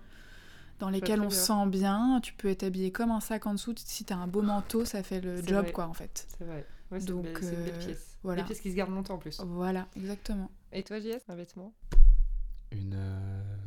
Dans 0.79 0.89
lesquels 0.89 1.21
on 1.21 1.29
se 1.29 1.38
sent 1.45 1.67
bien. 1.67 2.19
Tu 2.21 2.34
peux 2.34 2.47
être 2.49 2.63
habillé 2.63 2.91
comme 2.91 3.12
un 3.12 3.19
sac 3.21 3.45
en 3.45 3.53
dessous. 3.53 3.75
Si 3.77 4.03
t'as 4.03 4.15
un 4.15 4.27
beau 4.27 4.41
manteau, 4.41 4.84
ça 4.84 5.03
fait 5.03 5.21
le 5.21 5.38
job, 5.38 5.63
vrai. 5.63 5.71
quoi, 5.71 5.86
en 5.86 5.93
fait. 5.93 6.27
C'est 6.38 6.43
vrai. 6.43 6.65
Ouais, 6.91 6.99
Donc, 6.99 7.25
une, 7.27 7.34
belle- 7.34 7.43
c'est 7.43 7.53
une 7.53 7.63
belle 7.63 7.77
pièce. 7.79 8.17
voilà. 8.23 8.41
Des 8.41 8.47
pièces 8.47 8.60
qui 8.62 8.71
se 8.71 8.75
gardent 8.75 8.91
longtemps 8.91 9.13
en 9.13 9.19
plus. 9.19 9.39
Voilà, 9.45 9.88
exactement. 9.95 10.49
Et 10.73 10.84
toi, 10.84 10.99
JS, 10.99 11.19
un 11.29 11.36
vêtement? 11.36 11.73
Une. 12.71 12.93
euh, 12.95 13.57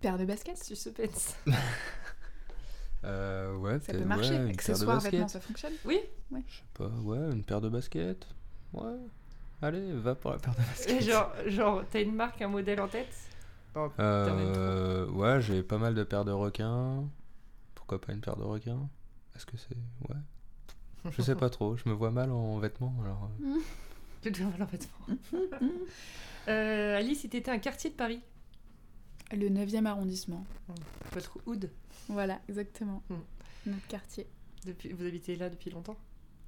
Paire 0.00 0.18
de 0.18 0.24
baskets 0.24 0.62
Suspense. 0.62 1.34
euh, 3.04 3.56
ouais, 3.56 3.80
Ça 3.80 3.92
peut 3.92 4.04
marcher. 4.04 4.34
ouais, 4.86 4.94
baskets. 4.94 5.12
vêtements, 5.12 5.28
ça 5.28 5.40
fonctionne? 5.40 5.72
Oui 5.84 6.00
Je 6.32 6.54
sais 6.56 6.62
pas, 6.74 6.88
ouais, 6.88 7.30
une 7.32 7.44
paire 7.44 7.60
de 7.60 7.68
baskets. 7.68 8.26
Ouais. 8.72 8.96
Allez, 9.62 9.92
va 9.92 10.14
pour 10.14 10.30
la 10.32 10.38
paire 10.38 10.54
de 10.54 10.58
baskets. 10.58 11.02
genre, 11.02 11.32
genre 11.46 11.82
t'as 11.90 12.02
une 12.02 12.14
marque, 12.14 12.40
un 12.42 12.48
modèle 12.48 12.80
en 12.80 12.88
tête? 12.88 13.14
Euh, 13.98 15.06
ouais, 15.10 15.40
j'ai 15.40 15.62
pas 15.62 15.78
mal 15.78 15.94
de 15.94 16.02
paires 16.02 16.24
de 16.24 16.32
requins. 16.32 17.04
Pourquoi 17.74 18.00
pas 18.00 18.12
une 18.12 18.20
paire 18.20 18.36
de 18.36 18.42
requins? 18.42 18.88
Est-ce 19.36 19.46
que 19.46 19.56
c'est. 19.56 19.76
Ouais. 20.08 20.20
Je 21.10 21.22
sais 21.22 21.34
pas 21.34 21.48
trop, 21.48 21.76
je 21.76 21.88
me 21.88 21.94
vois 21.94 22.10
mal 22.10 22.30
en 22.30 22.58
vêtements 22.58 22.94
alors. 23.02 23.30
Tu 24.22 24.30
dois 24.30 24.46
avoir 24.46 24.62
un 24.62 24.64
vêtement. 24.66 25.06
Euh, 26.48 26.96
Alice, 26.98 27.20
si 27.20 27.28
t'étais 27.28 27.50
un 27.50 27.58
quartier 27.58 27.90
de 27.90 27.94
Paris 27.94 28.20
Le 29.32 29.48
9e 29.48 29.86
arrondissement. 29.86 30.44
Votre 31.12 31.38
hood 31.46 31.70
Voilà, 32.08 32.40
exactement. 32.48 33.02
Mm. 33.10 33.14
Notre 33.66 33.86
quartier. 33.88 34.26
depuis, 34.66 34.92
Vous 34.92 35.04
habitez 35.06 35.36
là 35.36 35.48
depuis 35.50 35.70
longtemps? 35.70 35.96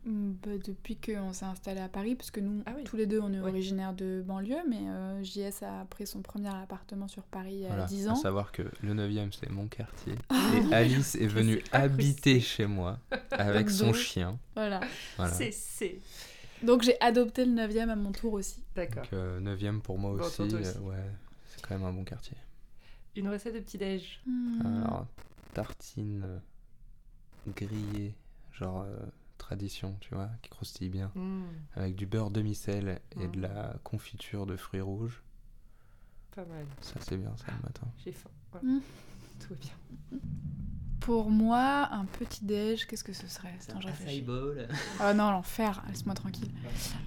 Mm, 0.05 0.33
bah, 0.43 0.51
depuis 0.65 0.97
qu'on 0.97 1.33
s'est 1.33 1.45
installé 1.45 1.81
à 1.81 1.89
Paris, 1.89 2.15
parce 2.17 2.31
que 2.31 2.41
nous, 2.41 2.63
Ah 2.67 2.73
oui. 2.75 2.83
tous 2.85 2.97
les 2.97 3.07
deux, 3.07 3.21
on 3.21 3.33
est 3.33 3.39
Ouais. 3.41 3.51
originaires 3.51 3.93
de 3.93 4.23
banlieue, 4.27 4.63
mais 4.69 4.81
euh, 4.89 5.23
JS 5.23 5.63
a 5.63 5.85
pris 5.85 6.07
son 6.07 6.23
premier 6.23 6.49
appartement 6.49 7.07
sur 7.07 7.23
Paris 7.25 7.53
il 7.55 7.61
y 7.61 7.65
a 7.67 7.69
Voilà, 7.69 7.85
10 7.85 8.09
à 8.09 8.13
ans. 8.13 8.17
savoir 8.17 8.51
que 8.51 8.63
le 8.83 8.95
9 8.95 9.13
c'est 9.39 9.51
mon 9.51 9.69
quartier. 9.69 10.15
et 10.71 10.75
Alice 10.75 11.15
est 11.15 11.27
venue 11.29 11.63
habiter 11.71 12.41
chez 12.41 12.67
moi 12.67 12.99
avec 13.31 13.71
son 13.71 13.93
chien. 13.93 14.39
Voilà. 14.57 14.81
C'est. 15.31 16.01
Donc 16.62 16.83
j'ai 16.83 17.01
adopté 17.01 17.44
le 17.44 17.53
9e 17.53 17.88
à 17.88 17.96
mon 17.96 18.12
tour 18.12 18.35
aussi. 18.35 18.62
D'accord. 18.75 19.03
Donc, 19.05 19.12
euh, 19.14 19.40
9 19.40 19.81
pour 19.83 19.98
moi 19.98 20.12
Bon, 20.16 20.25
aussi. 20.25 20.42
aussi. 20.42 20.55
euh, 20.57 20.79
ouais, 20.81 21.11
c'est 21.46 21.61
quand 21.66 21.75
même 21.79 21.87
un 21.87 21.92
bon 21.92 22.05
quartier. 22.05 22.37
Une 23.16 23.29
recette 23.29 23.55
de 23.55 23.61
petit-déj. 23.61 24.20
Mm. 24.27 24.66
Alors, 24.66 25.07
tartine 25.55 26.22
euh, 26.25 26.38
grillée, 27.55 28.14
genre 28.53 28.83
euh, 28.83 28.96
tradition, 29.38 29.96
tu 30.01 30.14
vois, 30.14 30.31
qui 30.40 30.48
croustille 30.51 30.88
bien. 30.88 31.11
Mm, 31.14 31.42
Avec 31.75 31.94
du 31.96 32.07
beurre 32.07 32.31
demi-sel 32.31 33.01
et 33.20 33.27
de 33.29 33.38
Mm. 33.38 33.42
la 33.42 33.75
confiture 33.85 34.46
de 34.46 34.57
fruits 34.57 34.81
rouges. 34.81 35.22
pas 36.35 36.44
mal. 36.46 36.64
Ça, 36.81 36.94
c'est 37.01 37.18
bien, 37.18 37.37
ça, 37.37 37.46
le 37.48 37.62
matin. 37.62 37.87
J'ai 38.03 38.12
faim. 38.12 38.31
Voilà. 38.53 38.66
Mm. 38.66 38.81
Tout 39.40 39.48
va 39.51 39.57
bien. 39.57 40.20
Pour 41.05 41.31
moi, 41.31 41.88
un 41.91 42.05
petit 42.05 42.45
déj, 42.45 42.87
qu'est-ce 42.87 43.03
que 43.03 43.12
ce 43.12 43.27
serait 43.27 43.53
Attends, 43.69 43.81
je 43.81 43.88
réfléchis. 43.88 44.25
Ah 45.01 45.15
non, 45.15 45.31
l'enfer, 45.33 45.83
laisse-moi 45.88 46.15
tranquille. 46.15 46.51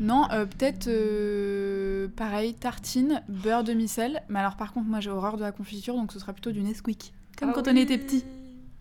Non, 0.01 0.29
euh, 0.31 0.45
peut-être 0.45 0.87
euh, 0.87 2.09
pareil, 2.09 2.55
tartine, 2.55 3.23
beurre 3.29 3.63
demi-sel. 3.63 4.21
Mais 4.27 4.39
alors 4.39 4.57
par 4.57 4.73
contre, 4.73 4.87
moi 4.87 4.99
j'ai 4.99 5.09
horreur 5.09 5.37
de 5.37 5.43
la 5.43 5.51
confiture, 5.53 5.95
donc 5.95 6.11
ce 6.11 6.19
sera 6.19 6.33
plutôt 6.33 6.51
du 6.51 6.61
Nesquik. 6.61 7.13
Comme 7.37 7.49
Ah 7.49 7.53
quand 7.53 7.67
on 7.69 7.75
était 7.75 7.97
petit. 7.97 8.25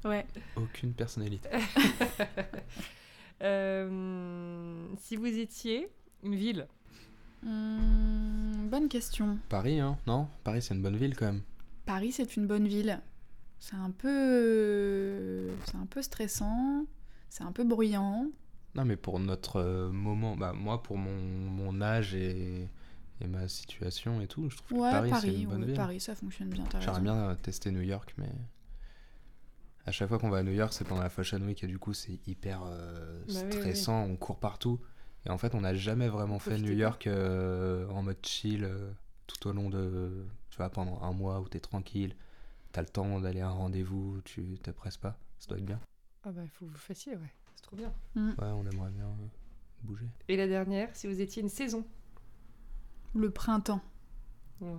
Ouais. 0.05 0.27
Aucune 0.57 0.92
personnalité. 0.92 1.48
Euh, 3.42 4.87
si 5.00 5.16
vous 5.16 5.27
étiez 5.27 5.88
une 6.22 6.35
ville, 6.35 6.66
Hum, 7.44 8.68
bonne 8.70 8.88
question. 8.88 9.38
Paris, 9.50 9.79
hein 9.81 9.98
Non 10.07 10.29
Paris, 10.44 10.62
c'est 10.62 10.72
une 10.74 10.81
bonne 10.81 10.96
ville 10.96 11.14
quand 11.14 11.27
même. 11.27 11.42
Paris, 11.85 12.12
c'est 12.12 12.37
une 12.37 12.46
bonne 12.46 12.66
ville. 12.66 13.00
C'est 13.64 13.77
un 13.77 13.90
peu, 13.90 15.48
c'est 15.64 15.77
un 15.77 15.87
peu 15.87 16.03
stressant. 16.03 16.85
C'est 17.31 17.44
un 17.44 17.53
peu 17.53 17.64
bruyant. 17.64 18.27
Non, 18.74 18.85
mais 18.85 18.96
pour 18.96 19.18
notre 19.18 19.57
euh, 19.57 19.90
moment, 19.90 20.37
bah, 20.37 20.53
moi, 20.53 20.83
pour 20.83 20.98
mon, 20.98 21.16
mon 21.48 21.81
âge 21.81 22.14
et, 22.14 22.68
et 23.22 23.27
ma 23.27 23.48
situation 23.48 24.20
et 24.20 24.27
tout, 24.27 24.50
je 24.50 24.59
trouve 24.59 24.68
que 24.68 24.83
Paris, 24.83 25.09
Paris, 25.09 25.20
c'est 25.22 25.40
une 25.40 25.48
bonne 25.48 25.61
ouais, 25.61 25.66
ville. 25.68 25.77
Paris, 25.77 26.00
ça 26.00 26.14
fonctionne 26.14 26.50
bien. 26.50 26.64
J'aimerais 26.79 27.00
bien 27.00 27.14
euh, 27.14 27.35
tester 27.37 27.70
New 27.70 27.81
York, 27.81 28.14
mais 28.18 28.29
à 29.87 29.92
chaque 29.92 30.11
fois 30.11 30.18
qu'on 30.18 30.29
va 30.29 30.38
à 30.38 30.42
New 30.42 30.53
York, 30.53 30.74
c'est 30.74 30.85
pendant 30.85 31.03
la 31.03 31.09
Fashion 31.09 31.38
Week 31.38 31.64
et 31.64 31.66
du 31.66 31.79
coup, 31.79 31.94
c'est 31.94 32.20
hyper 32.27 32.61
euh, 32.66 33.22
Bah 33.29 33.33
oui, 33.35 33.40
oui, 33.40 33.48
oui. 33.50 33.53
stressant. 33.61 34.03
On 34.03 34.16
court 34.16 34.40
partout. 34.40 34.79
Et 35.24 35.31
en 35.31 35.38
fait, 35.38 35.55
on 35.55 35.62
n'a 35.62 35.72
jamais 35.72 36.09
vraiment 36.09 36.38
fait 36.38 36.59
New. 36.59 36.72
York 36.72 37.07
euh, 37.07 37.88
en 37.88 38.03
mode 38.03 38.18
chill 38.22 38.64
euh, 38.64 38.90
tout 39.27 39.48
au 39.48 39.53
long 39.53 39.70
de. 39.70 40.27
Tu 40.50 40.59
vois, 40.59 40.68
pendant 40.68 41.00
un 41.03 41.12
mois 41.14 41.40
où 41.40 41.48
t'es 41.48 41.61
tranquille, 41.61 42.14
t'as 42.74 42.82
le 42.82 42.88
temps 42.88 43.20
d'aller 43.20 43.40
à 43.40 43.46
un 43.46 43.52
rendez-vous, 43.52 44.20
tu 44.24 44.58
te 44.60 44.70
presses 44.72 44.96
pas. 44.96 45.16
Ça 45.38 45.46
doit 45.48 45.58
être 45.58 45.64
bien. 45.64 45.80
ah 46.24 46.32
bah 46.32 46.42
il 46.42 46.50
faut 46.50 46.66
que 46.66 46.72
vous 46.72 46.76
fassiez, 46.76 47.12
ouais. 47.12 47.32
C'est 47.54 47.62
trop 47.62 47.76
bien. 47.76 47.92
Mm. 48.16 48.30
Ouais, 48.30 48.48
on 48.48 48.66
aimerait 48.66 48.90
bien 48.90 49.06
euh, 49.06 49.26
bouger. 49.84 50.08
Et 50.26 50.37
la 50.37 50.48
dernière, 50.48 50.88
si 50.92 51.06
vous 51.06 51.20
étiez 51.20 51.40
une 51.40 51.48
saison. 51.48 51.84
Le 53.14 53.30
printemps. 53.30 53.80
Ouais. 54.60 54.70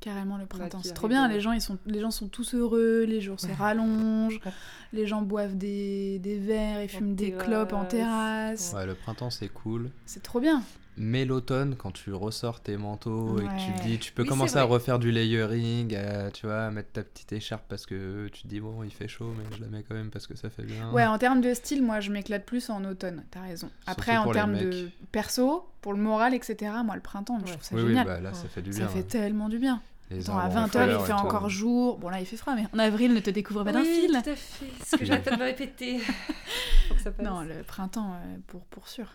Carrément 0.00 0.38
le 0.38 0.46
printemps. 0.46 0.80
qui 0.80 0.88
C'est 0.88 0.94
trop 0.94 1.08
bien, 1.08 1.28
les 1.28 1.42
gens, 1.42 1.52
ils 1.52 1.60
sont, 1.60 1.78
les 1.84 2.00
gens 2.00 2.10
sont 2.10 2.28
tous 2.28 2.54
heureux, 2.54 3.04
les 3.04 3.20
jours 3.20 3.38
se 3.38 3.52
rallongent, 3.52 4.40
les 4.94 5.06
gens 5.06 5.20
boivent 5.20 5.58
des, 5.58 6.18
des 6.20 6.38
verres 6.38 6.80
et 6.80 6.88
fument 6.88 7.14
des 7.14 7.32
clopes 7.32 7.74
en 7.74 7.84
terrasse. 7.84 8.72
Ouais, 8.74 8.86
le 8.86 8.94
printemps, 8.94 9.28
c'est 9.28 9.50
cool. 9.50 9.90
C'est 10.06 10.22
trop 10.22 10.40
bien. 10.40 10.62
Mais 11.02 11.24
l'automne, 11.24 11.76
quand 11.76 11.92
tu 11.92 12.12
ressors 12.12 12.60
tes 12.60 12.76
manteaux 12.76 13.38
et 13.40 13.44
que 13.44 13.58
tu 13.64 13.72
te 13.74 13.82
dis, 13.82 13.98
tu 13.98 14.12
peux 14.12 14.22
Oui, 14.22 14.28
commencer 14.28 14.58
à 14.58 14.64
refaire 14.64 14.98
du 14.98 15.10
layering, 15.10 15.96
à, 15.96 16.30
tu 16.30 16.44
vois, 16.46 16.64
à 16.66 16.70
mettre 16.70 16.92
ta 16.92 17.02
petite 17.02 17.32
écharpe 17.32 17.64
parce 17.68 17.86
que 17.86 18.28
tu 18.28 18.42
te 18.42 18.48
dis, 18.48 18.60
bon, 18.60 18.82
il 18.84 18.90
fait 18.92 19.08
chaud, 19.08 19.32
mais 19.38 19.56
je 19.56 19.62
la 19.62 19.68
mets 19.68 19.82
quand 19.82 19.94
même 19.94 20.10
parce 20.10 20.26
que 20.26 20.36
ça 20.36 20.50
fait 20.50 20.62
bien. 20.62 20.90
Ouais, 20.92 21.06
en 21.06 21.16
termes 21.16 21.40
de 21.40 21.54
style, 21.54 21.82
moi 21.82 22.00
je 22.00 22.10
m'éclate 22.10 22.44
plus 22.44 22.68
en 22.68 22.84
automne, 22.84 23.24
t'as 23.30 23.40
raison. 23.40 23.70
Après, 23.86 24.16
en 24.18 24.30
termes 24.30 24.58
de 24.58 24.90
perso, 25.10 25.66
pour 25.80 25.94
le 25.94 25.98
moral, 26.00 26.34
etc., 26.34 26.70
moi 26.84 26.96
le 26.96 27.00
printemps, 27.00 27.38
je 27.40 27.44
Ouais. 27.46 27.50
trouve 27.52 27.64
ça 27.64 27.74
oui, 27.76 27.80
oui, 27.82 27.88
génial. 27.88 28.06
bah 28.06 28.20
là, 28.20 28.34
ça 28.34 28.46
fait 28.48 28.60
du 28.60 28.72
ça 28.72 28.80
bien. 28.80 28.88
fait 28.88 28.98
ouais. 28.98 29.02
tellement 29.04 29.48
du 29.48 29.58
bien. 29.58 29.80
Attends, 30.12 30.36
à 30.38 30.42
arbres 30.42 30.56
en 30.58 30.66
20h, 30.66 30.98
il 31.00 31.06
fait 31.06 31.12
encore 31.14 31.48
jour. 31.48 31.96
Bon, 31.98 32.10
là, 32.10 32.20
il 32.20 32.26
fait 32.26 32.36
froid, 32.36 32.54
mais 32.56 32.66
en 32.74 32.78
avril, 32.78 33.14
ne 33.14 33.20
te 33.20 33.30
découvre 33.30 33.64
pas 33.64 33.72
d'un 33.72 33.80
oui, 33.82 34.00
fil. 34.02 34.10
tout 34.10 34.16
à 34.30 34.36
fait. 34.36 34.66
Ce 34.84 34.96
que 34.96 35.04
j'arrête 35.06 35.24
de 35.32 35.36
me 35.36 35.44
répéter. 35.44 35.98
Pour 36.88 36.96
que 36.96 37.02
ça 37.02 37.10
passe. 37.12 37.24
Non, 37.24 37.40
le 37.42 37.62
printemps, 37.62 38.14
euh, 38.14 38.36
pour, 38.48 38.62
pour 38.66 38.88
sûr. 38.88 39.06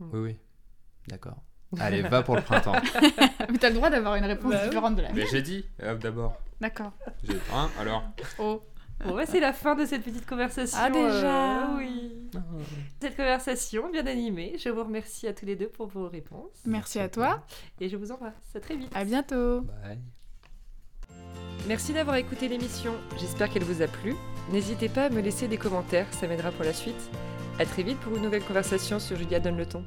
Oui, 0.00 0.18
oui. 0.20 0.36
D'accord. 1.10 1.36
Allez, 1.78 2.02
va 2.02 2.22
pour 2.22 2.36
le 2.36 2.42
printemps. 2.42 2.72
mais 3.50 3.58
t'as 3.58 3.68
le 3.68 3.74
droit 3.76 3.90
d'avoir 3.90 4.16
une 4.16 4.24
réponse 4.24 4.52
Bah 4.52 4.64
différente 4.66 4.96
de 4.96 5.02
la 5.02 5.12
mais 5.12 5.26
j'ai 5.26 5.42
dit, 5.42 5.64
hop, 5.82 5.98
d'abord. 5.98 6.36
D'accord. 6.60 6.92
J'ai- 7.22 7.34
Hein, 7.54 7.70
alors 7.78 8.02
Oh. 8.38 8.62
Bon, 9.04 9.14
bah, 9.14 9.24
c'est 9.26 9.40
la 9.40 9.54
fin 9.54 9.74
de 9.76 9.86
cette 9.86 10.02
petite 10.02 10.26
conversation. 10.26 10.78
Ah, 10.80 10.90
déjà 10.90 11.62
euh, 11.70 11.76
Oui. 11.78 12.28
Cette 13.00 13.16
conversation 13.16 13.90
bien 13.90 14.06
animée. 14.06 14.56
Je 14.62 14.68
vous 14.68 14.84
remercie 14.84 15.26
à 15.26 15.32
tous 15.32 15.46
les 15.46 15.56
deux 15.56 15.68
pour 15.68 15.86
vos 15.86 16.06
réponses. 16.08 16.50
Merci 16.66 16.98
à 16.98 17.08
toi. 17.08 17.42
Et 17.80 17.88
je 17.88 17.96
vous 17.96 18.12
embrasse. 18.12 18.34
À 18.54 18.60
très 18.60 18.76
vite. 18.76 18.90
À 18.94 19.04
bientôt. 19.04 19.62
Bye. 19.62 19.98
Merci 21.66 21.92
d'avoir 21.94 22.16
écouté 22.16 22.48
l'émission. 22.48 22.92
J'espère 23.18 23.48
qu'elle 23.48 23.64
vous 23.64 23.80
a 23.80 23.86
plu. 23.86 24.14
N'hésitez 24.52 24.88
pas 24.90 25.04
à 25.06 25.10
me 25.10 25.20
laisser 25.20 25.48
des 25.48 25.56
commentaires, 25.58 26.06
ça 26.12 26.26
m'aidera 26.26 26.50
pour 26.50 26.64
la 26.64 26.72
suite. 26.72 27.10
À 27.58 27.64
très 27.64 27.82
vite 27.82 27.98
pour 28.00 28.16
une 28.16 28.22
nouvelle 28.22 28.42
conversation 28.44 28.98
sur 28.98 29.16
Julia 29.16 29.40
Donne 29.40 29.56
le 29.56 29.66
ton. 29.66 29.84